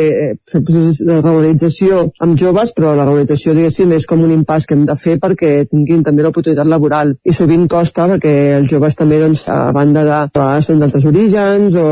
[0.09, 0.29] eh,
[0.61, 4.97] de regularització amb joves, però la regularització, diguéssim, és com un impàs que hem de
[4.99, 7.15] fer perquè tinguin també l'oportunitat laboral.
[7.23, 11.09] I sovint costa perquè els joves també, doncs, a banda de, a vegades són d'altres
[11.09, 11.89] orígens o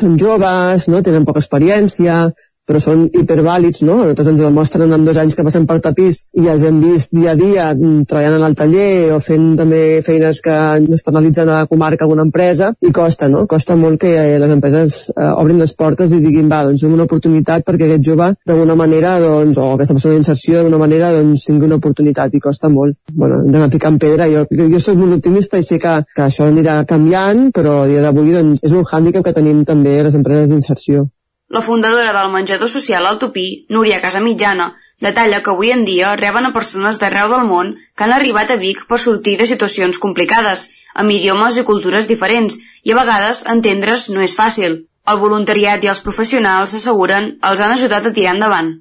[0.00, 1.02] són joves, no?
[1.06, 2.26] Tenen poca experiència,
[2.66, 4.00] però són hipervàlids, no?
[4.00, 7.32] Nosaltres ens demostren en dos anys que passen per tapís i els hem vist dia
[7.32, 11.70] a dia mm, treballant en el taller o fent també feines que externalitzen a la
[11.70, 13.44] comarca alguna empresa i costa, no?
[13.46, 17.06] Costa molt que eh, les empreses eh, obrin les portes i diguin, va, doncs una
[17.06, 21.70] oportunitat perquè aquest jove d'alguna manera, doncs, o aquesta persona d'inserció d'alguna manera, doncs tingui
[21.70, 22.98] una oportunitat i costa molt.
[23.12, 24.26] Bueno, hem d'anar picant pedra.
[24.32, 28.02] Jo, jo soc molt optimista i sé que, que això anirà canviant, però a dia
[28.04, 31.06] d'avui doncs, és un hàndicap que tenim també les empreses d'inserció.
[31.48, 36.48] La fundadora del menjador social al Tupí, Núria Casamitjana, detalla que avui en dia reben
[36.48, 40.64] a persones d'arreu del món que han arribat a Vic per sortir de situacions complicades,
[40.94, 44.74] amb idiomes i cultures diferents, i a vegades entendre's no és fàcil.
[45.06, 48.74] El voluntariat i els professionals, asseguren, els han ajudat a tirar endavant.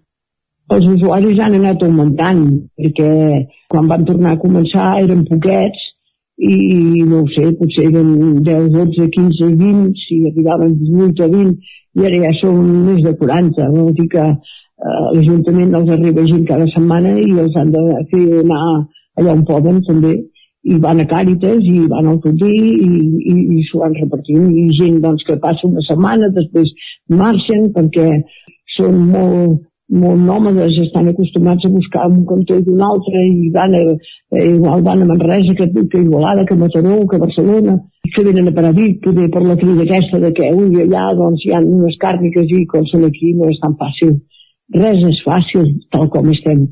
[0.74, 2.44] Els usuaris han anat augmentant,
[2.82, 3.12] perquè
[3.70, 5.92] quan van tornar a començar eren poquets
[6.42, 11.76] i no ho sé, potser eren 10, 12, 15, 20, si arribaven 18 o 20,
[11.96, 13.72] i ara ja són més de 40.
[13.76, 17.84] Vol dir que eh, l'Ajuntament els arriba gent cada setmana i els han de
[18.14, 18.64] fer anar
[19.20, 20.16] allà on poden també
[20.66, 22.90] i van a Càritas i van al Totí i,
[23.32, 26.72] i, i s'ho van repartint i gent doncs, que passa una setmana després
[27.22, 28.08] marxen perquè
[28.76, 33.76] són molt, molt nòmades, estan acostumats a buscar un cantó i un altre i van
[33.78, 33.82] a,
[34.34, 37.78] eh, igual van a Manresa que, que Igualada, que Mataró, que Barcelona
[38.16, 41.44] que venen a parar Vic, poder per la crida aquesta de que ui, allà doncs,
[41.46, 44.14] hi ha unes càrniques i com són aquí no és tan fàcil.
[44.76, 46.66] Res és fàcil tal com estem.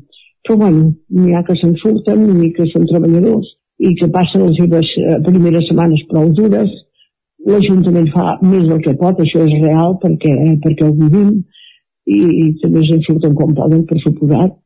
[0.44, 4.58] Però bueno, n'hi ha que se'n surten n'hi que són treballadors i que passen les
[4.60, 6.70] seves eh, primeres setmanes prou dures.
[7.44, 11.42] L'Ajuntament fa més del que pot, això és real perquè, eh, perquè ho vivim
[12.06, 14.56] i, també se'n surten com poden, per suposat.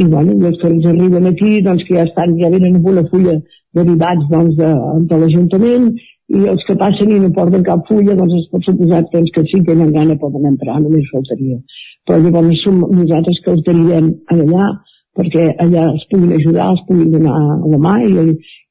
[0.00, 3.02] I bueno, els que ens arriben aquí, doncs que ja estan, ja venen amb una
[3.10, 3.34] fulla
[3.76, 4.70] derivats doncs, de,
[5.10, 5.90] de l'Ajuntament
[6.30, 9.42] i els que passen i no porten cap fulla, doncs es pot suposar doncs, que
[9.48, 11.58] sí que tenen gana poden entrar, només faltaria.
[12.06, 14.70] Però llavors som nosaltres que els derivem allà
[15.18, 17.36] perquè allà els puguin ajudar, els puguin donar
[17.72, 18.14] la mà i,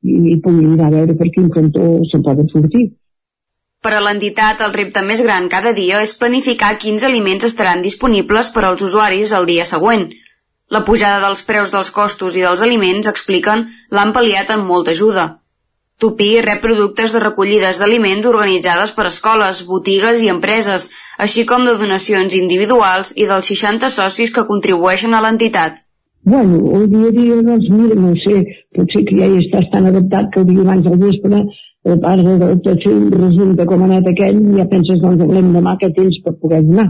[0.07, 2.87] i, i puguin anar a veure per quin cantó se'n poden sortir.
[3.85, 8.49] Per a l'entitat, el repte més gran cada dia és planificar quins aliments estaran disponibles
[8.55, 10.09] per als usuaris el dia següent.
[10.75, 13.63] La pujada dels preus dels costos i dels aliments, expliquen,
[13.95, 15.23] l'han pal·liat amb molta ajuda.
[16.03, 20.89] Tupí rep productes de recollides d'aliments organitzades per escoles, botigues i empreses,
[21.27, 25.79] així com de donacions individuals i dels 60 socis que contribueixen a l'entitat.
[26.27, 28.43] Bueno, el dia a dia, doncs, mira, no sé,
[28.75, 31.43] potser que ja hi estàs tan adaptat que el dia abans del vespre,
[32.03, 35.23] part de, fer un resum de com ha anat aquell, ja penses, doncs,
[35.55, 36.89] demà que tens per poder donar.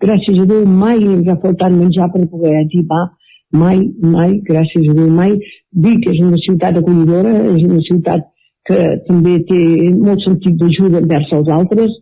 [0.00, 3.08] Gràcies a Déu, mai ens ha faltat menjar per poder equipar,
[3.52, 5.34] mai, mai, gràcies a Déu, mai.
[5.74, 8.28] Vic és una ciutat acollidora, és una ciutat
[8.68, 8.78] que
[9.08, 9.60] també té
[9.96, 11.94] molt sentit d'ajuda envers els altres,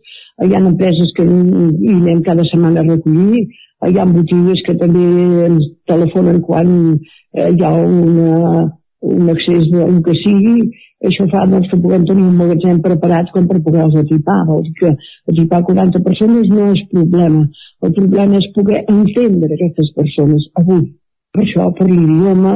[0.45, 3.47] hi ha empreses que hi anem cada setmana a recollir,
[3.87, 5.05] hi ha botigues que també
[5.47, 8.67] ens telefonen quan eh, hi ha una,
[9.01, 10.69] un accés del que sigui,
[11.05, 14.39] això fa doncs, que puguem tenir un magatzem preparat com per poder-los equipar.
[14.47, 14.93] Vol dir que
[15.33, 17.43] equipar 40 persones no és problema.
[17.85, 20.87] El problema és poder entendre aquestes persones avui.
[21.33, 22.55] Per això, per l'idioma,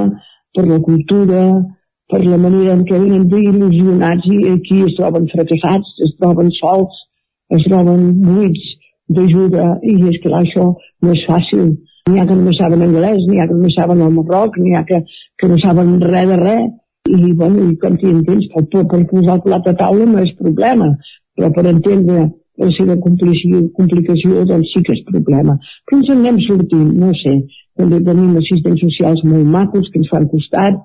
[0.55, 1.43] per la cultura,
[2.09, 6.97] per la manera en què venen d'il·lusionats i aquí es troben fracassats, es troben sols,
[7.53, 8.65] es troben buits
[9.11, 10.71] d'ajuda i és clar això
[11.03, 11.75] no és fàcil
[12.09, 14.83] n'hi ha que no saben anglès, n'hi ha que no saben el Marroc, n'hi ha
[14.87, 15.01] que,
[15.41, 16.67] que no saben res de res
[17.09, 20.21] i, bueno, i com t'hi entens, per, per, per posar el plat a taula no
[20.21, 20.91] és problema,
[21.37, 22.27] però per entendre
[22.61, 25.57] la seva complicació, complicació doncs sí que és problema.
[25.87, 27.35] Però ens en anem sortint, no sé,
[27.79, 30.77] també tenim assistents socials molt macos que ens fan costat,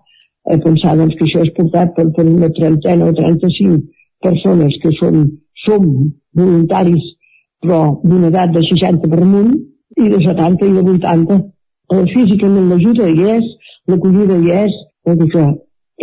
[0.48, 3.82] eh, pensar doncs, que això és portat per, per una trentena o 35
[4.24, 5.26] persones que són,
[5.66, 5.84] som
[6.36, 7.12] voluntaris
[7.64, 9.52] però d'una edat de 60 per amunt
[9.98, 11.38] i de 70 i de 80.
[11.94, 13.52] Eh, físicament l'ajuda hi és,
[13.90, 14.76] l'acollida hi és,
[15.06, 15.44] vol dir que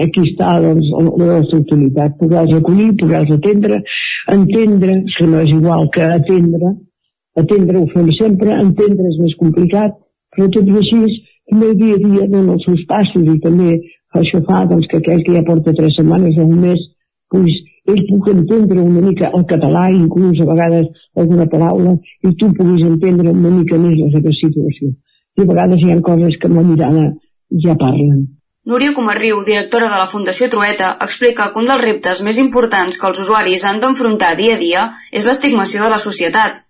[0.05, 3.81] aquí està doncs, la nostra utilitat, poder-los acollir, poder-los atendre,
[4.33, 6.73] entendre, que no és igual que atendre,
[7.37, 9.99] atendre ho fem sempre, entendre és més complicat,
[10.33, 11.03] però tot i així,
[11.51, 13.77] també el dia a dia dona els seus passos i també
[14.17, 16.81] això fa doncs, que aquell que ja porta tres setmanes o un mes
[17.33, 17.53] pues,
[17.89, 22.85] ell puc entendre una mica el català, inclús a vegades alguna paraula, i tu puguis
[22.87, 24.93] entendre una mica més la seva situació.
[25.37, 27.03] I a vegades hi ha coses que amb la mirada
[27.65, 28.23] ja parlen.
[28.65, 33.09] Núria Comarriu, directora de la Fundació Trueta, explica que un dels reptes més importants que
[33.09, 36.61] els usuaris han d'enfrontar dia a dia és l'estigmació de la societat.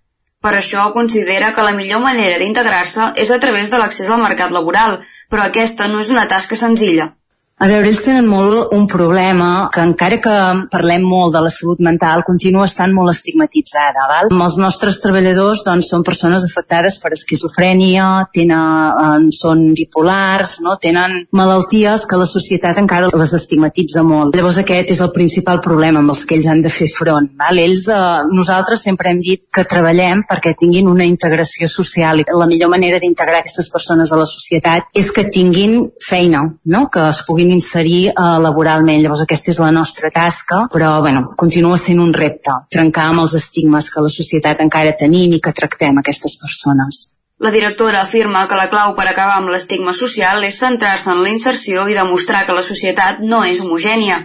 [0.44, 4.52] Per això considera que la millor manera d'integrar-se és a través de l'accés al mercat
[4.52, 7.14] laboral, però aquesta no és una tasca senzilla.
[7.62, 10.32] A veure, ells tenen molt un problema que encara que
[10.74, 14.08] parlem molt de la salut mental, continua estant molt estigmatitzada.
[14.10, 14.32] Val?
[14.34, 20.76] Els nostres treballadors doncs, són persones afectades per esquizofrènia, tenen, eh, són bipolars, no?
[20.82, 24.36] tenen malalties que la societat encara les estigmatitza molt.
[24.36, 27.30] Llavors aquest és el principal problema amb els que ells han de fer front.
[27.40, 27.62] Val?
[27.64, 32.50] Ells, eh, nosaltres sempre hem dit que treballem perquè tinguin una integració social i la
[32.50, 36.90] millor manera d'integrar aquestes persones a la societat és que tinguin feina, no?
[36.90, 39.02] que es puguin inserir eh, laboralment.
[39.04, 43.36] Llavors aquesta és la nostra tasca, però bueno, continua sent un repte, trencar amb els
[43.40, 47.10] estigmes que la societat encara tenim i que tractem aquestes persones.
[47.44, 51.32] La directora afirma que la clau per acabar amb l'estigma social és centrar-se en la
[51.34, 54.22] inserció i demostrar que la societat no és homogènia.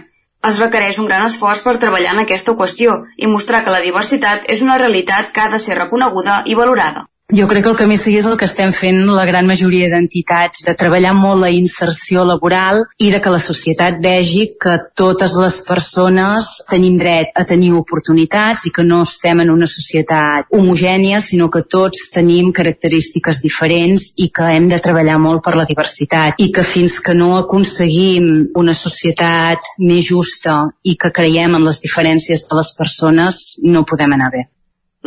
[0.47, 4.45] Es requereix un gran esforç per treballar en aquesta qüestió i mostrar que la diversitat
[4.47, 7.09] és una realitat que ha de ser reconeguda i valorada.
[7.31, 10.63] Jo crec que el camí sí és el que estem fent la gran majoria d'entitats,
[10.65, 15.59] de treballar molt la inserció laboral i de que la societat vegi que totes les
[15.67, 21.51] persones tenim dret a tenir oportunitats i que no estem en una societat homogènia, sinó
[21.53, 26.49] que tots tenim característiques diferents i que hem de treballar molt per la diversitat i
[26.49, 32.49] que fins que no aconseguim una societat més justa i que creiem en les diferències
[32.49, 34.49] de les persones no podem anar bé.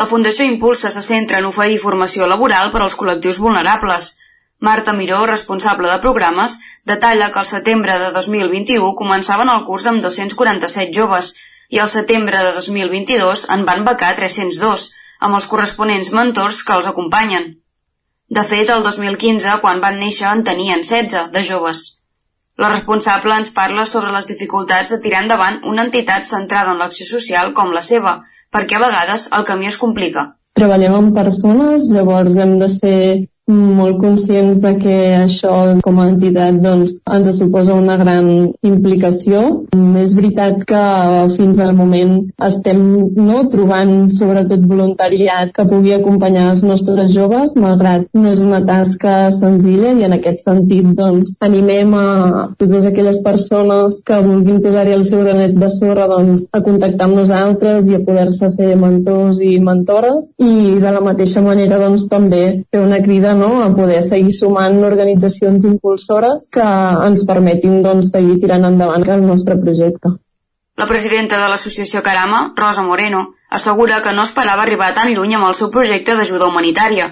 [0.00, 4.06] La Fundació Impulsa se centra en oferir formació laboral per als col·lectius vulnerables.
[4.68, 6.54] Marta Miró, responsable de programes,
[6.92, 11.34] detalla que al setembre de 2021 començaven el curs amb 247 joves
[11.68, 14.88] i al setembre de 2022 en van becar 302,
[15.20, 17.50] amb els corresponents mentors que els acompanyen.
[18.32, 21.84] De fet, el 2015, quan van néixer, en tenien 16 de joves.
[22.56, 27.08] La responsable ens parla sobre les dificultats de tirar endavant una entitat centrada en l'acció
[27.08, 28.22] social com la seva,
[28.52, 30.28] perquè a vegades el camí es complica.
[30.52, 32.98] Treballem amb persones, llavors hem de ser
[33.50, 38.28] molt conscients de que això com a entitat doncs, ens suposa una gran
[38.62, 39.42] implicació.
[40.02, 40.82] És veritat que
[41.36, 42.80] fins al moment estem
[43.16, 49.30] no, trobant sobretot voluntariat que pugui acompanyar els nostres joves, malgrat no és una tasca
[49.34, 52.06] senzilla i en aquest sentit doncs, animem a
[52.58, 57.18] totes aquelles persones que vulguin posar-hi el seu granet de sorra doncs, a contactar amb
[57.22, 62.44] nosaltres i a poder-se fer mentors i mentores i de la mateixa manera doncs, també
[62.70, 63.62] fer una crida no?
[63.62, 66.66] a poder seguir sumant organitzacions impulsores que
[67.08, 70.16] ens permetin doncs, seguir tirant endavant el nostre projecte.
[70.80, 75.50] La presidenta de l'associació Carama, Rosa Moreno, assegura que no esperava arribar tan lluny amb
[75.50, 77.10] el seu projecte d'ajuda humanitària.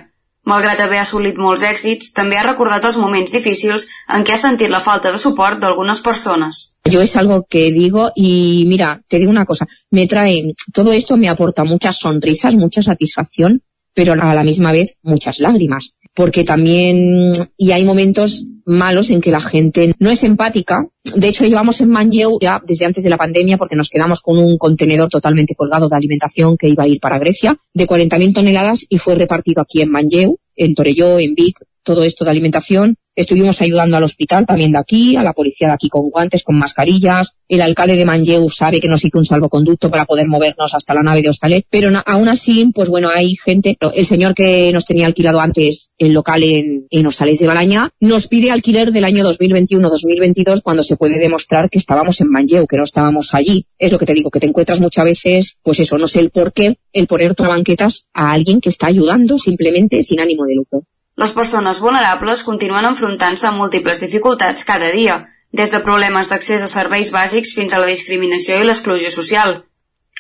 [0.48, 4.72] Malgrat haver assolit molts èxits, també ha recordat els moments difícils en què ha sentit
[4.72, 6.62] la falta de suport d'algunes persones.
[6.88, 11.18] Yo es algo que digo y mira, te digo una cosa, me trae, todo esto
[11.18, 13.62] me aporta muchas sonrisas, mucha satisfacción,
[13.94, 19.30] pero a la misma vez muchas lágrimas, porque también y hay momentos malos en que
[19.30, 20.86] la gente no es empática.
[21.16, 24.38] De hecho, llevamos en Manlleu ya desde antes de la pandemia porque nos quedamos con
[24.38, 28.86] un contenedor totalmente colgado de alimentación que iba a ir para Grecia de 40.000 toneladas
[28.88, 32.96] y fue repartido aquí en Manlleu, en Torelló, en Vic, todo esto de alimentación.
[33.16, 36.58] Estuvimos ayudando al hospital también de aquí, a la policía de aquí con guantes, con
[36.58, 37.36] mascarillas.
[37.48, 41.02] El alcalde de Manlleu sabe que nos hizo un salvoconducto para poder movernos hasta la
[41.02, 41.66] nave de Hostalet.
[41.68, 43.76] Pero aún así, pues bueno, hay gente.
[43.94, 48.50] El señor que nos tenía alquilado antes el local en, en de Balaña nos pide
[48.50, 53.34] alquiler del año 2021-2022 cuando se puede demostrar que estábamos en Manlleu, que no estábamos
[53.34, 53.66] allí.
[53.78, 56.30] Es lo que te digo, que te encuentras muchas veces, pues eso, no sé el
[56.30, 60.84] por qué, el poner trabanquetas a alguien que está ayudando simplemente sin ánimo de lucro.
[61.20, 65.16] Les persones vulnerables continuen enfrontant-se a múltiples dificultats cada dia,
[65.52, 69.58] des de problemes d'accés a serveis bàsics fins a la discriminació i l'exclusió social.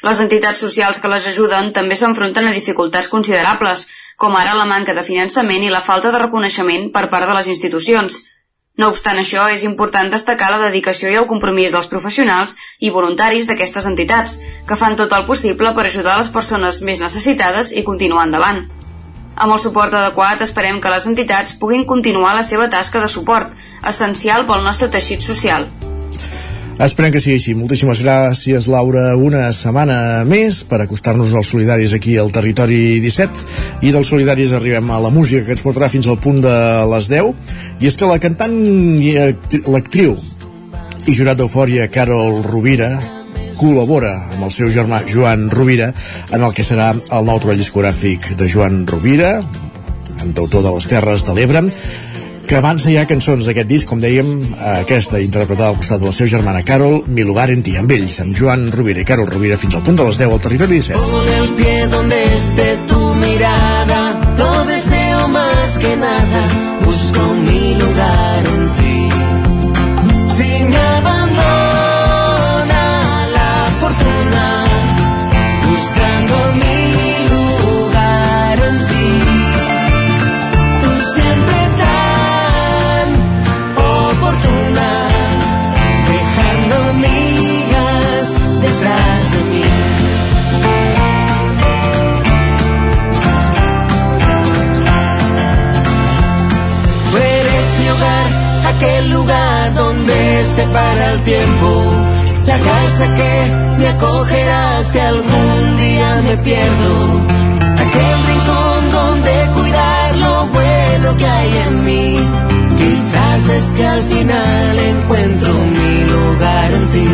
[0.04, 3.86] Les entitats socials que les ajuden també s'enfronten a dificultats considerables,
[4.16, 7.48] com ara la manca de finançament i la falta de reconeixement per part de les
[7.54, 8.18] institucions.
[8.76, 13.48] No obstant això, és important destacar la dedicació i el compromís dels professionals i voluntaris
[13.48, 14.36] d'aquestes entitats,
[14.68, 18.64] que fan tot el possible per ajudar les persones més necessitades i continuar endavant.
[19.40, 23.54] Amb el suport adequat esperem que les entitats puguin continuar la seva tasca de suport,
[23.88, 25.64] essencial pel nostre teixit social.
[26.80, 27.52] Esperem que sigui així.
[27.56, 29.10] Moltíssimes gràcies, Laura.
[29.20, 33.44] Una setmana més per acostar-nos als solidaris aquí al territori 17.
[33.84, 36.54] I dels solidaris arribem a la música que ens portarà fins al punt de
[36.94, 37.32] les 10.
[37.80, 38.56] I és que la cantant
[39.00, 40.16] i actri- l'actriu
[41.08, 42.94] i jurat d'eufòria Carol Rovira
[43.58, 45.90] col·labora amb el seu germà Joan Rovira
[46.30, 49.40] en el que serà el nou treball discogràfic de Joan Rovira,
[50.20, 51.64] cantautor de les Terres de l'Ebre,
[52.50, 54.30] que avança ja cançons d'aquest disc, com dèiem,
[54.80, 58.18] aquesta interpretada al costat de la seva germana Carol, Mi lugar en ti, amb ells,
[58.24, 60.98] amb Joan Rovira i Carol Rovira, fins al punt de les 10 al territori 17.
[61.14, 64.02] Pon el pie donde esté tu mirada,
[64.42, 66.46] lo deseo más que nada,
[66.84, 68.89] busco mi lugar en ti.
[100.50, 101.66] Donde se para el tiempo.
[102.46, 106.96] La casa que me acogerá si algún día me pierdo.
[107.84, 112.16] Aquel rincón donde cuidar lo bueno que hay en mí.
[112.78, 117.08] Quizás es que al final encuentro mi lugar en ti.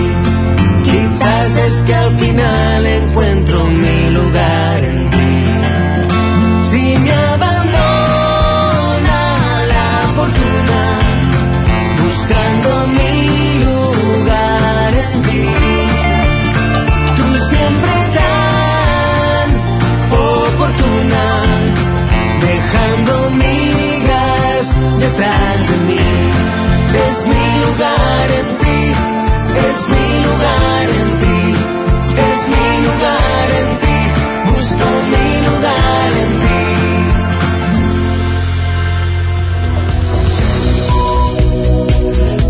[1.19, 5.16] pasa es que al final encuentro mi lugar en ti.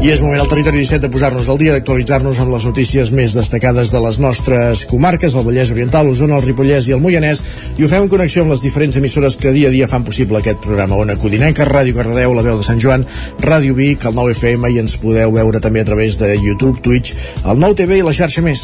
[0.07, 3.33] I és moment al territori 17 de posar-nos al dia, d'actualitzar-nos amb les notícies més
[3.35, 7.41] destacades de les nostres comarques, el Vallès Oriental, Osona, el Ripollès i el Moianès,
[7.75, 10.39] i ho fem en connexió amb les diferents emissores que dia a dia fan possible
[10.39, 11.01] aquest programa.
[11.03, 13.03] Ona Codinenca, Ràdio Cardedeu, La Veu de Sant Joan,
[13.43, 17.17] Ràdio Vic, el 9 FM, i ens podeu veure també a través de YouTube, Twitch,
[17.43, 18.63] el 9 TV i la xarxa més.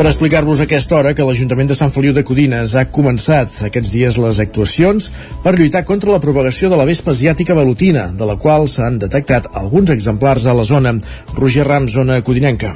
[0.00, 4.16] Per explicar-vos aquesta hora que l'Ajuntament de Sant Feliu de Codines ha començat aquests dies
[4.16, 5.10] les actuacions
[5.44, 9.50] per lluitar contra la propagació de la vespa asiàtica velutina, de la qual s'han detectat
[9.60, 10.94] alguns exemplars a la zona.
[11.36, 12.72] Roger Ram, zona codinenca.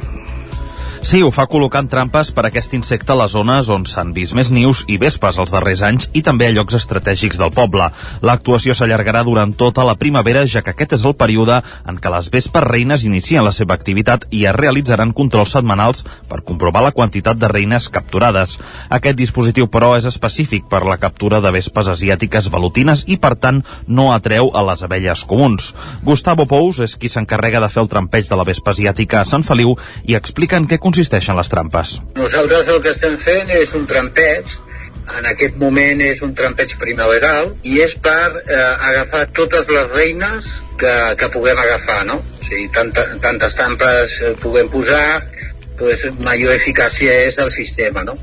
[1.04, 4.48] Sí, ho fa col·locant trampes per aquest insecte a les zones on s'han vist més
[4.48, 7.90] nius i vespes els darrers anys i també a llocs estratègics del poble.
[8.24, 12.30] L'actuació s'allargarà durant tota la primavera, ja que aquest és el període en què les
[12.32, 17.36] vespes reines inicien la seva activitat i es realitzaran controls setmanals per comprovar la quantitat
[17.36, 18.56] de reines capturades.
[18.88, 23.60] Aquest dispositiu, però, és específic per la captura de vespes asiàtiques velutines i, per tant,
[23.86, 25.74] no atreu a les abelles comuns.
[26.08, 29.44] Gustavo Pous és qui s'encarrega de fer el trampeig de la vespa asiàtica a Sant
[29.44, 29.76] Feliu
[30.08, 31.96] i explica en què consisteixen les trampes.
[32.14, 34.52] Nosaltres el que estem fent és un trampeig,
[35.18, 40.52] en aquest moment és un trampeig primaveral, i és per eh, agafar totes les reines
[40.78, 42.20] que, que puguem agafar, no?
[42.22, 45.24] O sigui, tanta, tantes trampes eh, puguem posar,
[45.80, 48.14] pues, major eficàcia és el sistema, no?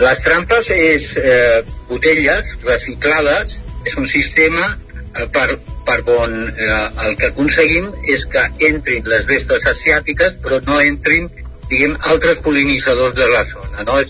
[0.00, 3.58] Les trampes és eh, botelles reciclades,
[3.88, 5.48] és un sistema eh, per,
[5.88, 11.30] per on eh, el que aconseguim és que entrin les vestes asiàtiques però no entrin
[11.70, 13.86] diguem, altres polinitzadors de la zona.
[13.86, 14.00] No?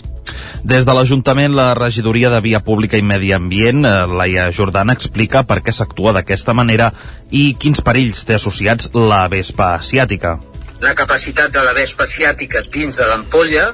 [0.63, 5.43] Des de l'Ajuntament, la regidoria de Via Pública i Medi Ambient, eh, Laia Jordana, explica
[5.43, 6.91] per què s'actua d'aquesta manera
[7.31, 10.37] i quins perills té associats la vespa asiàtica.
[10.81, 13.71] La capacitat de la vespa asiàtica dins de l'ampolla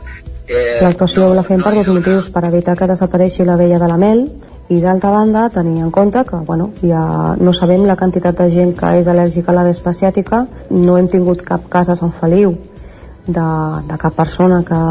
[0.47, 3.99] eh, L'actuació la fem per dos motius, per evitar que desapareixi la vella de la
[3.99, 4.23] mel
[4.71, 8.73] i d'altra banda tenir en compte que bueno, ja no sabem la quantitat de gent
[8.79, 12.55] que és al·lèrgica a la vespa asiàtica, no hem tingut cap cas a Sant Feliu
[13.27, 13.47] de,
[13.87, 14.81] de cap persona que,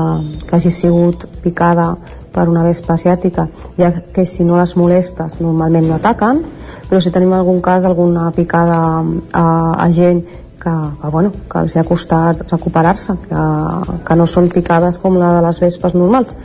[0.46, 1.94] que hagi sigut picada
[2.32, 3.48] per una vespa asiàtica,
[3.80, 6.42] ja que si no les molestes normalment no ataquen,
[6.88, 8.80] però si tenim algun cas d'alguna picada
[9.32, 9.46] a,
[9.84, 10.20] a gent
[10.60, 13.46] que, que, bueno, que els ha costat recuperar-se, que,
[14.04, 16.36] que no són picades com la de les vespes normals,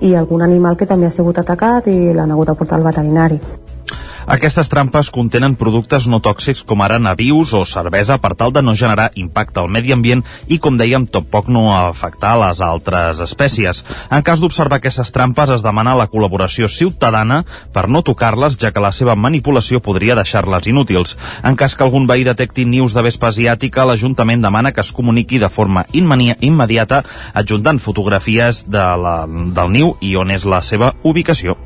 [0.00, 3.40] i algun animal que també ha sigut atacat i l'han hagut de portar al veterinari.
[4.28, 8.74] Aquestes trampes contenen productes no tòxics com ara navius o cervesa per tal de no
[8.76, 10.20] generar impacte al medi ambient
[10.52, 13.80] i, com dèiem, tampoc no afectar les altres espècies.
[14.12, 17.38] En cas d'observar aquestes trampes es demana la col·laboració ciutadana
[17.72, 21.16] per no tocar-les, ja que la seva manipulació podria deixar-les inútils.
[21.40, 25.40] En cas que algun veí detecti nius de vespa asiàtica, l'Ajuntament demana que es comuniqui
[25.40, 27.00] de forma immediata
[27.32, 31.56] adjuntant fotografies de la, del niu i on és la seva ubicació.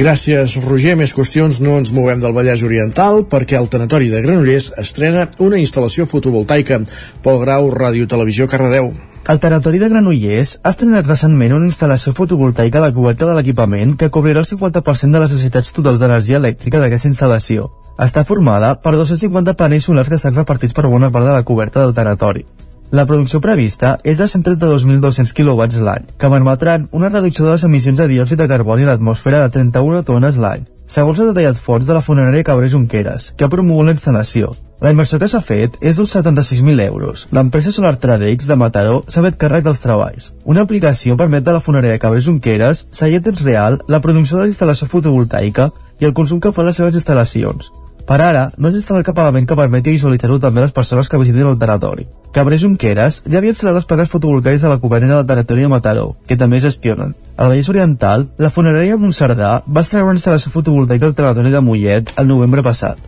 [0.00, 0.96] Gràcies, Roger.
[0.98, 5.60] Més qüestions no ens movem del Vallès Oriental perquè el Tanatori de Granollers estrena una
[5.60, 6.80] instal·lació fotovoltaica.
[7.22, 8.92] Pol Grau, Ràdio Televisió, Cardedeu.
[9.30, 13.92] El territori de Granollers ha estrenat recentment una instal·lació fotovoltaica a la coberta de l'equipament
[14.00, 17.68] que cobrirà el 50% de les necessitats totals d'energia elèctrica d'aquesta instal·lació.
[18.00, 21.84] Està formada per 250 panells solars que estan repartits per bona part de la coberta
[21.84, 22.46] del territori.
[22.90, 28.00] La producció prevista és de 132.200 kW l'any, que permetran una reducció de les emissions
[28.00, 31.94] de diòxid de carboni a l'atmosfera de 31 tones l'any, segons ha detallat fons de
[31.94, 34.50] la funerària Cabré Junqueras, que ha promogut la instal·lació.
[34.82, 37.26] La inversió que s'ha fet és d'uns 76.000 euros.
[37.36, 40.32] L'empresa Solar Tradex de Mataró s'ha fet càrrec dels treballs.
[40.42, 44.48] Una aplicació permet a la funerària Cabré Junqueras seguir a temps real la producció de
[44.48, 45.68] la instal·lació fotovoltaica
[46.00, 47.70] i el consum que fan les seves instal·lacions.
[48.10, 51.46] Per ara, no s'ha instal·lat cap element que permeti visualitzar-ho també les persones que visitin
[51.52, 52.08] el territori.
[52.34, 56.16] Cabré Junqueras ja havia instal·lat les plaques fotovoltaiques de la coberta del territori de Mataró,
[56.26, 57.14] que també gestionen.
[57.40, 62.10] Al Vallès Oriental, la funerària Montserdà va estrenar una instal·lació fotovoltaica al territori de Mollet
[62.20, 63.00] el novembre passat.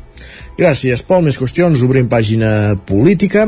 [0.56, 1.20] Gràcies, Pol.
[1.26, 1.82] Més qüestions.
[1.84, 2.52] Obrim pàgina
[2.88, 3.44] política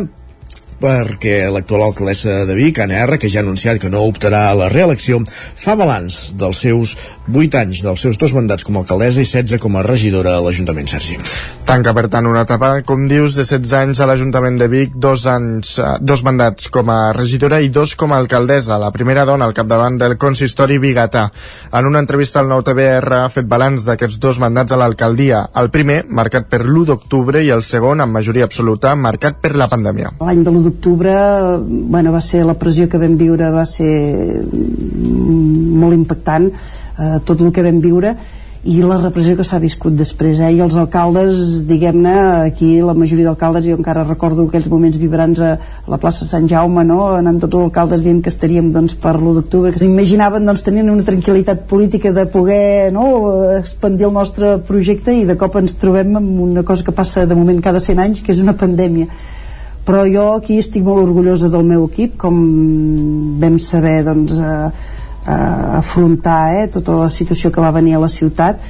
[0.84, 4.56] perquè l'actual alcaldessa de Vic, Anna R, que ja ha anunciat que no optarà a
[4.58, 6.92] la reelecció, fa balanç dels seus
[7.32, 10.42] 8 anys, dels seus dos mandats com a alcaldessa i 16 com a regidora a
[10.44, 11.16] l'Ajuntament, Sergi.
[11.64, 15.24] Tanca, per tant, una etapa, com dius, de 16 anys a l'Ajuntament de Vic, dos,
[15.30, 19.48] anys, eh, dos mandats com a regidora i dos com a alcaldessa, la primera dona
[19.48, 21.30] al capdavant del consistori bigatà.
[21.72, 25.46] En una entrevista al nou TVR ha fet balanç d'aquests dos mandats a l'alcaldia.
[25.56, 29.70] El primer, marcat per l'1 d'octubre, i el segon, amb majoria absoluta, marcat per la
[29.72, 30.12] pandèmia.
[30.20, 31.14] L'any de l'1 d'octubre
[31.64, 37.40] bueno, va ser la pressió que vam viure va ser mm, molt impactant eh, tot
[37.40, 38.16] el que vam viure
[38.64, 40.48] i la repressió que s'ha viscut després eh?
[40.56, 42.14] i els alcaldes, diguem-ne
[42.46, 45.50] aquí la majoria d'alcaldes, jo encara recordo aquells moments vibrants a
[45.90, 47.10] la plaça Sant Jaume no?
[47.18, 50.88] anant tots els alcaldes dient que estaríem doncs, per l'1 d'octubre, que s'imaginaven doncs, tenint
[50.88, 53.06] una tranquil·litat política de poder no?
[53.58, 57.36] expandir el nostre projecte i de cop ens trobem amb una cosa que passa de
[57.36, 59.12] moment cada 100 anys, que és una pandèmia
[59.84, 62.36] però jo aquí estic molt orgullosa del meu equip com
[63.40, 64.70] vam saber doncs, eh,
[65.26, 68.60] eh, afrontar eh, tota la situació que va venir a la ciutat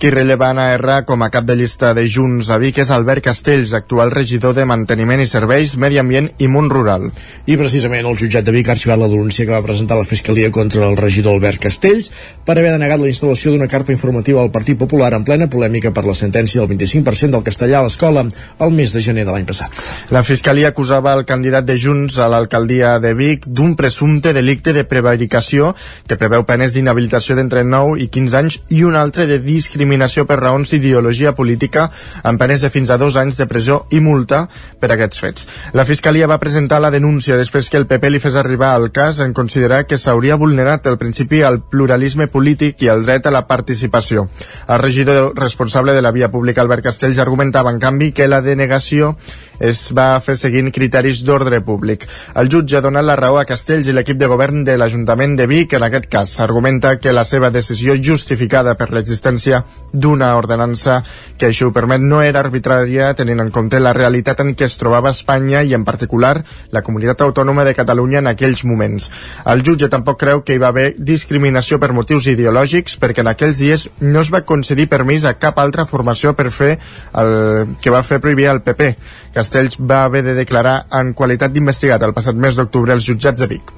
[0.00, 3.20] qui relleva Anna R com a cap de llista de Junts a Vic és Albert
[3.26, 7.02] Castells, actual regidor de Manteniment i Serveis, Medi Ambient i Mont Rural.
[7.44, 10.48] I precisament el jutjat de Vic ha arxivat la denúncia que va presentar la Fiscalia
[10.56, 12.08] contra el regidor Albert Castells
[12.46, 16.06] per haver denegat la instal·lació d'una carpa informativa al Partit Popular en plena polèmica per
[16.08, 19.76] la sentència del 25% del castellà a l'escola el mes de gener de l'any passat.
[20.16, 24.88] La Fiscalia acusava el candidat de Junts a l'alcaldia de Vic d'un presumpte delicte de
[24.88, 25.74] prevaricació
[26.08, 30.24] que preveu penes d'inhabilitació d'entre 9 i 15 anys i un altre de discriminació discriminació
[30.26, 31.88] per raons d'ideologia política
[32.22, 34.44] amb penes de fins a dos anys de presó i multa
[34.78, 35.48] per aquests fets.
[35.74, 39.20] La Fiscalia va presentar la denúncia després que el PP li fes arribar al cas
[39.20, 43.46] en considerar que s'hauria vulnerat el principi al pluralisme polític i el dret a la
[43.48, 44.28] participació.
[44.68, 49.16] El regidor responsable de la via pública, Albert Castells, argumentava, en canvi, que la denegació
[49.60, 52.06] es va fer seguint criteris d'ordre públic.
[52.40, 55.46] El jutge ha donat la raó a Castells i l'equip de govern de l'Ajuntament de
[55.50, 56.38] Vic en aquest cas.
[56.40, 61.00] Argumenta que la seva decisió justificada per l'existència d'una ordenança
[61.38, 64.76] que així ho permet no era arbitrària tenint en compte la realitat en què es
[64.80, 66.34] trobava Espanya i en particular
[66.70, 69.10] la comunitat autònoma de Catalunya en aquells moments.
[69.46, 73.58] El jutge tampoc creu que hi va haver discriminació per motius ideològics perquè en aquells
[73.62, 76.76] dies no es va concedir permís a cap altra formació per fer
[77.22, 78.94] el que va fer prohibir el PP.
[79.34, 83.50] Castells va haver de declarar en qualitat d'investigat el passat mes d'octubre als jutjats de
[83.50, 83.74] Vic.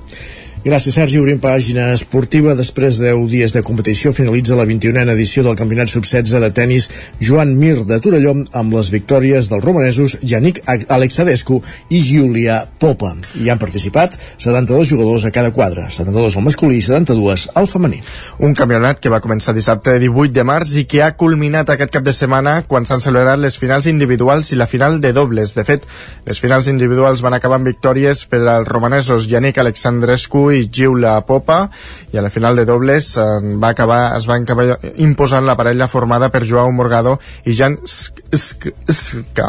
[0.63, 1.19] Gràcies, Sergi.
[1.19, 2.53] Obrim pàgina esportiva.
[2.55, 6.85] Després de 10 dies de competició finalitza la 21a edició del Campionat Sub-16 de tennis
[7.19, 11.59] Joan Mir de Torelló amb les victòries dels romanesos Yannick Alexadescu
[11.91, 13.11] i Giulia Popa.
[13.43, 17.99] Hi han participat 72 jugadors a cada quadre, 72 al masculí i 72 al femení.
[18.39, 22.07] Un campionat que va començar dissabte 18 de març i que ha culminat aquest cap
[22.07, 25.59] de setmana quan s'han celebrat les finals individuals i la final de dobles.
[25.59, 25.91] De fet,
[26.23, 31.67] les finals individuals van acabar amb victòries per als romanesos Yannick Alexandrescu i Giula Popa
[32.13, 33.27] i a la final de dobles eh,
[33.61, 39.49] va acabar, es va acabar imposant la parella formada per Joao Morgado i Jan Ska.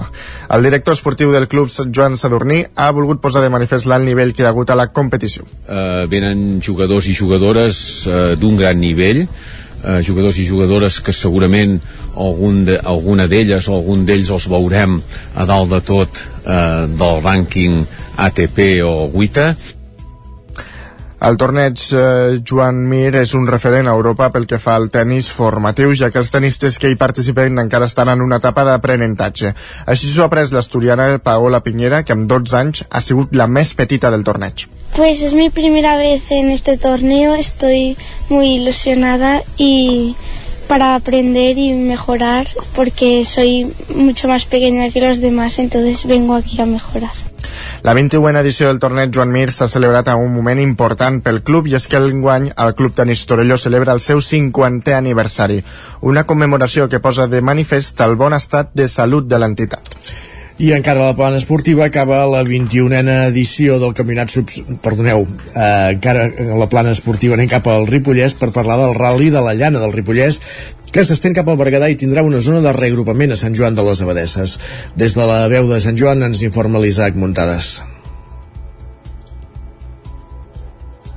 [0.53, 4.43] El director esportiu del club Joan Sadurní ha volgut posar de manifest l'alt nivell que
[4.43, 5.47] hi ha hagut a la competició.
[5.67, 11.79] Uh, venen jugadors i jugadores uh, d'un gran nivell uh, jugadors i jugadores que segurament
[12.15, 14.99] algun de, alguna d'elles o algun d'ells els veurem
[15.35, 17.83] a dalt de tot eh, del rànquing
[18.27, 19.53] ATP o WITA
[21.23, 25.29] el torneig eh, Joan Mir és un referent a Europa pel que fa al tennis
[25.31, 29.53] formatiu, ja que els tenistes que hi participen encara estan en una etapa d'aprenentatge.
[29.87, 33.73] Així s'ho ha après l'asturiana Paola Piñera, que amb 12 anys ha sigut la més
[33.73, 34.67] petita del torneig.
[34.97, 37.97] Pues es mi primera vez en este torneo, estoy
[38.29, 40.15] muy ilusionada y
[40.67, 46.61] para aprender y mejorar porque soy mucho más pequeña que los demás, entonces vengo aquí
[46.61, 47.32] a mejorar.
[47.83, 51.65] La 21a edició del torneig Joan Mir s'ha celebrat a un moment important pel club
[51.67, 55.59] i és que l'enguany el Club Tenis Torelló celebra el seu 50è aniversari,
[55.99, 59.91] una commemoració que posa de manifest el bon estat de salut de l'entitat.
[60.61, 64.61] I encara la plana esportiva acaba la 21a edició del Campionat Subs...
[64.83, 65.25] Perdoneu,
[65.55, 66.27] eh, encara
[66.59, 69.95] la plana esportiva anem cap al Ripollès per parlar del rally de la llana del
[69.95, 70.39] Ripollès
[70.93, 73.87] que s'estén cap al Berguedà i tindrà una zona de reagrupament a Sant Joan de
[73.87, 74.59] les Abadesses.
[74.93, 77.79] Des de la veu de Sant Joan ens informa l'Isaac Muntades.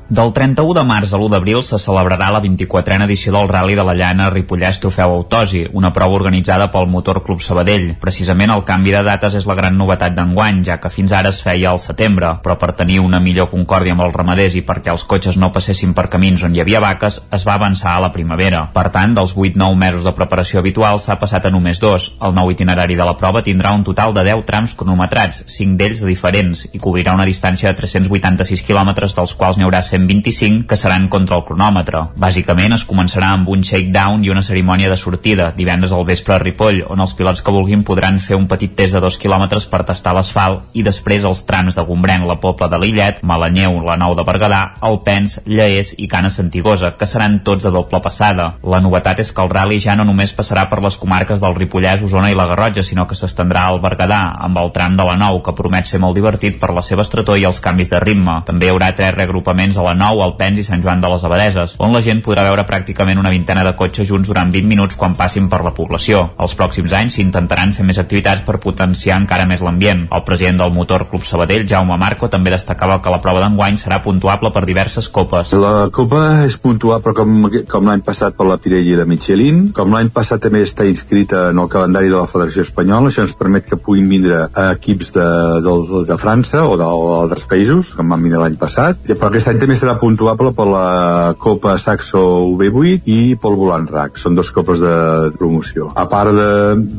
[0.08, 3.82] Del 31 de març a l'1 d'abril se celebrarà la 24a edició del Rally de
[3.82, 7.96] la Llana Ripollès Trofeu Autosi, una prova organitzada pel Motor Club Sabadell.
[7.98, 11.40] Precisament el canvi de dates és la gran novetat d'enguany, ja que fins ara es
[11.42, 15.02] feia al setembre, però per tenir una millor concòrdia amb els ramaders i perquè els
[15.10, 18.62] cotxes no passessin per camins on hi havia vaques, es va avançar a la primavera.
[18.78, 22.12] Per tant, dels 8-9 mesos de preparació habitual s'ha passat a només dos.
[22.22, 26.06] El nou itinerari de la prova tindrà un total de 10 trams cronometrats, 5 d'ells
[26.06, 30.66] de diferents, i cobrirà una distància de 386 quilòmetres, dels quals n'hi haurà 100 125
[30.68, 32.02] que seran contra el cronòmetre.
[32.20, 36.38] Bàsicament es començarà amb un shakedown i una cerimònia de sortida, divendres al vespre a
[36.42, 39.84] Ripoll, on els pilots que vulguin podran fer un petit test de 2 quilòmetres per
[39.88, 44.14] tastar l'asfalt i després els trams de Gombrèn, la Pobla de Lillet, Malanyeu, la Nou
[44.18, 48.52] de Berguedà, Alpens, Lleés i Cana Santigosa, que seran tots de doble passada.
[48.62, 52.04] La novetat és que el rally ja no només passarà per les comarques del Ripollès,
[52.04, 55.40] Osona i la Garrotxa, sinó que s'estendrà al Berguedà, amb el tram de la Nou,
[55.42, 58.40] que promet ser molt divertit per la seva estretor i els canvis de ritme.
[58.46, 61.76] També hi haurà tres reagrupaments a la Nou, Alpens i Sant Joan de les Abadeses,
[61.82, 65.14] on la gent podrà veure pràcticament una vintena de cotxes junts durant 20 minuts quan
[65.18, 66.26] passin per la població.
[66.42, 70.06] Els pròxims anys s'intentaran fer més activitats per potenciar encara més l'ambient.
[70.10, 74.00] El president del Motor Club Sabadell, Jaume Marco, també destacava que la prova d'enguany serà
[74.02, 75.54] puntuable per diverses copes.
[75.56, 79.68] La Copa és puntuable com, com l'any passat per la Pirelli la Michelin.
[79.76, 83.36] Com l'any passat també està inscrita en el calendari de la Federació Espanyola, això ens
[83.38, 85.26] permet que puguin vindre equips de,
[85.64, 85.76] de,
[86.08, 89.04] de França o d'altres països, com van vindre l'any passat.
[89.06, 92.22] Però aquest any també serà puntuable per la Copa Saxo
[92.58, 94.16] V8 i pel Volant RAC.
[94.20, 94.96] Són dos copes de
[95.36, 95.90] promoció.
[95.94, 96.50] A part de,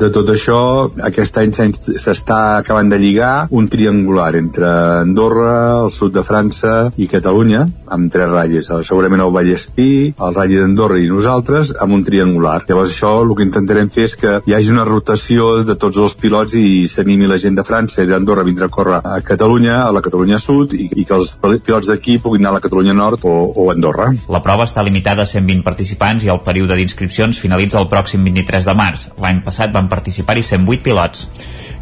[0.02, 0.60] de tot això,
[1.08, 4.68] aquest any s'està acabant de lligar un triangular entre
[5.02, 8.70] Andorra, el sud de França i Catalunya, amb tres ratlles.
[8.88, 12.60] Segurament el Vallespí, el ratll d'Andorra i nosaltres, amb un triangular.
[12.68, 16.16] Llavors això el que intentarem fer és que hi hagi una rotació de tots els
[16.20, 19.82] pilots i s'animi la gent de França i d'Andorra a vindre a córrer a Catalunya,
[19.86, 22.92] a la Catalunya Sud, i, i que els pilots d'aquí puguin anar a la Catalunya
[22.94, 24.10] Nord o, o Andorra.
[24.28, 28.68] La prova està limitada a 120 participants i el període d'inscripcions finalitza el pròxim 23
[28.68, 29.08] de març.
[29.24, 31.28] L'any passat van participar-hi 108 pilots.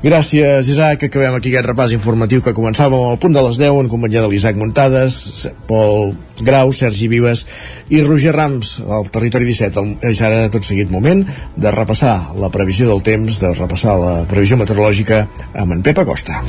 [0.05, 1.09] Gràcies, Isaac.
[1.09, 4.31] Acabem aquí aquest repàs informatiu que començàvem al punt de les 10 en companyia de
[4.31, 6.13] l'Isaac Muntades, Pol
[6.47, 7.47] Grau, Sergi Vives
[7.91, 9.87] i Roger Rams, al Territori 17.
[10.07, 11.25] És ara tot seguit moment
[11.57, 15.25] de repassar la previsió del temps, de repassar la previsió meteorològica
[15.57, 16.45] amb en Pep Acosta.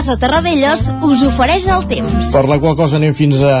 [0.00, 2.30] Casa Terradellos us ofereix el temps.
[2.32, 3.56] Per la qual cosa anem fins a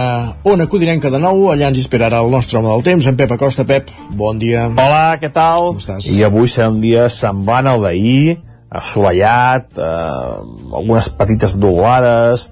[0.48, 3.66] Ona Codinenca de nou, allà ens esperarà el nostre home del temps, en Pep Acosta.
[3.68, 4.62] Pep, bon dia.
[4.70, 5.66] Hola, què tal?
[5.74, 6.08] Com estàs?
[6.08, 8.38] I avui serà un dia semblant al d'ahir,
[8.72, 12.48] assolellat, eh, algunes petites nuvolades,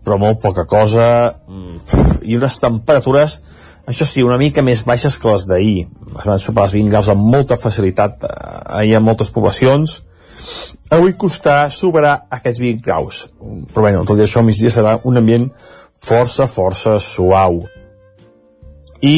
[0.00, 3.42] però molt poca cosa, mm, i unes temperatures,
[3.84, 5.84] això sí, una mica més baixes que les d'ahir.
[6.16, 8.32] Es van superar els 20 graus amb molta facilitat eh,
[8.80, 9.98] ahir en moltes poblacions,
[10.94, 13.26] avui costarà superar aquests 20 graus.
[13.72, 15.48] Però bé, tot i això al migdia serà un ambient
[15.98, 17.62] força, força suau.
[19.02, 19.16] I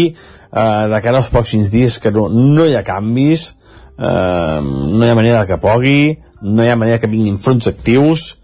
[0.53, 3.51] eh, de cara als pròxims dies que no, no hi ha canvis
[3.99, 8.37] eh, no hi ha manera que plogui no hi ha manera que vinguin fronts actius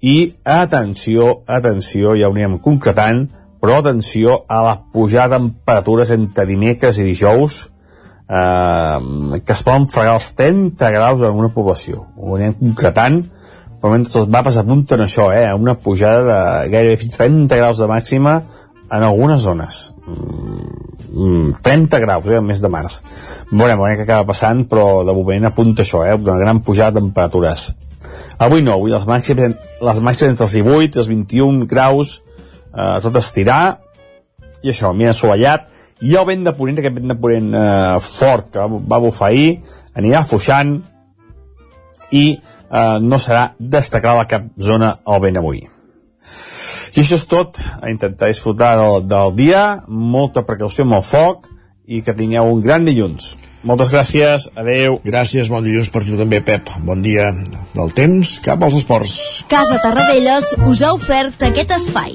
[0.00, 3.26] i atenció, atenció ja ho anirem concretant
[3.58, 7.66] però atenció a la pujada de temperatures entre dimecres i dijous
[8.28, 12.04] eh, que es poden fregar els 30 graus en una població.
[12.16, 13.22] Ho anem concretant,
[13.78, 17.88] però mentre els mapes apunten això, eh, una pujada de gairebé fins 30 graus de
[17.90, 18.42] màxima
[18.90, 19.94] en algunes zones.
[20.06, 23.00] Mm, 30 graus, eh, mes de març.
[23.50, 27.00] Veurem, veurem què acaba passant, però de moment apunta això, eh, una gran pujada de
[27.00, 27.76] temperatures.
[28.38, 32.22] Avui no, avui les màximes, les màximes entre els 18 i els 21 graus,
[32.74, 33.80] eh, tot estirar,
[34.62, 35.68] i això, mi assolellat,
[36.00, 39.32] i el vent de ponent, aquest vent de ponent eh, fort que va, va bufar
[39.32, 39.58] ahir,
[39.98, 40.76] anirà fuixant
[42.14, 45.64] i eh, no serà destacada cap zona al vent avui.
[46.88, 51.50] Si això és tot, a intentar disfrutar del, del dia, molta precaució amb el foc
[51.88, 53.36] i que tingueu un gran dilluns.
[53.68, 55.00] Moltes gràcies, adeu.
[55.04, 56.70] Gràcies, bon dilluns per tu també, Pep.
[56.86, 57.32] Bon dia
[57.74, 59.16] del temps, cap als esports.
[59.50, 62.14] Casa Tarradellas us ha ofert aquest espai.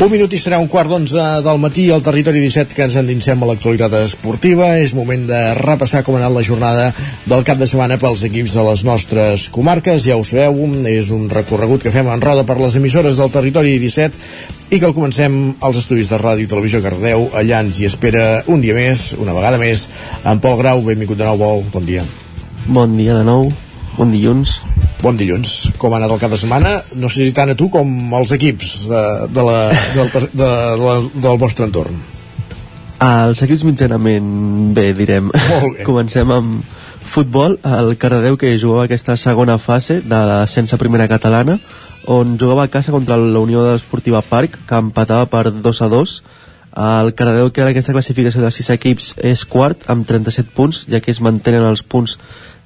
[0.00, 3.42] Un minut i serà un quart d'onze del matí al territori 17 que ens endinsem
[3.44, 4.70] a l'actualitat esportiva.
[4.80, 6.86] És moment de repassar com ha anat la jornada
[7.28, 10.00] del cap de setmana pels equips de les nostres comarques.
[10.08, 10.56] Ja ho sabeu,
[10.88, 14.88] és un recorregut que fem en roda per les emissores del territori 17 i que
[14.88, 17.28] el comencem als estudis de ràdio i televisió Cardeu.
[17.36, 19.90] Allà ens hi espera un dia més, una vegada més,
[20.24, 20.80] en Pol Grau.
[20.80, 21.66] Benvingut de nou, Pol.
[21.76, 22.08] Bon dia.
[22.64, 23.52] Bon dia de nou,
[23.98, 24.62] bon dilluns.
[25.00, 25.70] Bon dilluns.
[25.80, 26.74] Com ha anat el cap de setmana?
[27.00, 29.60] No sé si tant a tu com als equips de, de la,
[29.94, 30.48] del, de, de,
[30.82, 31.96] de, del vostre entorn.
[33.00, 34.26] Els equips mitjanament
[34.76, 35.30] bé, direm.
[35.32, 35.84] Molt bé.
[35.88, 36.60] Comencem amb
[37.10, 37.56] futbol.
[37.64, 41.56] El Cardedeu que jugava aquesta segona fase de la sense primera catalana,
[42.04, 46.14] on jugava a casa contra la Unió Esportiva Parc, que empatava per 2 a 2.
[46.76, 51.00] El Cardedeu que en aquesta classificació de 6 equips és quart amb 37 punts, ja
[51.00, 52.18] que es mantenen els punts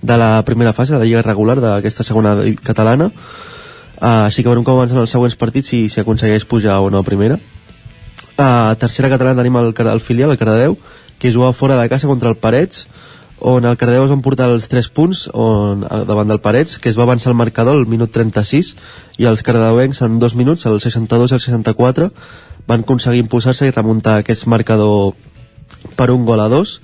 [0.04, 3.08] de la primera fase de la lliga regular d'aquesta segona catalana.
[3.94, 7.00] Uh, així que veurem com avancen els següents partits si, si aconsegueix pujar o no
[7.00, 7.38] a primera.
[8.34, 10.76] Uh, tercera catalana tenim el, el filial, el Cardedeu
[11.18, 12.88] que juga fora de casa contra el Parets
[13.38, 16.98] on el Cardedeu es van portar els 3 punts on, davant del Parets, que es
[16.98, 18.74] va avançar el marcador al minut 36,
[19.20, 22.10] i els cardedeuencs en dos minuts, el 62 i el 64,
[22.68, 25.12] van aconseguir impulsar-se i remuntar aquest marcador
[25.96, 26.78] per un gol a dos,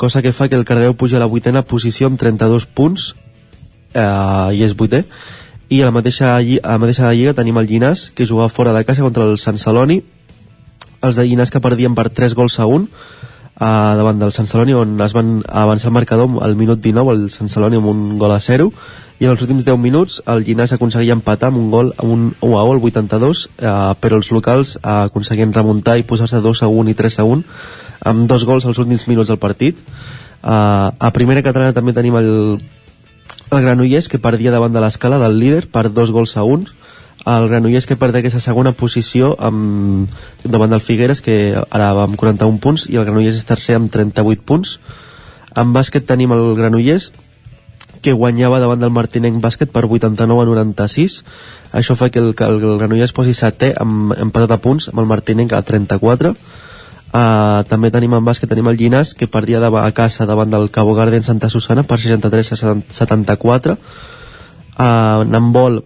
[0.00, 3.10] cosa que fa que el Cardeu puja a la vuitena posició amb 32 punts
[3.92, 5.04] eh, i és vuitè.
[5.68, 8.82] I a la mateixa, a la mateixa lliga tenim el Llinàs que jugava fora de
[8.88, 10.00] casa contra el Sant Celoni.
[11.04, 12.88] Els de Llinàs que perdien per 3 gols a 1
[13.60, 17.28] eh, davant del Sant Celoni on es van avançar el marcador al minut 19 el
[17.34, 18.70] Sant Celoni amb un gol a 0
[19.20, 22.24] i en els últims 10 minuts el Llinàs aconseguia empatar amb un gol amb un
[22.40, 26.64] 1 a 1 al 82 eh, però els locals eh, aconseguien remuntar i posar-se 2
[26.64, 27.44] a 1 i 3 a 1
[28.06, 29.78] amb dos gols als últims minuts del partit.
[30.40, 32.30] Uh, a primera catalana també tenim el,
[33.50, 36.66] el Granollers que perdia davant de l'escala del líder per dos gols a un.
[37.28, 40.08] El Granollers que perd aquesta segona posició amb,
[40.44, 43.92] davant del Figueres que ara va amb 41 punts i el Granollers és tercer amb
[43.92, 44.78] 38 punts.
[45.56, 47.10] En bàsquet tenim el Granollers
[48.00, 51.20] que guanyava davant del Martinenc Bàsquet per 89 a 96
[51.76, 55.52] això fa que el, el Granollers posi setè amb empatat a punts amb el Martinenc
[55.52, 56.32] a 34
[57.10, 60.68] Uh, també tenim en bàsquet, tenim el Llinàs que perdia de, a casa davant del
[60.70, 65.80] Cabo Garden Santa Susana per 63 a 74 uh, en handbol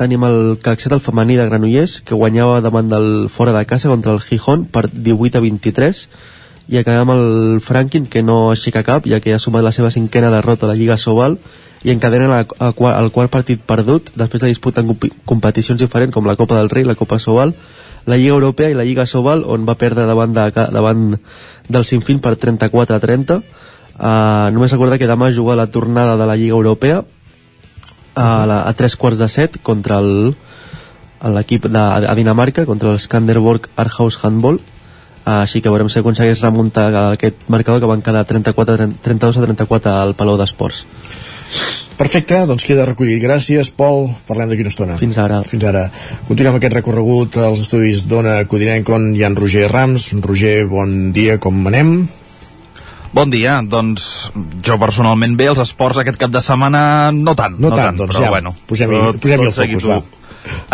[0.00, 4.14] tenim el Caxet, el femení de Granollers que guanyava davant del fora de casa contra
[4.16, 6.00] el Gijón per 18 a 23
[6.72, 9.92] i acabem amb el Franklin que no aixeca cap ja que ha sumat la seva
[9.92, 11.36] cinquena derrota a la Lliga Sobal
[11.84, 14.84] i encadenen el, el, quart partit perdut després de disputar
[15.28, 17.52] competicions diferents com la Copa del Rei la Copa Sobal
[18.08, 21.04] la Lliga Europea i la Lliga Sobal on va perdre davant, de, davant
[21.68, 26.28] del Sinfín per 34 a 30 uh, només recordar que demà juga la tornada de
[26.28, 27.04] la Lliga Europea
[28.14, 30.34] a, la, a tres quarts de set contra el
[31.24, 34.58] l'equip de, a Dinamarca contra el Skanderborg Arhaus Handball.
[35.24, 39.44] Uh, així que veurem si aconsegueix remuntar aquest marcador que van quedar 34, 32 a
[39.46, 40.84] 34 al Palau d'Esports
[41.94, 43.20] Perfecte, doncs queda recollit.
[43.22, 44.08] Gràcies, Pol.
[44.26, 44.98] Parlem d'aquí una estona.
[44.98, 45.38] Fins ara.
[45.46, 45.84] Fins ara.
[46.26, 50.10] Continuem aquest recorregut als estudis d'Ona Codinenc on hi ha en Roger Rams.
[50.26, 51.96] Roger, bon dia, com anem?
[53.14, 54.32] Bon dia, doncs
[54.66, 57.54] jo personalment bé, els esports aquest cap de setmana no tant.
[57.60, 58.50] No, no tant, tant, doncs però ja, bueno.
[58.66, 60.00] posem-hi posem el focus, va.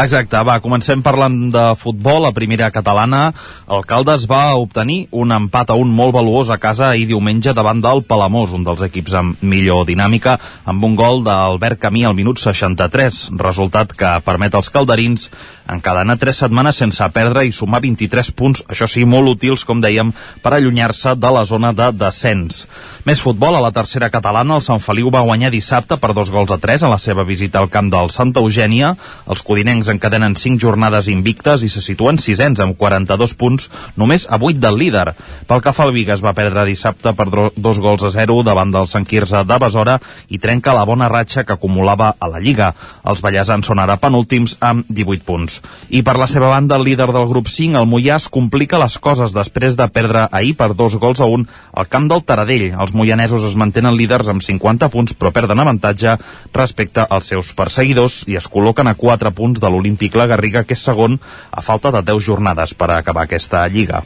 [0.00, 2.26] Exacte, va, comencem parlant de futbol.
[2.26, 3.30] A primera catalana,
[3.70, 7.82] el Caldes va obtenir un empat a un molt valuós a casa ahir diumenge davant
[7.84, 12.42] del Palamós, un dels equips amb millor dinàmica, amb un gol d'Albert Camí al minut
[12.42, 15.28] 63, resultat que permet als calderins
[15.70, 20.12] encadenar tres setmanes sense perdre i sumar 23 punts, això sí, molt útils, com dèiem,
[20.42, 22.64] per allunyar-se de la zona de descens.
[23.06, 26.50] Més futbol, a la tercera catalana, el Sant Feliu va guanyar dissabte per dos gols
[26.50, 28.94] a tres a la seva visita al camp del Santa Eugènia.
[29.30, 33.66] Els codinencs encadenen 5 jornades invictes i se situen sisens amb 42 punts,
[34.00, 35.12] només a 8 del líder.
[35.46, 38.88] Pel que fa al Vigas va perdre dissabte per dos gols a 0 davant del
[38.88, 39.98] Sant Quirze de Besora
[40.32, 42.70] i trenca la bona ratxa que acumulava a la Lliga.
[43.04, 45.60] Els ballesans són ara penúltims amb 18 punts.
[45.90, 48.96] I per la seva banda, el líder del grup 5, el Mollà, es complica les
[48.96, 52.70] coses després de perdre ahir per dos gols a un al camp del Taradell.
[52.72, 56.16] Els moianesos es mantenen líders amb 50 punts, però perden avantatge
[56.56, 60.76] respecte als seus perseguidors i es col·loquen a 4 punts de l'Olímpic La Garriga, que
[60.78, 61.18] és segon
[61.50, 64.04] a falta de 10 jornades per acabar aquesta lliga.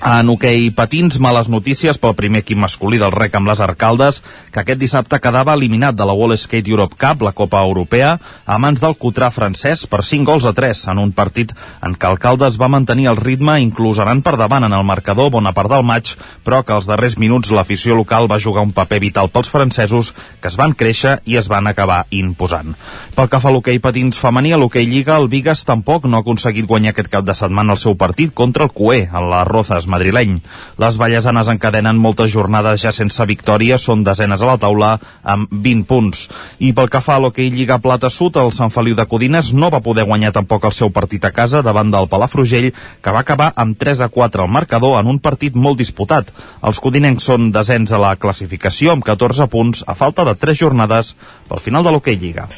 [0.00, 4.62] En hoquei patins, males notícies pel primer equip masculí del rec amb les Arcaldes, que
[4.62, 8.14] aquest dissabte quedava eliminat de la Wall Skate Europe Cup, la Copa Europea,
[8.46, 11.52] a mans del Cotrà francès per 5 gols a 3, en un partit
[11.84, 15.52] en què Alcaldes va mantenir el ritme, inclús anant per davant en el marcador bona
[15.52, 16.14] part del maig,
[16.48, 20.48] però que als darrers minuts l'afició local va jugar un paper vital pels francesos, que
[20.48, 22.72] es van créixer i es van acabar imposant.
[23.12, 26.24] Pel que fa a l'hoquei patins femení, a l'hoquei Lliga, el Vigas tampoc no ha
[26.24, 29.89] aconseguit guanyar aquest cap de setmana el seu partit contra el Cué, en les Rozas
[29.90, 30.38] madrileny.
[30.80, 34.92] Les ballesanes encadenen moltes jornades ja sense victòria, són desenes a la taula
[35.22, 36.22] amb 20 punts.
[36.58, 39.70] I pel que fa a l'hoquei Lliga Plata Sud, el Sant Feliu de Codines no
[39.74, 42.70] va poder guanyar tampoc el seu partit a casa davant del Palafrugell,
[43.02, 46.30] que va acabar amb 3 a 4 al marcador en un partit molt disputat.
[46.62, 51.14] Els codinencs són desens a la classificació amb 14 punts a falta de 3 jornades
[51.48, 52.48] pel final de l'hoquei Lliga.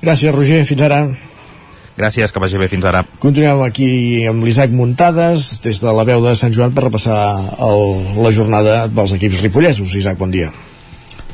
[0.00, 0.64] Gràcies, Roger.
[0.64, 1.04] Fins ara.
[2.00, 3.02] Gràcies, que vagi bé fins ara.
[3.20, 3.90] Continuem aquí
[4.30, 7.20] amb l'Isaac Muntades, des de la veu de Sant Joan, per repassar
[7.60, 7.82] el,
[8.24, 9.92] la jornada dels equips ripollesos.
[10.00, 10.48] Isaac, bon dia.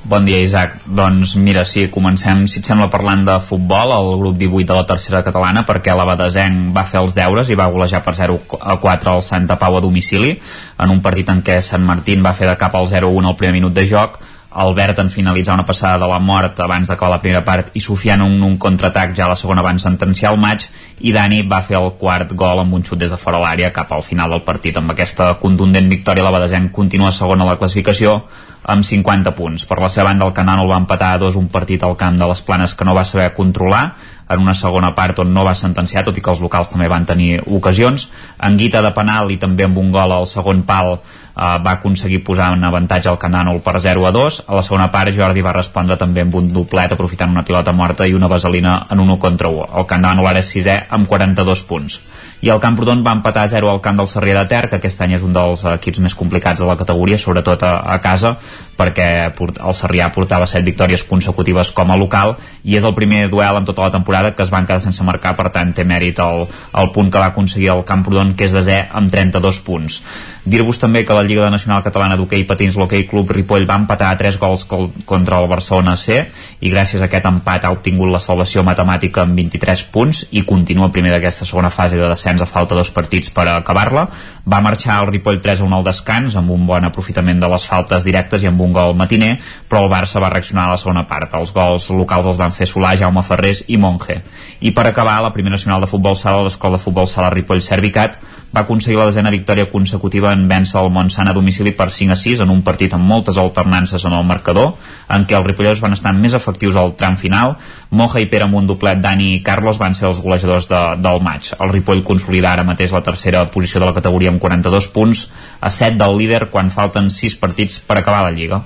[0.07, 0.77] Bon dia, Isaac.
[0.87, 4.85] Doncs mira, sí, comencem, si et sembla, parlant de futbol, el grup 18 de la
[4.87, 9.13] tercera catalana, perquè l'Abadesenc va fer els deures i va golejar per 0 a 4
[9.15, 10.37] al Santa Pau a domicili,
[10.83, 13.55] en un partit en què Sant Martín va fer de cap al 0-1 al primer
[13.59, 14.19] minut de joc,
[14.51, 18.23] Albert en finalitzar una passada de la mort abans d'acabar la primera part i Sofian
[18.23, 20.65] un, un contraatac ja a la segona abans sentenciar el maig
[21.01, 23.93] i Dani va fer el quart gol amb un xut des de fora l'àrea cap
[23.93, 28.23] al final del partit amb aquesta contundent victòria la Badesenc continua segona a la classificació
[28.67, 29.65] amb 50 punts.
[29.65, 32.27] Per la seva banda el Canànol va empatar a dos un partit al camp de
[32.27, 33.85] les Planes que no va saber controlar
[34.29, 37.07] en una segona part on no va sentenciar, tot i que els locals també van
[37.07, 38.09] tenir ocasions.
[38.43, 40.97] En guita de penal i també amb un gol al segon pal
[41.37, 44.43] va aconseguir posar en avantatge el Canànol per 0 a 2.
[44.49, 48.07] A la segona part Jordi va respondre també amb un doblet aprofitant una pilota morta
[48.09, 49.69] i una vaselina en un 1 contra 1.
[49.77, 52.01] El Canànol ara és sisè amb 42 punts
[52.45, 55.01] i el Camprodon va empatar a 0 al camp del Sarrià de Ter, que aquest
[55.03, 58.37] any és un dels equips més complicats de la categoria, sobretot a, a casa,
[58.77, 63.61] perquè el Sarrià portava 7 victòries consecutives com a local i és el primer duel
[63.61, 66.47] en tota la temporada que es van quedar sense marcar, per tant té mèrit el,
[66.77, 70.01] el punt que va aconseguir el Camprodon, que és de 0 amb 32 punts.
[70.47, 74.19] Dir-vos també que la Lliga Nacional Catalana d'Hockey Patins l'Hockey Club Ripoll va empatar a
[74.21, 76.21] 3 gols contra el Barcelona C
[76.63, 80.93] i gràcies a aquest empat ha obtingut la salvació matemàtica amb 23 punts i continua
[80.95, 84.07] primer d'aquesta segona fase de descens a falta dos partits per acabar-la.
[84.47, 87.67] Va marxar el Ripoll 3 a 1 al descans amb un bon aprofitament de les
[87.67, 89.37] faltes directes i amb un gol matiner,
[89.69, 91.35] però el Barça va reaccionar a la segona part.
[91.35, 94.21] Els gols locals els van fer Solà, Jaume Ferrés i Monge.
[94.61, 98.19] I per acabar, la primera nacional de futbol sala, l'Escola de Futbol Sala Ripoll Servicat,
[98.55, 102.19] va aconseguir la desena victòria consecutiva en vèncer el Montsant a domicili per 5 a
[102.21, 104.75] 6 en un partit amb moltes alternances en el marcador,
[105.13, 107.57] en què els ripolleros van estar més efectius al tram final.
[107.91, 111.21] Moja i Pere amb un doblet, Dani i Carlos van ser els golejadors de, del
[111.25, 111.53] maig.
[111.59, 115.27] El Ripoll consolida ara mateix la tercera posició de la categoria amb 42 punts,
[115.61, 118.63] a 7 del líder quan falten 6 partits per acabar la Lliga.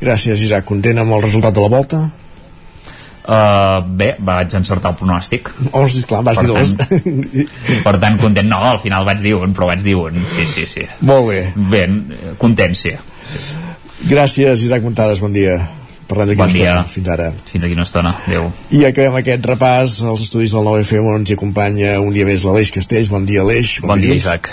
[0.00, 0.64] Gràcies, Isaac.
[0.70, 2.06] Content amb el resultat de la volta?
[3.20, 5.50] Uh, bé, vaig encertar el pronòstic.
[5.76, 6.72] Oh, sí, clar, vas per dir dos.
[7.86, 8.48] per tant, content.
[8.48, 10.16] No, al final vaig dir un, però vaig dir un.
[10.34, 10.86] Sí, sí, sí.
[11.06, 11.42] Molt bé.
[11.70, 12.00] Ben,
[12.40, 12.94] content, sí.
[14.08, 15.58] Gràcies, Isaac Montades, bon dia.
[16.10, 16.70] Parlem d'aquí bon dia.
[16.72, 16.86] estona.
[16.90, 17.28] Fins ara.
[17.52, 18.14] Fins aquí una estona.
[18.26, 18.48] Adéu.
[18.74, 22.72] I acabem aquest repàs als estudis del 9FM on ens acompanya un dia més l'Aleix
[22.74, 23.12] Castells.
[23.12, 23.76] Bon dia, Aleix.
[23.84, 24.50] Bon, bon dia, Isaac.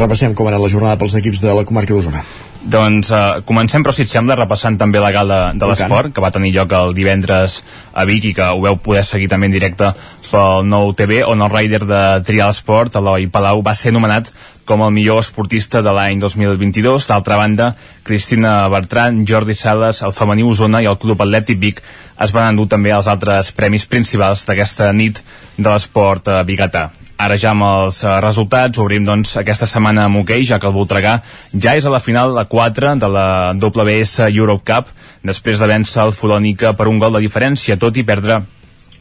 [0.00, 2.24] Repassem com ha anat la jornada pels equips de la comarca d'Osona.
[2.64, 6.30] Doncs uh, comencem, però si et sembla, repassant també la gala de l'esport, que va
[6.32, 7.58] tenir lloc el divendres
[7.92, 9.90] a Vic i que ho veu poder seguir també en directe
[10.30, 14.32] pel nou TV, on el rider de Trial Sport, Eloi Palau, va ser nomenat
[14.64, 17.10] com el millor esportista de l'any 2022.
[17.12, 21.84] D'altra banda, Cristina Bertran, Jordi Sales, el femení Osona i el Club Atlètic Vic
[22.24, 25.20] es van endur també els altres premis principals d'aquesta nit
[25.58, 26.88] de l'esport eh, biguetà.
[27.16, 30.74] Ara ja amb els uh, resultats obrim doncs aquesta setmana amb hoquei, ja que el
[30.74, 31.20] Voltregà
[31.54, 34.90] ja és a la final a 4 de la WS Europe Cup
[35.22, 38.42] després de vèncer el Folònica per un gol de diferència, tot i perdre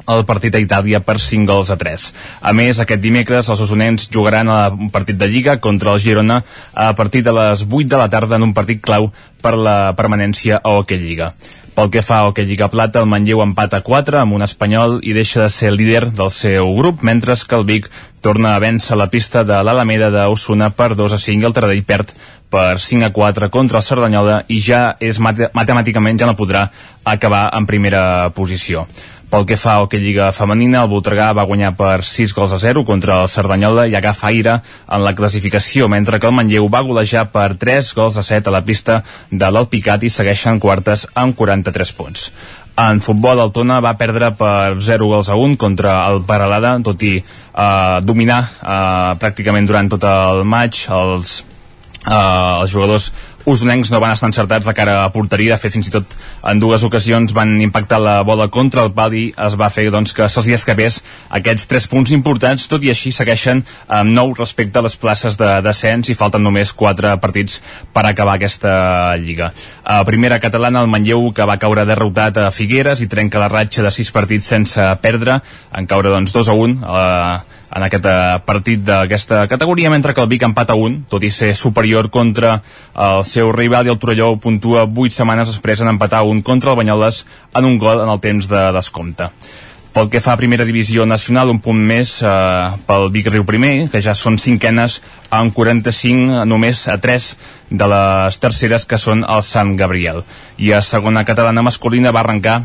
[0.08, 2.06] el partit a Itàlia per 5 gols a 3.
[2.42, 6.42] A més, aquest dimecres els osonens jugaran a un partit de Lliga contra el Girona
[6.74, 9.12] a partir de les 8 de la tarda en un partit clau
[9.42, 11.34] per la permanència a Hockey Lliga.
[11.74, 15.16] Pel que fa al que Lliga Plata, el Manlleu empata 4 amb un espanyol i
[15.18, 17.90] deixa de ser líder del seu grup, mentre que el Vic
[18.22, 21.82] torna a vèncer la pista de l'Alameda d'Osuna per 2 a 5 i el Taradell
[21.84, 22.14] perd
[22.54, 26.68] per 5 a 4 contra el Cerdanyola i ja és mate matemàticament ja no podrà
[27.04, 28.86] acabar en primera posició.
[29.34, 32.60] Pel que fa al que Lliga Femenina, el Voltregà va guanyar per 6 gols a
[32.62, 36.84] 0 contra el Cerdanyola i agafa aire en la classificació, mentre que el Manlleu va
[36.86, 39.00] golejar per 3 gols a 7 a la pista
[39.32, 42.28] de l'Alpicat i segueixen quartes amb 43 punts.
[42.78, 47.02] En futbol, el Tona va perdre per 0 gols a 1 contra el Paralada, tot
[47.02, 51.40] i eh, dominar eh, pràcticament durant tot el maig els,
[52.06, 53.10] eh, els jugadors
[53.46, 56.16] usonencs no van estar encertats de cara a porteria, de fet fins i tot
[56.50, 60.14] en dues ocasions van impactar la bola contra el pal i es va fer doncs,
[60.16, 61.00] que se'ls hi escapés
[61.30, 65.50] aquests tres punts importants, tot i així segueixen amb nou respecte a les places de
[65.66, 67.60] descens i falten només quatre partits
[67.94, 69.52] per acabar aquesta lliga.
[69.84, 73.84] A primera catalana el Manlleu que va caure derrotat a Figueres i trenca la ratxa
[73.84, 75.42] de sis partits sense perdre,
[75.74, 77.04] en caure doncs 2 a 1 a
[77.74, 81.54] en aquest eh, partit d'aquesta categoria, mentre que el Vic empata un, tot i ser
[81.58, 82.60] superior contra
[82.94, 86.80] el seu rival i el Torelló puntua 8 setmanes després en empatar un contra el
[86.80, 87.26] Banyoles
[87.56, 89.32] en un gol en el temps de descompte.
[89.94, 92.30] Pel que fa a primera divisió nacional, un punt més eh,
[92.88, 97.28] pel Vic Riu primer, que ja són cinquenes amb 45, només a 3
[97.70, 100.24] de les terceres, que són el Sant Gabriel.
[100.58, 102.64] I a segona catalana masculina va arrencar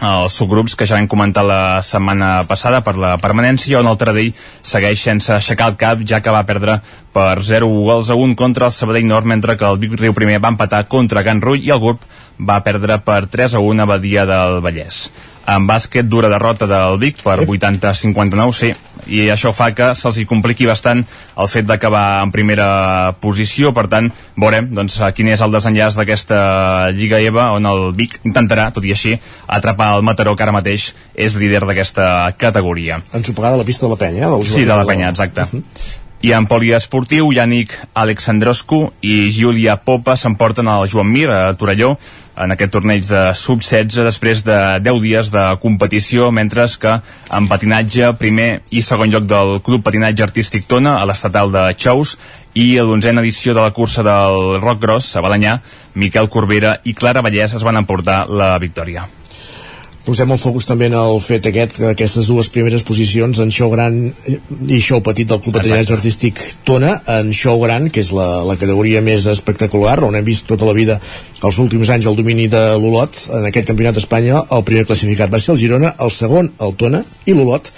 [0.00, 4.32] els subgrups que ja vam comentar la setmana passada per la permanència, on el Taradell
[4.62, 6.78] segueix sense aixecar el cap, ja que va perdre
[7.12, 10.38] per 0 gols a 1 contra el Sabadell Nord, mentre que el Vic Riu primer
[10.40, 12.06] va empatar contra Can Rull i el grup
[12.40, 15.10] va perdre per 3 a 1 a Badia del Vallès
[15.46, 18.72] en bàsquet dura derrota del Vic per 80-59, sí.
[19.10, 22.66] I això fa que se'ls hi compliqui bastant el fet d'acabar en primera
[23.22, 23.72] posició.
[23.74, 28.68] Per tant, veurem doncs, quin és el desenllaç d'aquesta Lliga EVA on el Vic intentarà,
[28.74, 29.16] tot i així
[29.48, 32.04] atrapar el Mataró que ara mateix és líder d'aquesta
[32.38, 33.00] categoria.
[33.16, 34.44] Ensopegada a la pista de la penya, eh?
[34.44, 35.48] Sí, de la penya, exacte.
[35.48, 35.98] Uh -huh.
[36.20, 41.94] I en poliesportiu, Yannick Alexandroscu i Júlia Popa s'emporten al Joan Mir a Torelló
[42.40, 46.96] en aquest torneig de sub-16 després de 10 dies de competició, mentre que
[47.36, 52.16] en patinatge, primer i segon lloc del Club Patinatge Artístic Tona a l'estatal de Xous
[52.54, 55.60] i a l'onzena edició de la cursa del Rock Gros a Balanyà,
[55.94, 59.19] Miquel Corbera i Clara Vallès es van emportar la victòria
[60.10, 63.98] posem el focus també en el fet aquest, aquestes dues primeres posicions en show gran
[64.66, 68.58] i show petit del Club Patinatge Artístic Tona, en show gran, que és la, la
[68.58, 70.98] categoria més espectacular, on hem vist tota la vida
[71.46, 75.42] els últims anys el domini de l'Olot, en aquest campionat d'Espanya el primer classificat va
[75.42, 77.70] ser el Girona, el segon el Tona i l'Olot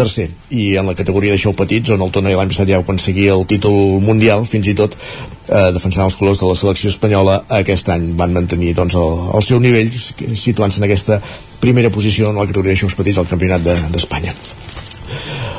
[0.00, 0.28] tercer.
[0.50, 3.46] I en la categoria de show petits on el Tona l'any passat ja aconseguia el
[3.50, 8.10] títol mundial fins i tot eh, defensant els colors de la selecció espanyola aquest any.
[8.20, 11.20] Van mantenir doncs, el, el seu nivell situant-se en aquesta
[11.60, 14.32] primera posició en la categoria de shows petits al campionat d'Espanya.
[14.32, 14.59] de,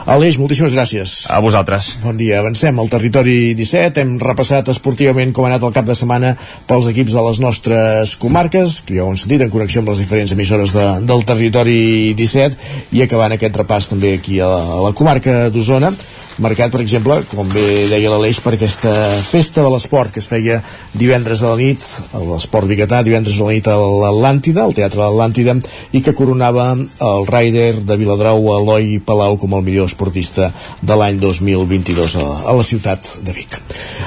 [0.10, 1.12] Aleix, moltíssimes gràcies.
[1.30, 1.96] A vosaltres.
[2.02, 2.40] Bon dia.
[2.42, 4.02] Avancem al territori 17.
[4.02, 6.34] Hem repassat esportivament com ha anat el cap de setmana
[6.70, 10.02] pels equips de les nostres comarques, que ja ho hem sentit, en connexió amb les
[10.02, 14.82] diferents emissores de, del territori 17, i acabant aquest repàs també aquí a la, a
[14.88, 15.94] la comarca d'Osona
[16.40, 18.94] marcat, per exemple, com bé deia l'Aleix, per aquesta
[19.26, 20.62] festa de l'esport que es feia
[20.94, 21.84] divendres a la nit,
[22.14, 25.58] l'esport biguetà, divendres a la nit a l'Atlàntida, al Teatre de l'Atlàntida,
[25.92, 30.52] i que coronava el Ryder de Viladrau, Eloi Palau, com el millor esportista
[30.82, 33.60] de l'any 2022 a, a la ciutat de Vic.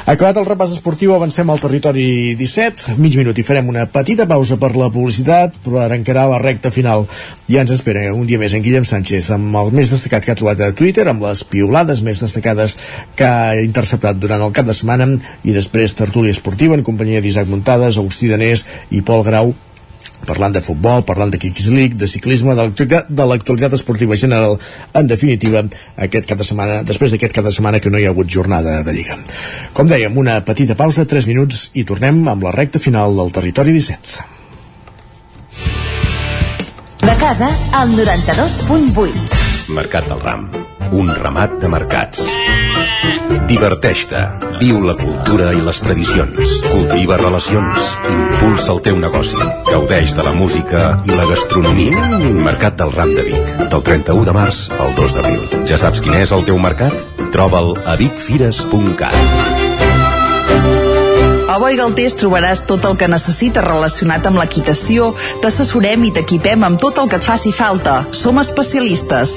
[0.04, 4.58] Acabat el repàs esportiu, avancem al territori 17, mig minut, i farem una petita pausa
[4.60, 7.06] per la publicitat, per encarar la recta final.
[7.50, 10.38] Ja ens espera un dia més en Guillem Sánchez, amb el més destacat que ha
[10.38, 12.78] trobat a Twitter, amb les piolades més destacades
[13.16, 15.10] que ha interceptat durant el cap de setmana
[15.42, 19.54] i després tertúlia esportiva en companyia d'Isaac Muntades, Agustí Danés i Pol Grau
[20.24, 24.58] parlant de futbol, parlant de Kicks League, de ciclisme, de l'actualitat esportiva general,
[24.94, 25.64] en definitiva,
[25.96, 28.82] aquest cap de setmana, després d'aquest cap de setmana que no hi ha hagut jornada
[28.86, 29.18] de Lliga.
[29.76, 33.76] Com dèiem, una petita pausa, 3 minuts, i tornem amb la recta final del Territori
[33.76, 34.30] 17.
[37.04, 39.68] De casa, al 92.8.
[39.76, 42.22] Mercat del Ram un ramat de mercats.
[43.48, 44.20] Diverteix-te,
[44.60, 50.32] viu la cultura i les tradicions, cultiva relacions, impulsa el teu negoci, gaudeix de la
[50.36, 52.06] música i la gastronomia.
[52.46, 55.42] Mercat del Ram de Vic, del 31 de març al 2 d'abril.
[55.68, 57.02] Ja saps quin és el teu mercat?
[57.34, 59.18] Troba'l a vicfires.cat.
[61.54, 65.12] A Boi Galtés trobaràs tot el que necessites relacionat amb l'equitació,
[65.42, 68.00] t'assessorem i t'equipem amb tot el que et faci falta.
[68.14, 69.36] Som especialistes.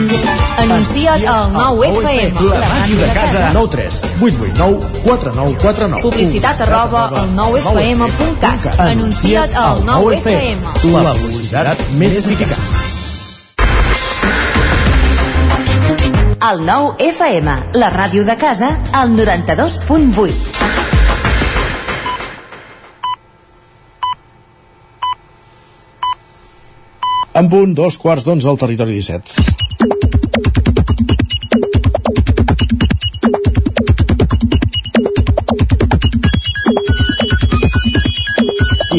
[0.61, 2.49] Anuncia't al 9FM.
[2.53, 3.49] La màquina de casa.
[3.53, 8.79] 9 3 8 8 9 4 9 4 9 Publicitat arroba al 9FM.cat.
[8.79, 10.59] Anuncia't al 9FM.
[11.01, 12.61] La publicitat més eficaç.
[16.51, 20.61] El 9 FM, la ràdio de casa, al 92.8.
[27.33, 29.70] En punt, dos quarts d'onze al territori 17.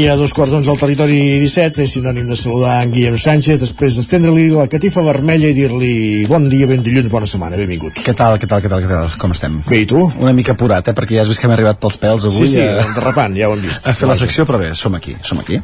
[0.02, 3.60] I a dos quarts d'onze al territori 17 és sinònim de saludar en Guillem Sánchez
[3.60, 5.90] després d'estendre-li la catifa vermella i dir-li
[6.26, 8.00] bon dia, ben dilluns, bona setmana, benvingut.
[8.02, 9.12] Què tal, què tal, què tal, què tal?
[9.22, 9.60] Com estem?
[9.68, 10.00] Bé, i tu?
[10.18, 10.96] Una mica apurat, eh?
[10.98, 12.48] Perquè ja has vist que hem arribat pels pèls avui.
[12.48, 12.88] Sí, sí, a...
[12.96, 13.86] derrapant, ja ho hem vist.
[13.86, 15.60] A fer la secció, però bé, som aquí, som aquí.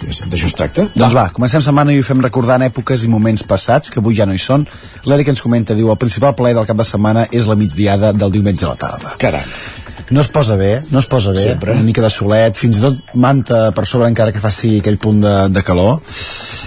[0.00, 0.88] D'això es tracta.
[0.96, 4.24] Doncs va, comencem setmana i ho fem recordant èpoques i moments passats, que avui ja
[4.24, 4.64] no hi són.
[5.04, 8.32] L'Eric ens comenta, diu, el principal plaer del cap de setmana és la migdiada del
[8.40, 9.16] diumenge a la tarda.
[9.20, 9.81] Caram.
[10.12, 11.40] No es posa bé, no es posa bé.
[11.40, 11.72] Sempre.
[11.72, 15.22] Una mica de solet, fins i tot manta per sobre encara que faci aquell punt
[15.24, 16.02] de, de calor.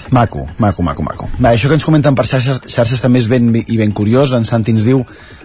[0.09, 1.29] Maco, maco, maco, maco.
[1.37, 4.33] Va, això que ens comenten per xarxes, xarxes també és ben i ben curiós.
[4.33, 5.03] En Santi ens diu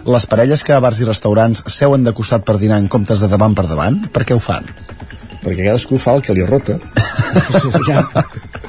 [0.09, 3.29] les parelles que a bars i restaurants seuen de costat per dinar en comptes de
[3.29, 4.65] davant per davant, per què ho fan?
[5.45, 6.81] Perquè cadascú fa el que li rota.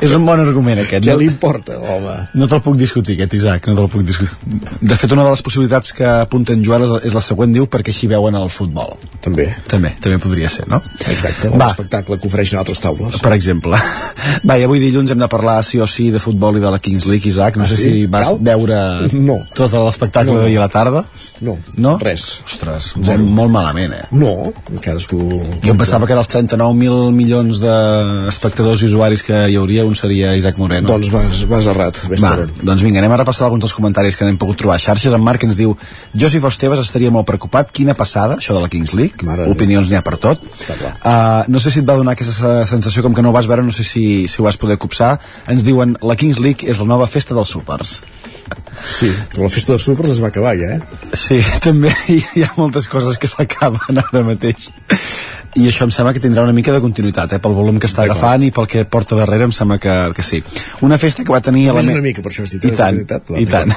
[0.00, 1.04] És un bon argument aquest.
[1.04, 1.18] què no?
[1.20, 2.14] li importa, home?
[2.34, 4.34] No te'l puc discutir, aquest, Isaac, no te'l puc discutir.
[4.80, 7.92] De fet, una de les possibilitats que apunten Joel és, és la següent, diu, perquè
[7.94, 8.96] així veuen el futbol.
[9.22, 9.48] També.
[9.68, 10.80] També, també podria ser, no?
[11.06, 13.20] Exacte, un espectacle que ofereixen altres taules.
[13.22, 13.78] Per exemple.
[14.48, 16.78] Va, i avui dilluns hem de parlar sí o sí de futbol i de la
[16.82, 17.56] Kings League, Isaac.
[17.56, 17.82] No Ah, sé sí?
[17.82, 18.38] si vas Cal?
[18.40, 18.78] veure
[19.12, 19.38] No.
[19.54, 20.40] tot l'espectacle No.
[20.42, 21.04] d'ahir a la tarda.
[21.40, 21.98] No, No?
[21.98, 22.42] res.
[22.46, 23.18] Ostres, Zero.
[23.22, 24.04] molt, molt malament, eh?
[24.12, 25.18] No, cadascú...
[25.62, 30.34] Jo em pensava que dels 39.000 milions d'espectadors i usuaris que hi hauria, un seria
[30.38, 30.88] Isaac Moreno.
[30.88, 34.26] Doncs vas, vas errat, ves Va, doncs vinga, anem a repassar alguns dels comentaris que
[34.28, 35.14] n'hem pogut trobar a xarxes.
[35.14, 35.74] En Marc ens diu,
[36.14, 39.48] jo si fos teves estaria molt preocupat, quina passada, això de la Kings League, Mare
[39.52, 40.42] opinions n'hi ha per tot.
[40.42, 43.64] Uh, no sé si et va donar aquesta sensació, com que no ho vas veure,
[43.66, 45.14] no sé si, si ho vas poder copsar.
[45.52, 48.00] Ens diuen, la Kings League és la nova festa dels súpers.
[48.86, 51.10] Sí, la festa dels súpers es va acabar ja, eh?
[51.18, 54.70] Sí, també hi, ha moltes coses que s'acaben ara mateix.
[55.52, 57.38] I això em sembla que tindrà una mica de continuïtat, eh?
[57.44, 60.38] pel volum que està agafant i pel que porta darrere, em sembla que, que sí.
[60.80, 61.66] Una festa que va tenir...
[61.68, 63.74] Només eleme- una mica, per això has dit, I eh, tant, continuïtat, va, i tant.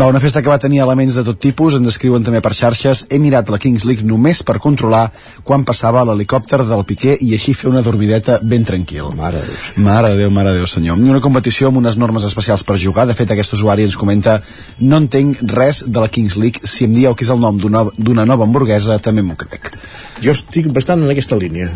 [0.00, 3.02] Va, una festa que va tenir elements de tot tipus, ens escriuen també per xarxes.
[3.12, 5.10] He mirat la Kings League només per controlar
[5.44, 9.12] quan passava l'helicòpter del Piqué i així fer una dormideta ben tranquil.
[9.20, 9.84] Mare de Déu.
[9.90, 10.96] Mare de Déu, mare de Déu, senyor.
[11.04, 13.04] I una competició amb unes normes especials per jugar.
[13.12, 14.09] De fet, aquest usuari ens comenta
[14.80, 16.64] no entenc res de la Kings League.
[16.64, 19.72] Si em dieu que és el nom d'una nova hamburguesa, també m'ho crec.
[20.20, 21.70] Jo estic bastant en aquesta línia.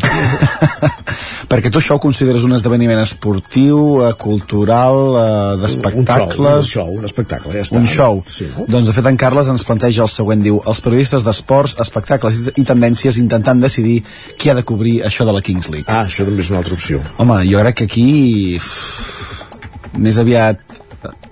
[1.49, 6.37] Perquè tu això ho consideres un esdeveniment esportiu, eh, cultural, eh, d'espectacles...
[6.37, 7.79] Un show, un show, un espectacle, ja està.
[7.81, 8.21] Un show.
[8.29, 8.47] Sí?
[8.69, 12.47] Doncs, de fet, en Carles ens planteja el següent, diu, els periodistes d'esports, espectacles i,
[12.61, 13.99] i tendències intentant decidir
[14.37, 15.89] qui ha de cobrir això de la Kings League.
[15.89, 17.01] Ah, això també és una altra opció.
[17.17, 18.09] Home, jo crec que aquí...
[19.95, 20.59] més aviat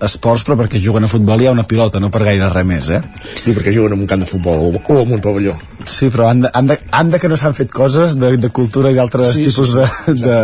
[0.04, 2.90] esports, però perquè juguen a futbol hi ha una pilota, no per gaire res més,
[2.90, 3.00] eh?
[3.46, 5.56] I perquè juguen en un camp de futbol o, o en un pavelló.
[5.84, 8.50] Sí, però han de, han de, han de que no s'han fet coses de, de
[8.54, 10.38] cultura i d'altres Sí, sí, sí, tipus sí, de, de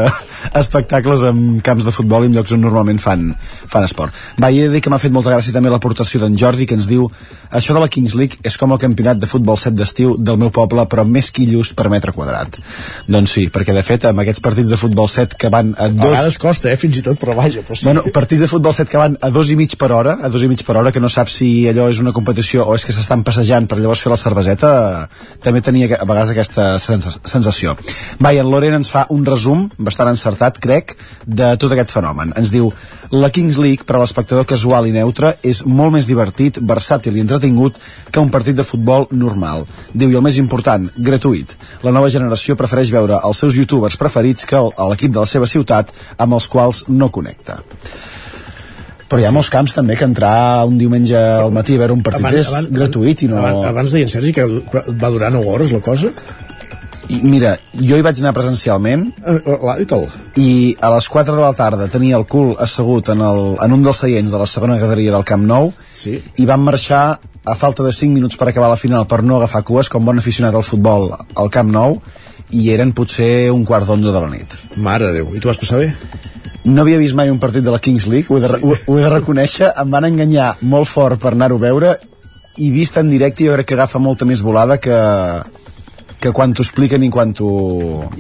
[0.55, 4.17] espectacles en camps de futbol i en llocs on normalment fan, fan esport.
[4.41, 6.79] Va, i he de dir que m'ha fet molta gràcia també l'aportació d'en Jordi que
[6.79, 7.09] ens diu
[7.51, 10.53] això de la Kings League és com el campionat de futbol set d'estiu del meu
[10.55, 12.57] poble però més quillos per metre quadrat.
[13.11, 15.93] Doncs sí, perquè de fet amb aquests partits de futbol set que van a A
[15.93, 16.11] dos...
[16.13, 16.77] vegades costa, eh?
[16.81, 17.65] Fins i tot, però vaja.
[17.67, 17.87] Però sí.
[17.89, 20.45] Bueno, partits de futbol set que van a dos i mig per hora, a dos
[20.47, 22.95] i mig per hora, que no saps si allò és una competició o és que
[22.95, 24.71] s'estan passejant per llavors fer la cerveseta,
[25.43, 27.77] també tenia a vegades aquesta sensa sensació.
[28.23, 30.30] Va, i en Loren ens fa un resum bastant encertat,
[30.61, 30.97] crec,
[31.27, 32.33] de tot aquest fenomen.
[32.37, 32.71] Ens diu,
[33.11, 37.21] la Kings League per a l'espectador casual i neutre és molt més divertit, versàtil i
[37.21, 37.77] entretingut
[38.11, 39.67] que un partit de futbol normal.
[39.93, 41.57] Diu, i el més important, gratuït.
[41.83, 45.91] La nova generació prefereix veure els seus youtubers preferits que l'equip de la seva ciutat
[46.19, 47.61] amb els quals no connecta.
[49.11, 52.03] Però hi ha molts camps també que entrar un diumenge al matí a veure un
[52.07, 53.41] partit Abans- és abans- gratuït i no...
[53.41, 56.13] Abans, abans deien, Sergi, que va durar 9 hores la cosa?
[57.11, 60.05] I, mira, jo hi vaig anar presencialment i, tal.
[60.39, 63.83] i a les 4 de la tarda tenia el cul assegut en, el, en un
[63.83, 66.21] dels seients de la segona graderia del Camp Nou sí.
[66.39, 69.65] i vam marxar a falta de 5 minuts per acabar la final per no agafar
[69.67, 71.99] cues com bon aficionat al futbol al Camp Nou
[72.55, 74.55] i eren potser un quart d'onze de la nit.
[74.77, 75.91] Mare de Déu, i tu vas passar bé?
[76.65, 78.61] No havia vist mai un partit de la Kings League, ho he de, sí.
[78.63, 81.95] ho, ho he de reconèixer, em van enganyar molt fort per anar-ho a veure
[82.61, 84.99] i vist en directe jo crec que agafa molta més volada que,
[86.21, 87.51] que quan t'ho expliquen i quan t'ho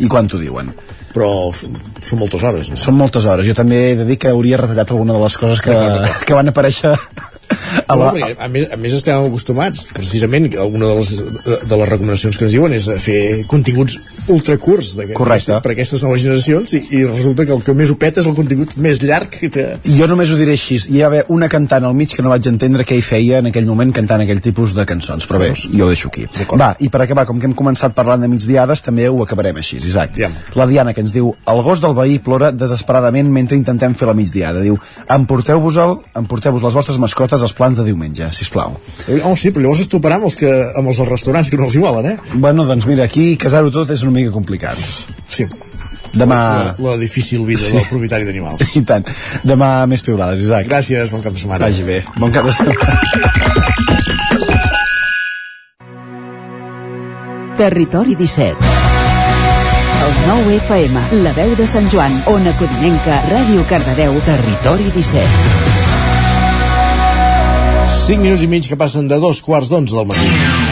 [0.00, 0.70] i quan t'ho diuen.
[1.10, 1.74] Però són,
[2.06, 2.78] són moltes hores, no?
[2.80, 3.46] Són moltes hores.
[3.46, 5.76] Jo també he de dir que hauria retallat alguna de les coses que,
[6.26, 6.94] que van aparèixer
[7.86, 11.10] a No, la, perquè, a, més, a més estem acostumats precisament que alguna de les,
[11.70, 13.20] de les recomanacions que ens diuen és a fer
[13.50, 13.98] continguts
[14.30, 15.58] ultracurts Correcte.
[15.64, 18.36] per aquestes noves generacions i, i resulta que el que més ho peta és el
[18.38, 19.66] contingut més llarg que...
[19.86, 20.78] Jo només ho diré així.
[20.90, 23.50] Hi va haver una cantant al mig que no vaig entendre què hi feia en
[23.50, 25.26] aquell moment cantant aquell tipus de cançons.
[25.28, 26.26] Però bé, jo ho deixo aquí.
[26.60, 29.80] Va, i per acabar, com que hem començat parlant de migdiades, també ho acabarem així,
[29.80, 30.18] Isaac.
[30.58, 34.16] La Diana, que ens diu el gos del veí plora desesperadament mentre intentem fer la
[34.18, 34.62] migdiada.
[34.64, 34.78] Diu,
[35.10, 38.76] emporteu-vos el, emporteu-vos les vostres mascotes als plans de diumenge, si plau.
[39.06, 41.68] Eh, Oh, sí, però llavors es toparà amb els, que, amb els restaurants que no
[41.68, 42.16] els hi volen, eh?
[42.34, 44.78] Bueno, doncs mira, aquí casar-ho tot és una mica complicat.
[45.30, 45.46] Sí.
[46.10, 46.36] Demà...
[46.36, 48.72] La, la difícil vida del propietari d'animals.
[48.80, 49.06] I tant.
[49.46, 50.66] Demà més piulades, Isaac.
[50.70, 51.68] Gràcies, bon cap de setmana.
[51.68, 52.02] Vagi bé.
[52.18, 54.00] Bon cap de setmana.
[57.60, 58.56] Territori 17.
[60.00, 65.69] El 9 FM, la veu de Sant Joan, Ona Codinenca, Ràdio Cardedeu, Territori 17.
[68.10, 70.69] 5 minuts i mig que passen de dos quarts d'onze del matí.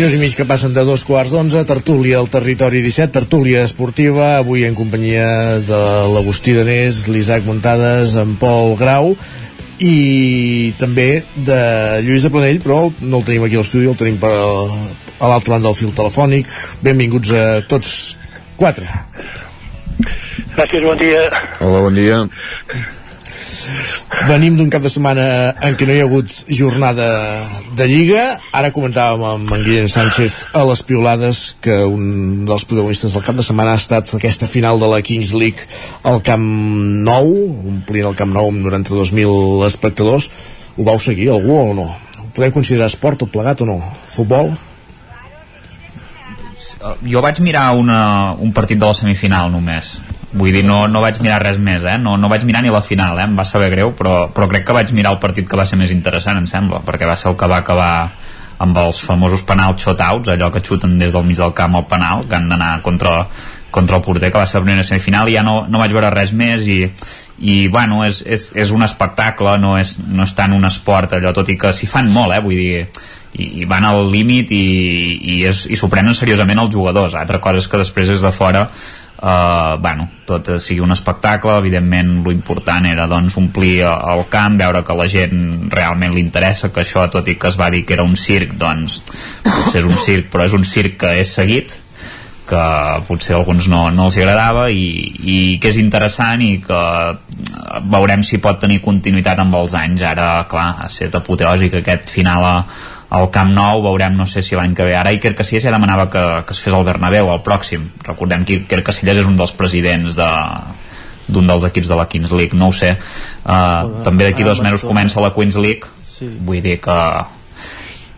[0.00, 4.38] Minuts i mig que passen de dos quarts d'onze, tertúlia al territori 17, tertúlia esportiva,
[4.38, 5.80] avui en companyia de
[6.14, 9.10] l'Agustí Danés, l'Isaac Muntades, en Pol Grau,
[9.76, 11.60] i també de
[12.06, 14.48] Lluís de Planell, però no el tenim aquí a l'estudi, el tenim per a,
[15.20, 16.48] a l'altra banda del fil telefònic.
[16.80, 17.92] Benvinguts a tots
[18.56, 18.88] quatre.
[20.56, 21.28] Gràcies, bon dia.
[21.60, 22.24] Hola, bon dia.
[24.28, 25.24] Venim d'un cap de setmana
[25.66, 27.08] en què no hi ha hagut jornada
[27.78, 28.24] de Lliga.
[28.56, 33.38] Ara comentàvem amb en Guillem Sánchez a les piolades que un dels protagonistes del cap
[33.38, 35.66] de setmana ha estat aquesta final de la Kings League
[36.02, 36.46] al Camp
[37.06, 37.30] Nou,
[37.74, 40.30] omplint el Camp Nou amb 92.000 espectadors.
[40.76, 41.88] Ho vau seguir, algú o no?
[42.20, 43.80] Ho podem considerar esport tot plegat o no?
[44.08, 44.52] Futbol?
[47.04, 49.98] jo vaig mirar una, un partit de la semifinal només
[50.32, 51.96] vull dir, no, no vaig mirar res més eh?
[51.98, 53.26] no, no vaig mirar ni la final, eh?
[53.26, 55.78] em va saber greu però, però crec que vaig mirar el partit que va ser
[55.80, 57.92] més interessant em sembla, perquè va ser el que va acabar
[58.60, 62.26] amb els famosos penal shotouts allò que xuten des del mig del camp al penal
[62.28, 63.24] que han d'anar contra,
[63.70, 66.12] contra el porter que va ser la primera semifinal i ja no, no vaig veure
[66.14, 66.82] res més i,
[67.40, 71.32] i bueno, és, és, és un espectacle no és, no és tant un esport allò,
[71.34, 72.42] tot i que s'hi fan molt, eh?
[72.44, 72.84] vull dir
[73.30, 74.64] i, i van al límit i,
[75.16, 78.32] i, és, i s'ho prenen seriosament els jugadors altra cosa és que després és de
[78.34, 78.66] fora
[79.20, 84.80] Uh, bueno, tot sigui un espectacle evidentment lo important era doncs omplir el camp, veure
[84.80, 87.98] que la gent realment li interessa, que això tot i que es va dir que
[87.98, 89.02] era un circ, doncs
[89.44, 91.76] potser és un circ, però és un circ que és seguit
[92.50, 92.62] que
[93.06, 94.86] potser a alguns no, no els agradava i,
[95.20, 96.80] i que és interessant i que
[97.92, 100.02] veurem si pot tenir continuïtat amb els anys.
[100.02, 102.56] Ara, clar, ha estat apoteòsic aquest final a,
[103.10, 104.94] al Camp Nou, veurem, no sé si l'any que ve.
[104.96, 108.60] Ara Iker Casillas ja demanava que, que es fes el Bernabéu el pròxim, recordem que
[108.62, 110.30] Iker Casillas és un dels presidents de
[111.30, 112.96] d'un dels equips de la Kings League, no ho sé.
[113.44, 115.86] Uh, també d'aquí dos mesos comença la Queens League.
[116.20, 116.26] Sí.
[116.44, 116.96] vull dir que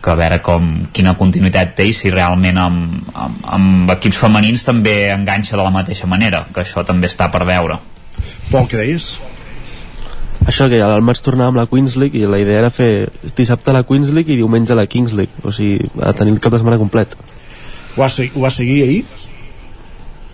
[0.03, 4.65] que a veure com, quina continuïtat té i si realment amb, amb, amb equips femenins
[4.67, 7.79] també enganxa de la mateixa manera, que això també està per veure.
[8.51, 9.13] Pol, què deies?
[10.47, 13.73] Això que al maig tornava amb la Queens League i la idea era fer dissabte
[13.73, 16.59] la Queens League i diumenge la Kings League, o sigui, a tenir el cap de
[16.59, 17.15] setmana complet.
[17.95, 19.05] Ho va, seguir, ho va seguir ahir?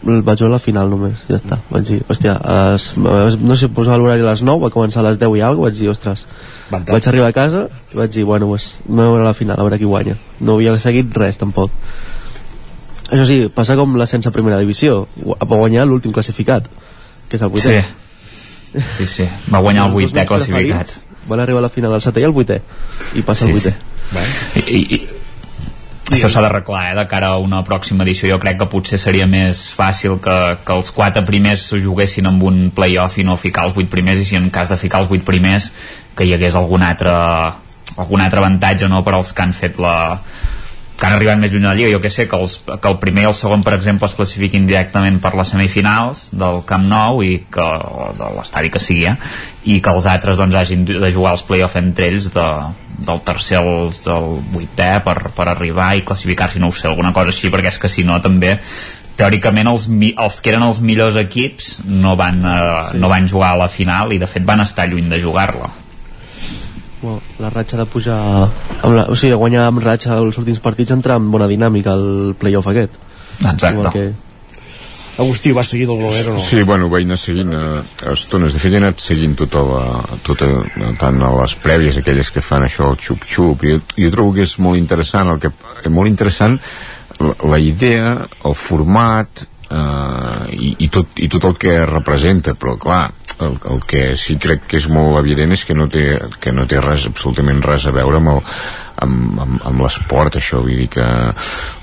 [0.08, 1.60] El vaig veure la final només, ja està.
[1.70, 5.10] Vaig dir, hòstia, a les, no sé, posava l'horari a les 9, va començar a
[5.10, 6.26] les 10 i alguna vaig dir, ostres,
[6.70, 6.94] Fantàstic.
[6.96, 9.78] vaig arribar a casa i vaig dir, bueno, pues, no veure la final, a veure
[9.78, 10.16] qui guanya.
[10.40, 11.76] No havia seguit res, tampoc.
[13.10, 16.70] Això sí, passa com la sense primera divisió, va guanyar l'últim classificat,
[17.28, 17.82] que és el vuitè.
[17.82, 18.09] Sí.
[18.70, 20.92] Sí, sí, va guanyar el vuitè classificat.
[21.30, 22.60] Van arribar a la final del setè i el vuitè,
[23.18, 23.74] i passa Sí, el vuitè.
[24.60, 25.00] I, i, i,
[26.16, 28.30] això s'ha d'arreglar eh, de cara a una pròxima edició.
[28.32, 32.46] Jo crec que potser seria més fàcil que, que els quatre primers s'ho juguessin amb
[32.50, 35.10] un playoff i no ficar els vuit primers i si en cas de ficar els
[35.12, 35.70] vuit primers
[36.18, 37.14] que hi hagués algun altre
[38.00, 39.96] algun altre avantatge no, per als que han fet la
[41.00, 41.94] que han arribat més lluny de la Lliga.
[41.96, 44.68] Jo que sé, que, els, que el primer i el segon per exemple es classifiquin
[44.68, 49.16] directament per les semifinals del Camp Nou i que, o de l'estadi que sigui eh?
[49.72, 52.48] i que els altres doncs hagin de jugar els play-off entre ells de,
[53.08, 57.34] del tercer al, al vuitè per, per arribar i classificar-s'hi, no ho sé, alguna cosa
[57.34, 58.58] així perquè és que si no també
[59.20, 63.62] teòricament els, els que eren els millors equips no van, eh, no van jugar a
[63.66, 65.72] la final i de fet van estar lluny de jugar-la
[67.02, 70.60] Bueno, la ratxa de pujar amb la, o sigui, de guanyar amb ratxa els últims
[70.64, 73.06] partits entrar amb bona dinàmica al playoff aquest
[73.40, 74.10] Igual que,
[75.20, 76.40] Agustí, va seguir del Globero o no?
[76.40, 78.54] Sí, bueno, vaig anar seguint eh, a estones.
[78.56, 79.82] De fet, he anat seguint tota la,
[80.24, 80.48] tota,
[81.02, 84.46] tant a les prèvies, aquelles que fan això, el xup-xup, i jo, jo trobo que
[84.48, 85.52] és molt interessant, el que,
[85.92, 86.56] molt interessant
[87.20, 88.14] la, la idea,
[88.48, 93.04] el format, eh, i, i, tot, i tot el que representa, però clar,
[93.46, 96.06] el, el que sí crec que és molt evident és que no té,
[96.42, 98.42] que no té res, absolutament res a veure amb el,
[99.04, 101.06] amb, amb, amb l'esport això, vull dir que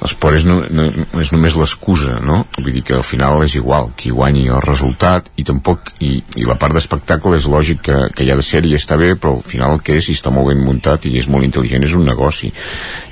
[0.03, 0.87] l'esport és, no, no,
[1.23, 2.43] és només l'excusa no?
[2.59, 6.47] vull dir que al final és igual qui guanyi el resultat i tampoc i, i
[6.49, 9.37] la part d'espectacle és lògic que, que hi ha de ser i està bé però
[9.39, 11.97] al final el que és i està molt ben muntat i és molt intel·ligent és
[11.97, 12.53] un negoci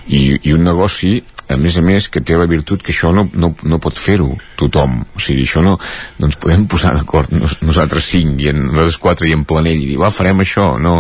[0.06, 1.16] i, i un negoci
[1.48, 4.30] a més a més que té la virtut que això no, no, no pot fer-ho
[4.60, 5.02] tothom.
[5.16, 5.76] O sigui, això no,
[6.18, 9.82] no ens podem posar d'acord nos, nosaltres cinc i en, nosaltres quatre i en planell
[9.82, 10.74] i dir, va, farem això.
[10.80, 10.94] No,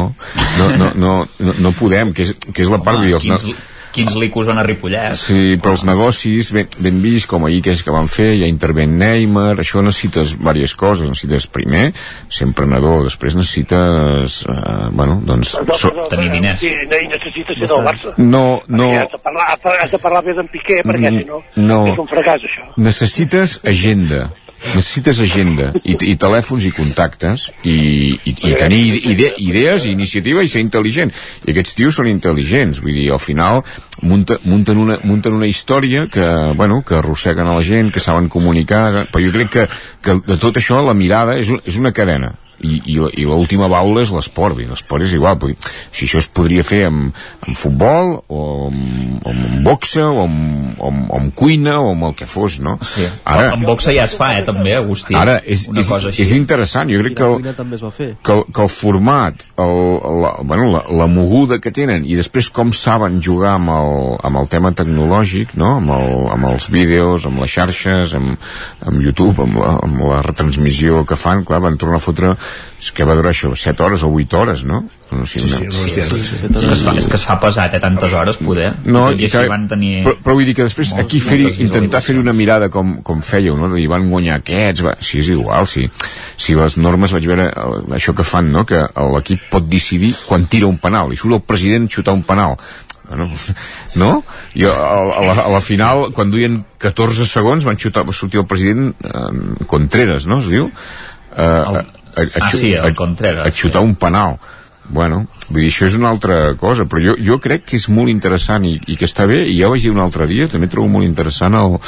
[0.58, 3.24] no, no, no, no, no podem que és, que és la part vull dir, els,
[3.28, 7.46] quins, ne- quins licos en a Ripollet Sí, però els negocis ben, ben vist, com
[7.46, 11.92] ahir que és que van fer, ja interven Neymar, això necessites diverses coses, necessites primer
[12.28, 17.68] ser emprenedor, després necessites eh, bueno, doncs so, tenir diners Sí, no, i necessites ser
[17.70, 18.14] del Barça.
[18.18, 19.48] no, no Perquè has de parlar,
[19.84, 21.80] has de parlar bé d'en Piqué, perquè Mm, si no, no.
[21.92, 22.64] és un fracàs, això.
[22.76, 24.30] necessites agenda
[24.72, 27.76] necessites agenda i, i telèfons i contactes i,
[28.16, 28.82] i, i tenir
[29.12, 31.12] ide idees i iniciativa i ser intel·ligent.
[31.44, 32.80] I aquests tios són intel·ligents.
[32.84, 33.62] Vull dir, al final
[34.02, 38.30] munta, munten, una, munten una història que, bueno, que arrosseguen a la gent que saben
[38.32, 39.08] comunicar.
[39.12, 39.68] Però jo crec que,
[40.04, 42.34] que de tot això la mirada és, un, és una cadena
[42.64, 45.54] i, i, la- i l'última baula és l'esport dir, l'esport és igual dir,
[45.92, 47.14] si això es podria fer amb,
[47.44, 52.28] amb futbol o amb, amb boxa o amb, amb, amb cuina o amb el que
[52.30, 52.78] fos no?
[52.94, 53.06] sí.
[53.24, 56.24] Ara, en boxa ja es fa, eh, també, Agustí Ara, és, una és, cosa així
[56.24, 58.70] és interessant, jo crec que el, cuina també es va fer que el, que el
[58.72, 59.74] format, el,
[60.24, 64.40] la, bueno, la, la moguda que tenen i després com saben jugar amb el, amb
[64.40, 65.74] el tema tecnològic, no?
[65.80, 68.38] amb, el, amb els vídeos, amb les xarxes, amb,
[68.84, 72.34] amb YouTube, amb la, amb la retransmissió que fan, clar, van tornar a fotre,
[72.80, 74.82] és que va durar això, 7 hores o 8 hores, no?
[75.14, 77.36] no sí, sí, no, sí, sí, sí, és, que es fa, és que es fa
[77.40, 78.72] pesat, eh, tantes hores, poder.
[78.84, 79.92] no, I, i que, van tenir...
[80.04, 83.22] però, però vull dir que després molts- aquí fer intentar fer una mirada com, com
[83.22, 83.70] fèieu, no?
[83.72, 85.86] de dir van guanyar aquests, va, si és igual, si,
[86.36, 88.66] si les normes vaig veure eh, això que fan, no?
[88.68, 88.82] que
[89.14, 92.58] l'equip pot decidir quan tira un penal, i surt el president xutar un penal.
[93.08, 93.28] Bueno,
[94.00, 94.24] no?
[94.56, 98.40] Jo, a, a, la, a la final, quan duien 14 segons, van xutar, va sortir
[98.40, 100.40] el president eh, Contreras, no?
[100.40, 100.70] Es diu?
[101.36, 101.84] Eh, a,
[102.16, 104.38] a, a, Ah, sí, el Contreras, a xutar un penal.
[104.84, 108.12] Bueno, vull dir, això és una altra cosa però jo, jo crec que és molt
[108.12, 110.68] interessant i, i que està bé, i ja ho vaig dir un altre dia també
[110.68, 111.78] trobo molt interessant el,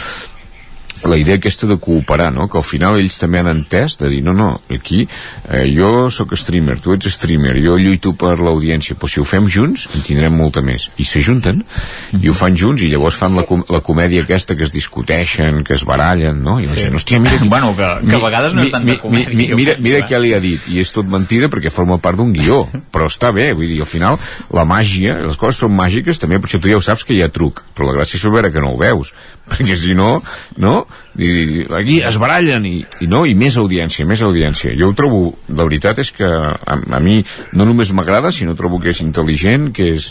[1.05, 2.49] la idea aquesta de cooperar, no?
[2.49, 6.35] que al final ells també han entès de dir, no, no, aquí eh, jo sóc
[6.39, 10.35] streamer, tu ets streamer jo lluito per l'audiència, però si ho fem junts en tindrem
[10.37, 11.63] molta més, i s'ajunten
[12.21, 15.63] i ho fan junts i llavors fan la, com la comèdia aquesta que es discuteixen,
[15.67, 16.59] que es barallen no?
[16.61, 17.51] i la gent, hòstia, mira qui...
[17.53, 19.37] Bueno, que, que a vegades no és tant de comèdia.
[19.37, 20.09] mi, jo mira, mira eh?
[20.09, 22.65] què li ha dit i és tot mentida perquè forma part d'un guió
[22.95, 24.21] però està bé, vull dir, al final
[24.55, 27.23] la màgia, les coses són màgiques també per això tu ja ho saps que hi
[27.25, 29.13] ha truc però la gràcia és veure que no ho veus
[29.51, 30.21] perquè si no,
[30.63, 30.75] no
[31.17, 35.23] I, aquí es barallen i, i no, i més audiència, més audiència jo ho trobo,
[35.49, 37.23] la veritat és que a, a mi
[37.57, 40.11] no només m'agrada sinó trobo que és intel·ligent que és,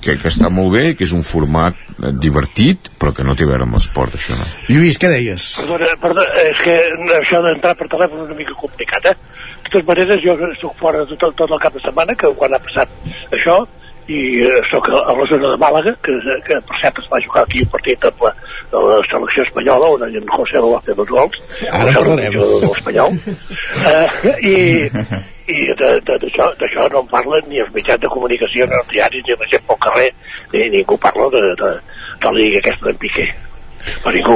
[0.00, 3.46] que, que està molt bé, que és un format eh, divertit, però que no té
[3.46, 4.46] a veure amb l'esport, això no.
[4.70, 5.48] Lluís, què deies?
[5.62, 6.76] Perdona, perdona, és que
[7.18, 9.16] això d'entrar per telèfon és una mica complicat, eh?
[9.58, 12.54] De totes maneres, jo estic fora de tot, tot el cap de setmana, que quan
[12.54, 13.60] ha passat això,
[14.08, 16.14] i eh, sóc a, a la zona de Màlaga, que,
[16.46, 18.30] que per cert es va jugar aquí un partit amb la,
[18.72, 21.36] de la selecció espanyola, on en José va fer dos gols,
[21.68, 22.38] Ara el parlarem.
[22.38, 23.18] de l'Espanyol,
[23.92, 24.08] eh,
[24.48, 24.56] i,
[25.52, 28.88] i de- de- d'això d'això no en parlen ni els mitjans de comunicació, ni els
[28.94, 30.08] diaris, ni la gent pel carrer,
[30.54, 31.70] ni ningú parla de, de,
[32.22, 33.28] de la lliga aquesta d'en Piqué.
[34.02, 34.34] Per ningú.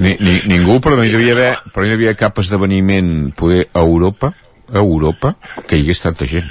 [0.00, 3.66] Ni, ni, ningú, però no hi devia haver, però no hi havia cap esdeveniment poder
[3.72, 4.32] a Europa,
[4.72, 5.34] a Europa,
[5.66, 6.48] que hi hagués tanta gent.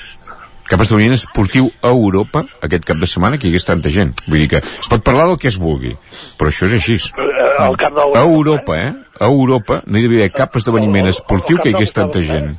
[0.69, 4.11] Cap esdeveniment esportiu a Europa aquest cap de setmana que hi hagués tanta gent.
[4.27, 5.95] Vull dir que es pot parlar del que es vulgui,
[6.37, 6.99] però això és així.
[7.09, 8.13] Camp del...
[8.19, 8.91] A Europa, eh?
[9.19, 12.53] A Europa no hi devia haver cap esdeveniment esportiu que hi hagués tanta gent.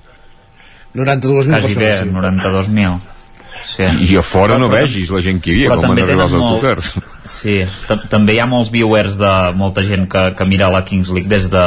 [0.99, 2.15] 92.000 Quasi bé, persones.
[2.43, 3.19] 92.000.
[3.65, 3.85] Sí.
[4.12, 6.32] I a fora no Però- vegis la gent que hi havia, com van arribar els
[6.32, 6.95] tenen molt- autocars.
[7.31, 11.11] Sí, ta- també hi ha molts viewers de molta gent que, que mira la Kings
[11.11, 11.65] League des de,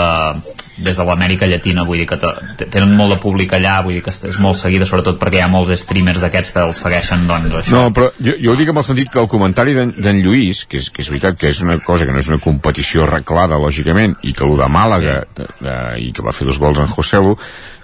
[0.78, 3.94] des de l'Amèrica Llatina, vull dir que te- te- tenen molt de públic allà, vull
[3.94, 7.28] dir que és molt seguida, sobretot perquè hi ha molts streamers d'aquests que els segueixen,
[7.28, 7.72] doncs, això.
[7.78, 10.78] No, però jo, jo ho dic amb el sentit que el comentari d'en Lluís, que
[10.78, 14.18] és, que és veritat que és una cosa que no és una competició arreglada, lògicament,
[14.24, 17.38] i que el de Màlaga, de, de, i que va fer dos gols en Joselu,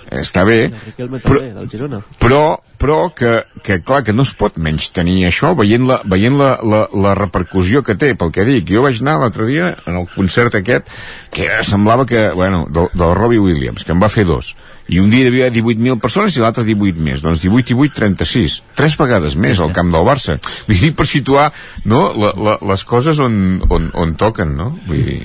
[0.10, 2.41] està bé, però, però,
[2.81, 3.34] però que,
[3.65, 7.14] que clar, que no es pot menys tenir això veient, la, veient la, la, la
[7.19, 10.90] repercussió que té, pel que dic, jo vaig anar l'altre dia en el concert aquest
[11.36, 14.56] que semblava que, bueno, del, del Robbie Williams, que en va fer dos
[14.89, 17.97] i un dia hi havia 18.000 persones i l'altre 18 més, doncs 18 i 8,
[17.99, 20.37] 36 tres vegades més al camp del Barça
[20.67, 21.49] vull dir, per situar
[21.85, 24.71] no, la, la, les coses on, on, on toquen no?
[24.87, 25.19] vull dir,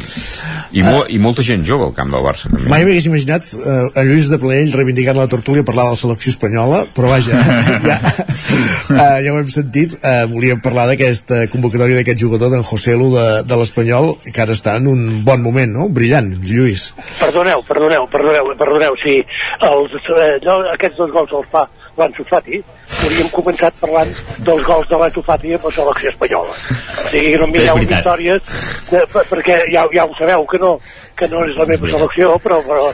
[0.74, 2.68] i, mo, i molta gent jove al camp del Barça també.
[2.70, 6.32] Mai m'hagués imaginat eh, a Lluís de Planell reivindicant la tertúlia parlar de la selecció
[6.34, 7.40] espanyola, però vaja,
[7.90, 9.96] ja, eh, ja ho hem sentit.
[10.00, 14.56] Eh, volíem parlar d'aquesta convocatòria d'aquest jugador, d'en José Lu, de, de l'Espanyol, que ara
[14.56, 15.88] està en un bon moment, no?
[15.94, 16.90] Brillant, Lluís.
[17.20, 19.20] Perdoneu, perdoneu, perdoneu, perdoneu, si
[19.60, 21.64] els, eh, allò, aquests dos gols els fa
[21.97, 22.59] l'Ansu Fati,
[23.05, 24.10] hauríem començat parlant
[24.47, 26.51] dels gols de l'Ansu Fati amb la selecció espanyola.
[26.51, 28.43] O sigui no mireu històries,
[28.90, 30.72] de, per- perquè ja, ja ho sabeu que no,
[31.16, 32.89] que no és la meva selecció, però, però,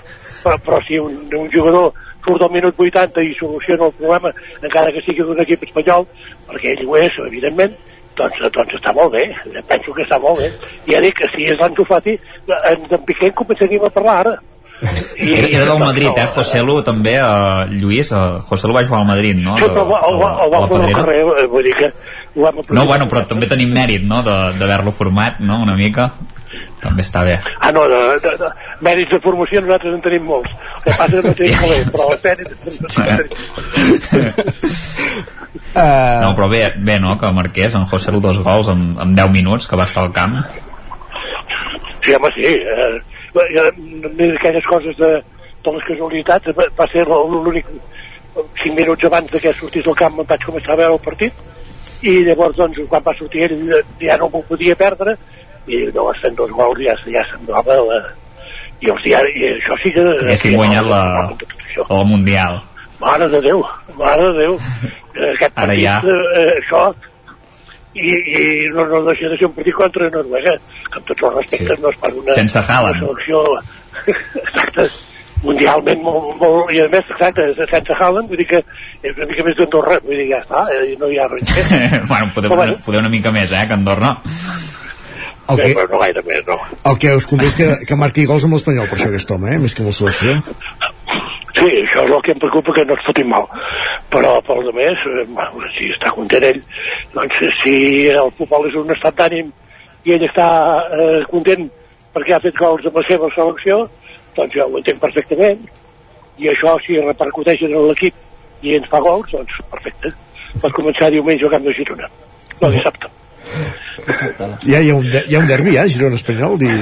[0.44, 1.92] però, però si un, un jugador
[2.26, 4.32] surt al minut 80 i soluciona el problema,
[4.62, 6.04] encara que sigui d'un equip espanyol,
[6.50, 7.72] perquè ell ho és, evidentment,
[8.20, 9.24] doncs, doncs està molt bé,
[9.70, 10.50] penso que està molt bé.
[10.84, 12.18] I ja dic que si és l'Ansu Fati,
[12.50, 14.36] en, en Piqué en començaríem a parlar ara.
[15.18, 16.26] I, era del Madrid, eh?
[16.34, 19.56] José Lu també, eh, Lluís, eh, José Lu va jugar al Madrid, no?
[19.58, 21.74] Sí, però el, va- el, va- el A va posar al carrer, eh, vull dir
[21.76, 21.92] que
[22.70, 26.12] No, bueno, però també tenim mèrit, no?, de- d'haver-lo format, no?, una mica.
[26.80, 27.34] També està bé.
[27.60, 28.48] Ah, no, de, de, de,
[28.80, 30.50] mèrits de formació nosaltres en tenim molts.
[30.78, 32.56] El que passa és que no tenim calés, però els mèrits...
[35.74, 39.30] No, però bé, bé, no?, que marqués en José Lu dos gols en, en 10
[39.30, 40.40] minuts, que va estar al camp.
[42.02, 42.46] Sí, home, sí.
[42.46, 42.98] Eh,
[43.36, 43.70] eh,
[44.18, 45.10] més aquelles coses de,
[45.64, 47.66] de les casualitats, va, ser l'únic
[48.62, 51.46] 5 minuts abans de que sortís al camp em vaig començar a veure el partit
[52.06, 55.16] i llavors doncs quan va sortir ell ja no m'ho podia perdre
[55.66, 57.98] i llavors fent dos gols ja, ja semblava la,
[58.80, 61.02] i, els diaris, i això sí que Haguessin guanyat la,
[61.84, 62.60] el Mundial.
[63.00, 63.62] Mare de Déu,
[63.96, 64.56] mare de Déu.
[65.34, 65.96] Aquest Ara partit, ja.
[66.04, 66.82] eh, això,
[67.94, 68.40] i, i
[68.74, 70.56] no, no deixa de ser un partit contra Noruega,
[70.90, 71.82] que amb tots els respectes Sí.
[71.82, 73.44] no és per una, Sense una selecció
[74.06, 74.88] exacte,
[75.44, 78.60] mundialment molt, molt, i a més, exacte, sense Haaland, vull dir que
[79.02, 81.54] és una mica més d'Andorra, vull dir, ja està, eh, no hi ha res
[82.10, 82.76] bueno, podeu, bueno.
[82.84, 84.16] podeu una mica més, eh, que Andorra.
[85.50, 86.56] El que, Però no gaire més, no.
[86.86, 89.50] el que us convé és que, que marqui gols amb l'Espanyol, per això aquest home,
[89.50, 89.58] eh?
[89.58, 90.36] més que amb la selecció.
[91.60, 93.44] Sí, això és el que em preocupa, que no es fotin mal.
[94.12, 96.60] Però, per de més, eh, bueno, si està content ell,
[97.12, 97.74] doncs si
[98.08, 99.50] el futbol és un estat d'ànim
[100.08, 100.48] i ell està
[100.96, 101.68] eh, content
[102.14, 103.82] perquè ha fet gols amb la seva selecció,
[104.38, 105.68] doncs jo ho entenc perfectament.
[106.40, 110.14] I això, si repercuteix en l'equip i ens fa gols, doncs perfecte.
[110.62, 112.08] Pot començar diumenge al camp de Girona.
[112.60, 113.12] No, dissabte.
[114.64, 115.86] Ja hi ha un, de, hi ha un derbi, eh?
[115.92, 116.72] Girona-Espanyol, di...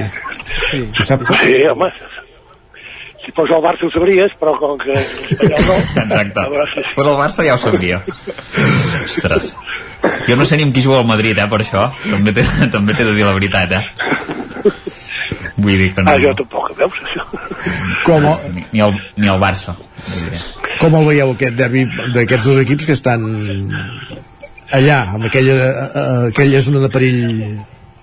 [0.71, 0.85] sí.
[0.95, 1.35] dissabte.
[1.43, 1.91] Sí, home.
[3.29, 5.75] Si fos el Barça ho sabries, però com que l'Espanyol no...
[6.01, 6.45] Exacte.
[6.97, 7.99] Però el Barça ja ho sabria.
[9.05, 9.51] Ostres.
[10.25, 11.83] Jo no sé ni amb qui juga al Madrid, eh, per això.
[12.07, 13.85] També té, també té de dir la veritat, eh.
[15.59, 16.15] Vull dir que no...
[16.15, 17.27] Ah, jo tampoc, veus, això?
[18.07, 19.77] Com, a, Ni, ni, el, ni el Barça.
[20.81, 21.85] Com el veieu, aquest derbi
[22.17, 23.29] d'aquests dos equips que estan
[24.73, 27.29] allà, amb aquella, eh, aquella zona de perill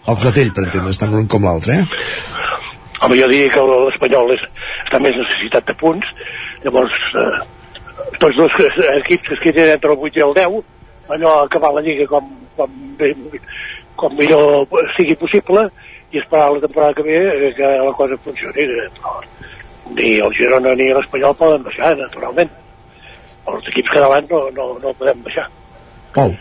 [0.05, 2.35] al clatell, per entendre's, tant l'un com l'altre, eh?
[3.01, 4.43] Home, jo diria que l'Espanyol és,
[4.95, 6.07] està més necessitat de punts,
[6.63, 7.39] llavors eh,
[8.21, 8.53] tots dos
[9.01, 10.61] equips que es queden entre el 8 i el 10,
[11.15, 13.11] allò acabar la Lliga com, com, bé,
[13.99, 15.67] com millor sigui possible
[16.11, 19.19] i esperar la temporada que ve eh, que la cosa funcioni però
[19.95, 22.49] ni el Girona ni l'Espanyol poden baixar, naturalment.
[23.45, 25.45] Els equips catalans no, no, no podem baixar.
[26.15, 26.33] Pol.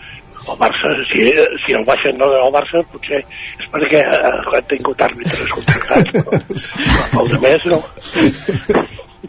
[0.51, 1.25] El Barça, si,
[1.65, 6.39] si el baixen no el Barça, potser és perquè eh, han tingut àrbitres contractats, però,
[7.11, 7.81] però els altres no.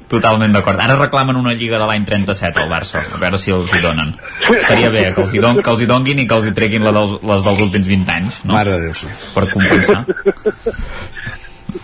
[0.06, 0.78] Totalment d'acord.
[0.78, 4.12] Ara reclamen una lliga de l'any 37 al Barça, a veure si els hi donen.
[4.54, 6.86] Estaria bé que els hi, don, que els hi donguin i que els hi treguin
[6.86, 8.54] la dels, les dels últims 20 anys, no?
[8.54, 9.10] Mare de Déu, sí.
[9.34, 10.04] Per compensar.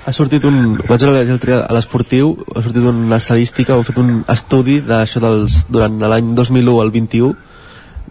[0.07, 0.77] ha sortit un...
[0.87, 5.65] Vaig dia a l'esportiu, ha sortit una estadística, han fet un estudi d'això dels...
[5.73, 7.35] durant l'any 2001 al 21,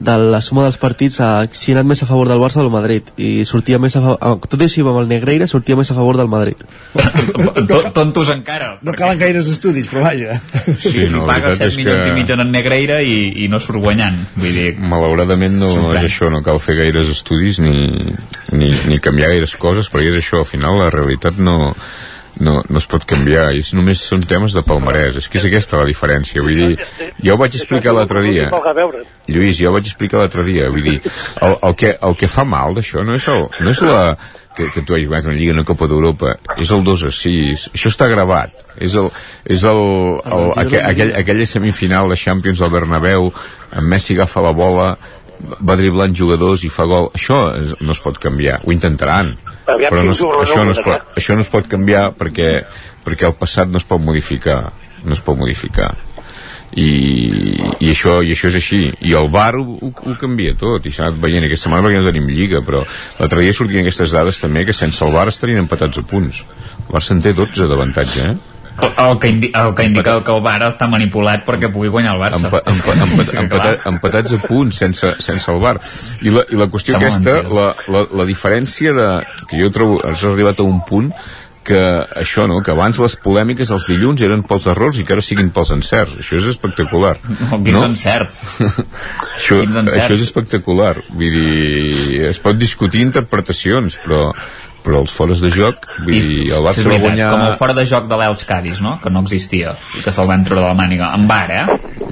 [0.01, 2.65] de la suma dels partits a si ha anat més a favor del Barça o
[2.65, 3.07] del Madrid.
[3.17, 6.17] I sortia més a favor, tot i així amb el Negreira sortia més a favor
[6.17, 6.61] del Madrid.
[7.97, 8.73] Tontos encara.
[8.81, 10.39] No calen gaires estudis però vaja.
[10.81, 12.11] Sí, no, paga 7 milions que...
[12.11, 16.29] i mig en Negreira i, i no surt guanyant vull dir, malauradament no és això,
[16.33, 17.75] no cal fer gaires estudis ni,
[18.51, 21.73] ni, ni canviar gaires coses perquè és això, al final la realitat no,
[22.39, 25.81] no, no es pot canviar és només són temes de palmarès és que és aquesta
[25.81, 26.87] la diferència vull dir,
[27.19, 28.47] jo ho vaig explicar l'altre dia.
[29.27, 30.99] Lluís, jo ho vaig explicar l'altre dia vull dir,
[31.41, 34.01] el, el, que, el que fa mal d'això no és, el, no és la
[34.55, 37.69] que, que tu hagis guanyat una Lliga, una Copa d'Europa és el 2 a 6,
[37.75, 39.09] això està gravat és, el,
[39.45, 39.81] és el,
[40.25, 44.93] el, aquell, aquell, aquella semifinal de Champions al Bernabéu en Messi agafa la bola
[45.59, 47.43] va driblant jugadors i fa gol això
[47.81, 49.35] no es pot canviar, ho intentaran
[49.75, 52.53] Aviam però no, això, no es pot, això no es pot canviar perquè,
[53.05, 54.61] perquè el passat no es pot modificar
[55.03, 55.91] no es pot modificar.
[56.71, 56.87] I,
[57.83, 58.79] i, això, i això és així.
[59.03, 61.43] I el VAR ho, ho, ho canvia tot i s'ha anat veient.
[61.47, 62.83] Aquesta setmana perquè no tenim lliga però
[63.19, 66.45] l'altre dia sortien aquestes dades també que sense el VAR estarien empatats a punts.
[66.85, 68.37] El Barça en té 12 d'avantatge eh?
[68.81, 72.15] El, el, que indi, el que indica que el Barça està manipulat perquè pugui guanyar
[72.15, 75.77] el Barça empa, empa, empa, empatat, empatats a punts sense, sense el bar
[76.21, 79.07] i la, i la qüestió Sembla aquesta la, la, la diferència de,
[79.49, 81.13] que jo trobo has arribat a un punt
[81.63, 81.77] que
[82.17, 82.57] això, no?
[82.65, 86.17] que abans les polèmiques els dilluns eren pels errors i que ara siguin pels encerts
[86.23, 88.39] això és espectacular No, quins encerts?
[89.37, 89.99] això, Quins encerts?
[89.99, 94.31] això és espectacular vull dir, es pot discutir interpretacions però,
[94.83, 97.55] però els fores de joc vull dir, el Sí, Barça és va guanyar com el
[97.59, 98.97] fora de joc de l'Elx Cádiz, no?
[99.03, 101.11] que no existia i que se'l van treure de la màniga.
[101.15, 101.65] En bar, eh?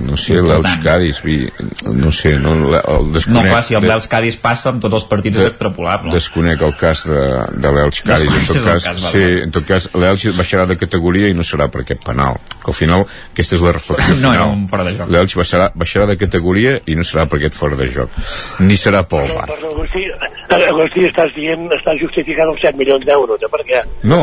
[0.05, 1.51] no sé, l'Elx dir,
[1.85, 2.69] no sé, no, el
[3.09, 6.11] No, desconec clar, si amb de- l'Elx Cádiz passa amb tots els partits és extrapolable
[6.13, 7.21] desconec el cas de,
[7.59, 11.27] de l'Elx Cádiz en tot cas, cas, sí, en tot cas l'Elx baixarà de categoria
[11.29, 14.35] i no serà per aquest penal que al final aquesta és la reflexió No, final.
[14.35, 15.09] era un fora de joc.
[15.09, 18.09] l'Elx baixarà, baixarà de categoria i no serà per aquest fora de joc
[18.59, 19.47] ni serà pel bar
[20.49, 23.49] Agustí, Agustí, estàs dient, estàs justificant els 7 milions d'euros, eh?
[23.51, 24.21] perquè no,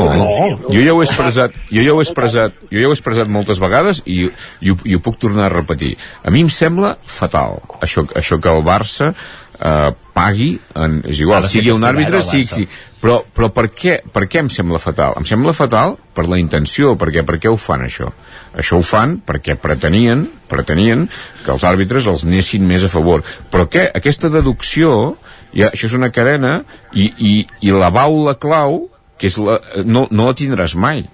[0.67, 3.31] jo ja ho he expressat jo ja ho he expressat, jo ja ho he expressat
[3.31, 4.25] moltes vegades i,
[4.61, 5.95] i, ho, i ho puc tornar a repetir
[6.25, 11.45] a mi em sembla fatal això, això que el Barça eh, pagui en, és igual,
[11.45, 12.65] ser sigui un àrbitre sí, sí,
[13.03, 15.19] però, però per, què, per què em sembla fatal?
[15.21, 18.09] Em sembla fatal per la intenció, perquè per què ho fan això?
[18.57, 21.05] Això ho fan perquè pretenien pretenien
[21.45, 23.25] que els àrbitres els anessin més a favor.
[23.53, 23.89] Però què?
[23.99, 25.17] Aquesta deducció,
[25.53, 26.61] ja, això és una cadena
[26.95, 27.35] i, i,
[27.69, 28.87] i la baula clau
[29.21, 31.07] que és la, no, no la tindràs mai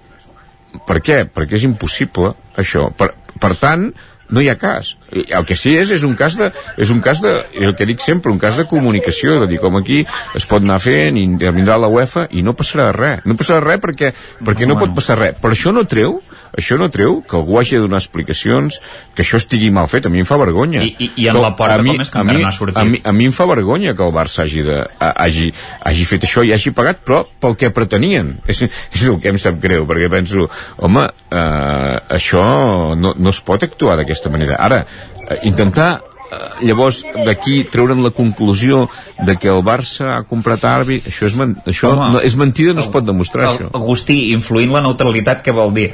[0.87, 1.23] per què?
[1.29, 2.87] Perquè és impossible això.
[2.97, 3.11] Per,
[3.41, 3.89] per tant,
[4.29, 4.93] no hi ha cas.
[5.11, 6.49] El que sí és, és un cas de,
[6.81, 9.77] és un cas de, el que dic sempre, un cas de comunicació, de dir com
[9.79, 10.03] aquí
[10.37, 13.25] es pot anar fent i vindrà la UEFA i no passarà res.
[13.29, 14.13] No passarà res perquè,
[14.43, 15.37] perquè no, pot passar res.
[15.41, 16.19] Però això no treu,
[16.57, 18.79] això no treu que algú hagi de donar explicacions,
[19.15, 20.05] que això estigui mal fet.
[20.05, 20.83] A mi em fa vergonya.
[20.83, 22.77] I- i- i en la porta mi, com és que encara mi, no ha sortit?
[22.77, 25.51] A mi, a mi em fa vergonya que el Barça hagi, de, a- hagi,
[25.81, 28.39] hagi fet això i hagi pagat, però pel que pretenien.
[28.47, 33.41] És, és el que em sap greu, perquè penso, home, eh, això no, no es
[33.41, 34.55] pot actuar d'aquesta manera.
[34.59, 34.85] Ara,
[35.29, 36.01] eh, intentar
[36.31, 38.87] eh, llavors d'aquí treure'n la conclusió
[39.25, 42.73] de que el Barça ha comprat àrbit això és, men això Home, no, és mentida,
[42.73, 45.91] no es pot demostrar El, això Agustí, influint la neutralitat, què vol dir?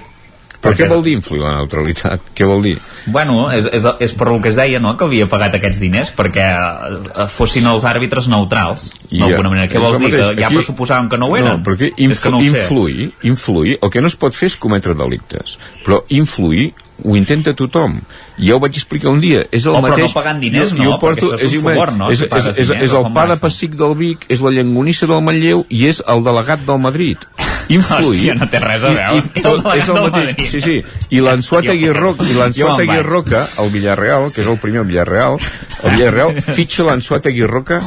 [0.62, 2.32] Però què vol dir influir la neutralitat?
[2.36, 2.74] què vol dir?
[3.08, 6.12] Bueno, és, és, és per el que es deia, no?, que havia pagat aquests diners
[6.18, 9.70] perquè eh, fossin els àrbitres neutrals, d'alguna manera.
[9.72, 10.10] Què és vol dir?
[10.12, 10.28] mateix.
[10.36, 11.58] Que ja Aquí- pressuposàvem que no ho eren?
[11.60, 14.94] No, perquè és que no influir, influir, el que no es pot fer és cometre
[15.00, 16.74] delictes, però influir
[17.06, 18.02] ho intenta tothom.
[18.44, 19.46] Ja ho vaig explicar un dia.
[19.56, 20.10] És el Oh, però mateix...
[20.10, 22.10] no pagant diners, jo, no, jo porto, perquè això és un suborn, no?
[22.12, 25.24] És, és, és, diners, és el pa de pessic del Vic, és la llangonissa del
[25.24, 27.24] Manlleu i és el delegat del Madrid.
[27.70, 28.18] Influir...
[28.18, 29.18] Hòstia, no té res a veure.
[29.20, 30.46] I, i, tot, és el mateix.
[30.50, 30.78] Sí, sí.
[31.14, 32.88] I l'Ansuat Jo- Aguirroca, i.
[32.88, 35.38] Aguirroca, el Villarreal, que és el primer al Villarreal,
[35.84, 37.78] el Villarreal fitxa l'Ansuat Aguirroca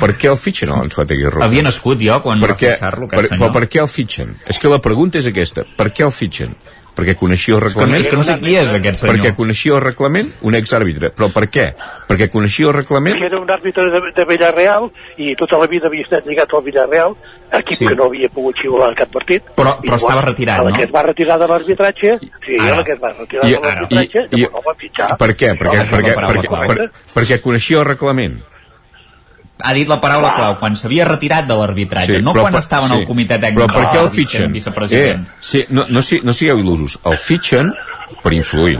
[0.00, 1.46] per què el fitxen a l'Ansuat Aguirroca?
[1.46, 3.52] Havia nascut jo quan per va què, fixar-lo, per, senyor.
[3.54, 4.34] per què el fitxen?
[4.50, 6.56] És que la pregunta és aquesta, per què el fitxen?
[6.98, 8.02] Perquè coneixia el reglament...
[8.02, 9.14] És que no sé qui és aquest senyor.
[9.14, 11.12] Perquè coneixia el reglament un exàrbitre.
[11.14, 11.68] Però per què?
[12.08, 13.14] Perquè coneixia el reglament...
[13.20, 16.64] que era un àrbitre de, de Villarreal i tota la vida havia estat lligat al
[16.66, 17.14] Villarreal,
[17.60, 17.86] equip Sí.
[17.86, 19.44] que no havia pogut xiular cap partit.
[19.54, 20.76] Però- però estava quan- retirat, la no?
[20.76, 22.76] que es va retirar de l'arbitratge, sí, Ara.
[22.76, 25.10] la que es va retirar I, de l'arbitratge, llavors no el van fitxar.
[25.22, 25.54] per què?
[25.54, 28.40] Perquè, No, perquè, perquè, perquè, perquè coneixia el reglament.
[29.60, 32.86] Ha dit la paraula clau, quan s'havia retirat de l'arbitratge, no però quan per- estava
[32.86, 33.56] en el comitè tècnic.
[33.58, 34.52] Però per què el fitxen?
[34.92, 36.98] Eh, sí, no, no, si- no sigueu il·lusos.
[37.04, 37.72] El fitxen
[38.22, 38.78] per influir.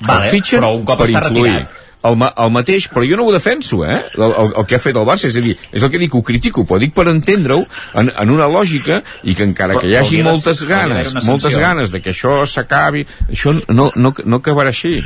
[0.00, 1.52] Vale, el fitxen però un cop per està influir.
[1.52, 1.81] retirat.
[2.02, 4.00] El, ma, el mateix, però jo no ho defenso, eh?
[4.16, 6.14] El, el, el que ha fet el Barça, és a dir, és el que dic,
[6.18, 7.62] ho critico, però dic per entendre-ho
[8.00, 11.58] en, en una lògica i que encara que hi Però hagi moltes d'haver ganes, moltes
[11.62, 14.98] ganes de que això s'acabi, això no, no, no acabarà així.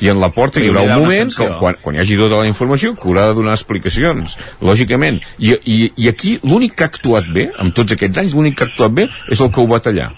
[0.00, 2.40] I en la porta hi Però haurà un moment, que, quan, quan hi hagi tota
[2.40, 5.20] la informació, que haurà de donar explicacions, lògicament.
[5.36, 8.64] I, i, i aquí l'únic que ha actuat bé, amb tots aquests anys, l'únic que
[8.64, 10.14] ha actuat bé és el que ho va tallar.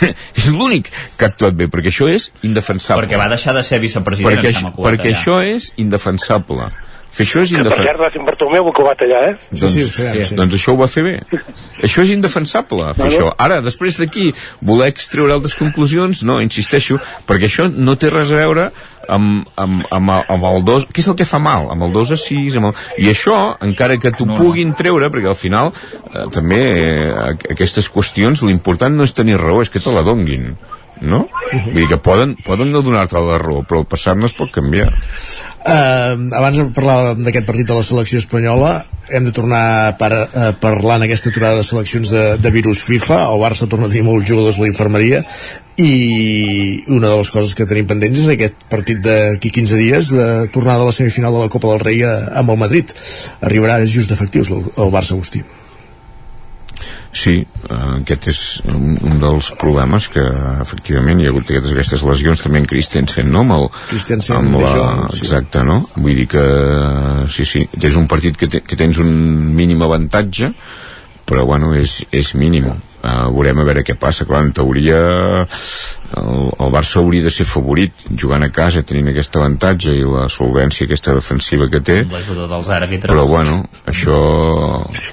[0.38, 3.04] és l'únic que ha actuat bé, perquè això és indefensable.
[3.04, 5.18] Perquè va deixar de ser vicepresident, perquè, ho va perquè tallar.
[5.18, 6.70] això és indefensable.
[7.12, 8.02] Fer això és Que per cert indefensable.
[8.06, 9.34] va ser en Bartomeu que ho va tallar, eh?
[9.50, 10.34] Doncs, sí, ho sabem, sí.
[10.38, 11.18] doncs això ho va fer bé.
[11.86, 13.12] Això és indefensable, fer Bueno.
[13.12, 13.34] això.
[13.42, 14.30] Ara, després d'aquí,
[14.62, 18.68] voler extreure altres conclusions, no, insisteixo, perquè això no té res a veure
[19.08, 21.66] amb, amb, amb, amb el 2, què és el que fa mal?
[21.74, 22.74] Amb el 2 a 6, amb el...
[23.02, 24.38] i això, encara que t'ho No, no.
[24.38, 29.36] puguin treure, perquè al final eh, també eh, aqu- aquestes qüestions, l'important no és tenir
[29.42, 30.54] raó, és que te la donguin
[31.02, 31.26] no?
[31.52, 34.52] Vull dir que poden, poden no donar-te la raó, però el passat no es pot
[34.54, 34.88] canviar.
[35.62, 38.72] Uh, abans parlàvem d'aquest partit de la selecció espanyola.
[39.12, 42.82] Hem de tornar a, par a parlar en aquesta aturada de seleccions de, de virus
[42.86, 43.20] FIFA.
[43.30, 45.22] El Barça torna a tenir molts jugadors a la infermeria.
[45.82, 50.28] I una de les coses que tenim pendents és aquest partit d'aquí 15 dies de
[50.54, 52.94] tornada a la semifinal de la Copa del Rei amb el Madrid.
[53.42, 55.44] Arribarà just d'efectius el, el Barça Agustí
[57.12, 58.38] Sí, eh, aquest és
[58.72, 60.22] un, un dels problemes que
[60.64, 63.42] efectivament hi ha hagut aquestes, aquestes lesions també en Christensen, no?
[63.44, 65.26] Amb el, Christensen, amb la, Jong, sí.
[65.26, 65.82] exacte, no?
[65.98, 66.46] Vull dir que
[67.34, 69.12] sí, sí, és un partit que, te, que tens un
[69.52, 70.54] mínim avantatge
[71.28, 74.98] però bueno, és, és mínim uh, veurem a veure què passa clar, en teoria
[76.16, 80.28] el, el Barça hauria de ser favorit jugant a casa tenint aquest avantatge i la
[80.32, 83.10] solvència aquesta defensiva que té L'ajuda dels àrbitres.
[83.10, 84.18] però bueno, això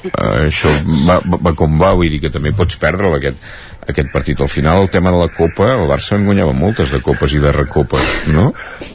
[0.04, 0.72] eh, això
[1.08, 3.40] va, va, va com va vull dir que també pots perdre aquest,
[3.90, 7.00] aquest partit al final el tema de la Copa el Barça en guanyava moltes de
[7.06, 8.50] copes i de recopes no?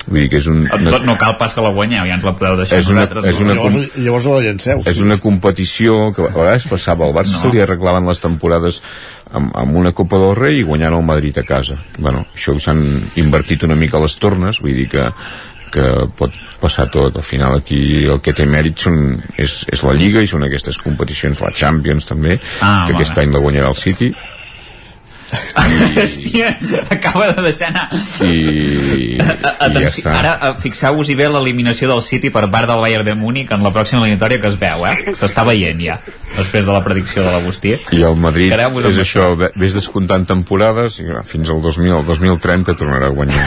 [0.06, 2.35] vull dir que és un Tot no cal pas que la guanyeu, ja ens la
[2.39, 6.32] podeu deixar És una- és una- llavors, llavors la llanceu és una competició que a
[6.35, 7.43] vegades passava al Barça no.
[7.47, 8.82] se li arreglaven les temporades
[9.39, 11.78] amb, amb una Copa del Rei i guanyant el Madrid a casa.
[11.98, 12.85] Bueno, això s'han
[13.20, 15.09] invertit una mica les tornes vull dir que,
[15.74, 15.89] que
[16.19, 17.16] pot passar tot.
[17.16, 17.81] Al final aquí
[18.11, 19.01] el que té mèrit són,
[19.36, 23.35] és, és la Lliga i són aquestes competicions la Champions també Ah, que aquest any
[23.35, 24.12] la guanyarà el City
[26.05, 26.51] Hòstia,
[26.90, 27.89] acaba de deixar anar.
[28.24, 28.35] i,
[28.94, 33.06] i ja Atenció, està ara eh, fixeu-vos-hi bé l'eliminació del City per part del Bayern
[33.06, 35.15] de Múnich en la pròxima eliminatòria que es veu, eh?
[35.19, 35.98] S'està veient ja,
[36.36, 37.74] després de la predicció de l'Agustí.
[37.97, 43.11] i el Madrid és això, ves descomptant temporades i fins al 2000, el 2030 tornarà
[43.11, 43.44] a guanyar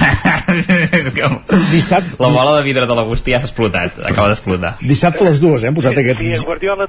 [0.58, 1.30] És que
[1.72, 4.78] Dissabte, la bola de vidre de l'Agustí ja s'ha explotat, acaba d'explotar.
[4.82, 6.88] dissabte a les dues eh, hem posat aquest en Guardiola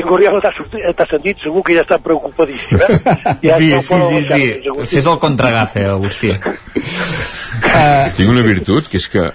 [0.00, 3.00] si Guardiola t'ha sortit- t'ha sentit, segur que ja està preocupadíssim, eh?
[3.46, 4.68] Ja Sí, està sí, sí, sí.
[4.72, 4.94] Agustí.
[4.96, 6.32] Fes el contragafe, Agustí.
[8.16, 9.26] Tinc una virtut, que és que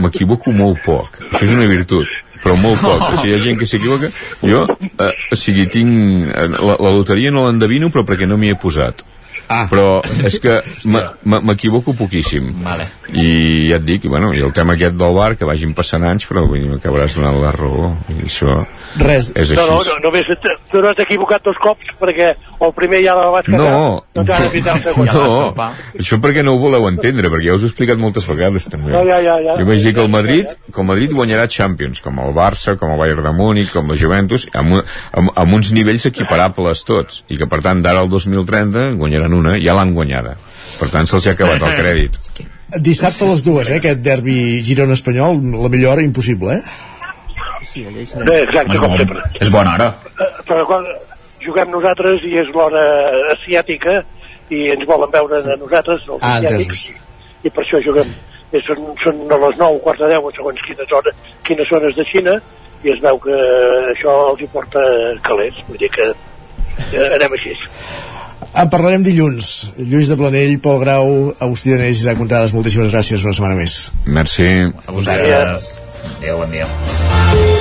[0.00, 1.18] m'equivoco molt poc.
[1.30, 2.08] Això és una virtut,
[2.42, 3.02] però molt poc.
[3.12, 4.10] O sigui, hi ha gent que s'equivoca.
[4.42, 5.92] Jo, eh, o sigui, tinc...
[6.32, 9.04] eh, La, la loteria no l'endevino, però perquè no m'hi he posat.
[9.48, 9.66] Ah.
[9.70, 10.60] Però és que
[11.24, 12.52] m'equivoco poquíssim.
[12.64, 12.88] Vale.
[13.14, 16.02] I ja et dic, i, bueno, i el tema aquest del bar, que vagin passant
[16.04, 17.92] anys, però vull dir, m'acabaràs donant la raó.
[18.10, 18.56] I això
[18.98, 19.32] Res.
[19.36, 19.70] és No, així.
[19.70, 23.28] no, no, només et- tu no has equivocat dos cops perquè el primer ja la
[23.30, 23.60] vas cagar.
[23.60, 24.26] No, no el
[24.82, 25.06] segon.
[25.06, 25.52] no,
[25.98, 28.90] això perquè no ho voleu entendre, perquè ja us ho he explicat moltes vegades també.
[28.92, 29.54] No, ja, ja, ja.
[29.60, 32.90] Jo vaig dir que el Madrid, que el Madrid guanyarà Champions, com el Barça, com
[32.90, 37.22] el Bayern de Múnich, com la Juventus, amb, un- amb, amb uns nivells equiparables tots,
[37.28, 40.36] i que per tant d'ara al 2030 guanyaran una, ja l'han guanyada.
[40.80, 42.18] Per tant se'ls ha acabat el crèdit.
[42.88, 46.62] dissabte a les dues eh, aquest derbi Girona-Espanyol la millor hora impossible eh?
[47.76, 49.22] Bé, exacte, És, com bon, sempre.
[49.40, 49.86] és bona hora.
[50.18, 50.84] Eh, Però quan
[51.44, 52.82] juguem nosaltres i és l'hora
[53.36, 54.00] asiàtica
[54.54, 56.84] i ens volen veure a nosaltres, els Ah, asiàtics,
[57.46, 58.10] i per això juguem.
[58.54, 61.14] I són, són a les 9, quarts de 10, segons quines, hores,
[61.46, 62.36] quines zones de Xina,
[62.86, 63.38] i es veu que
[63.94, 64.82] això els hi porta
[65.26, 65.58] calés.
[65.68, 67.54] Vull dir que eh, anem així.
[68.54, 73.26] En parlarem dilluns Lluís de Planell, Pol Grau Agustí Danés i Isaac Montades, moltíssimes gràcies
[73.26, 74.48] una setmana més Merci.
[74.86, 75.70] A vosaltres.
[76.16, 77.55] Adéu, bon dia.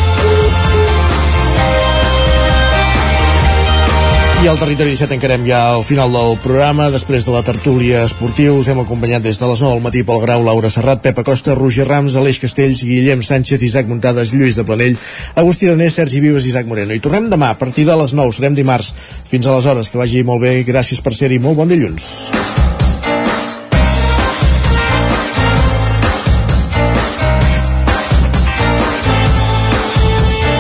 [4.46, 6.92] I al Territori 17 encarem ja al final del programa.
[6.94, 10.20] Després de la tertúlia esportiva us hem acompanyat des de les 9 del matí Pol
[10.22, 14.62] Grau, Laura Serrat, Pepa Costa, Roger Rams, Aleix Castells, Guillem Sánchez, Isaac Muntades, Lluís de
[14.64, 15.00] Planell,
[15.34, 16.94] Agustí Danés, Sergi Vives i Isaac Moreno.
[16.94, 18.36] I tornem demà a partir de les 9.
[18.38, 18.94] Serem dimarts.
[19.26, 20.60] Fins aleshores, que vagi molt bé.
[20.62, 21.40] Gràcies per ser-hi.
[21.42, 22.30] Molt bon dilluns.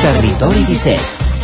[0.01, 1.14] Territori 17,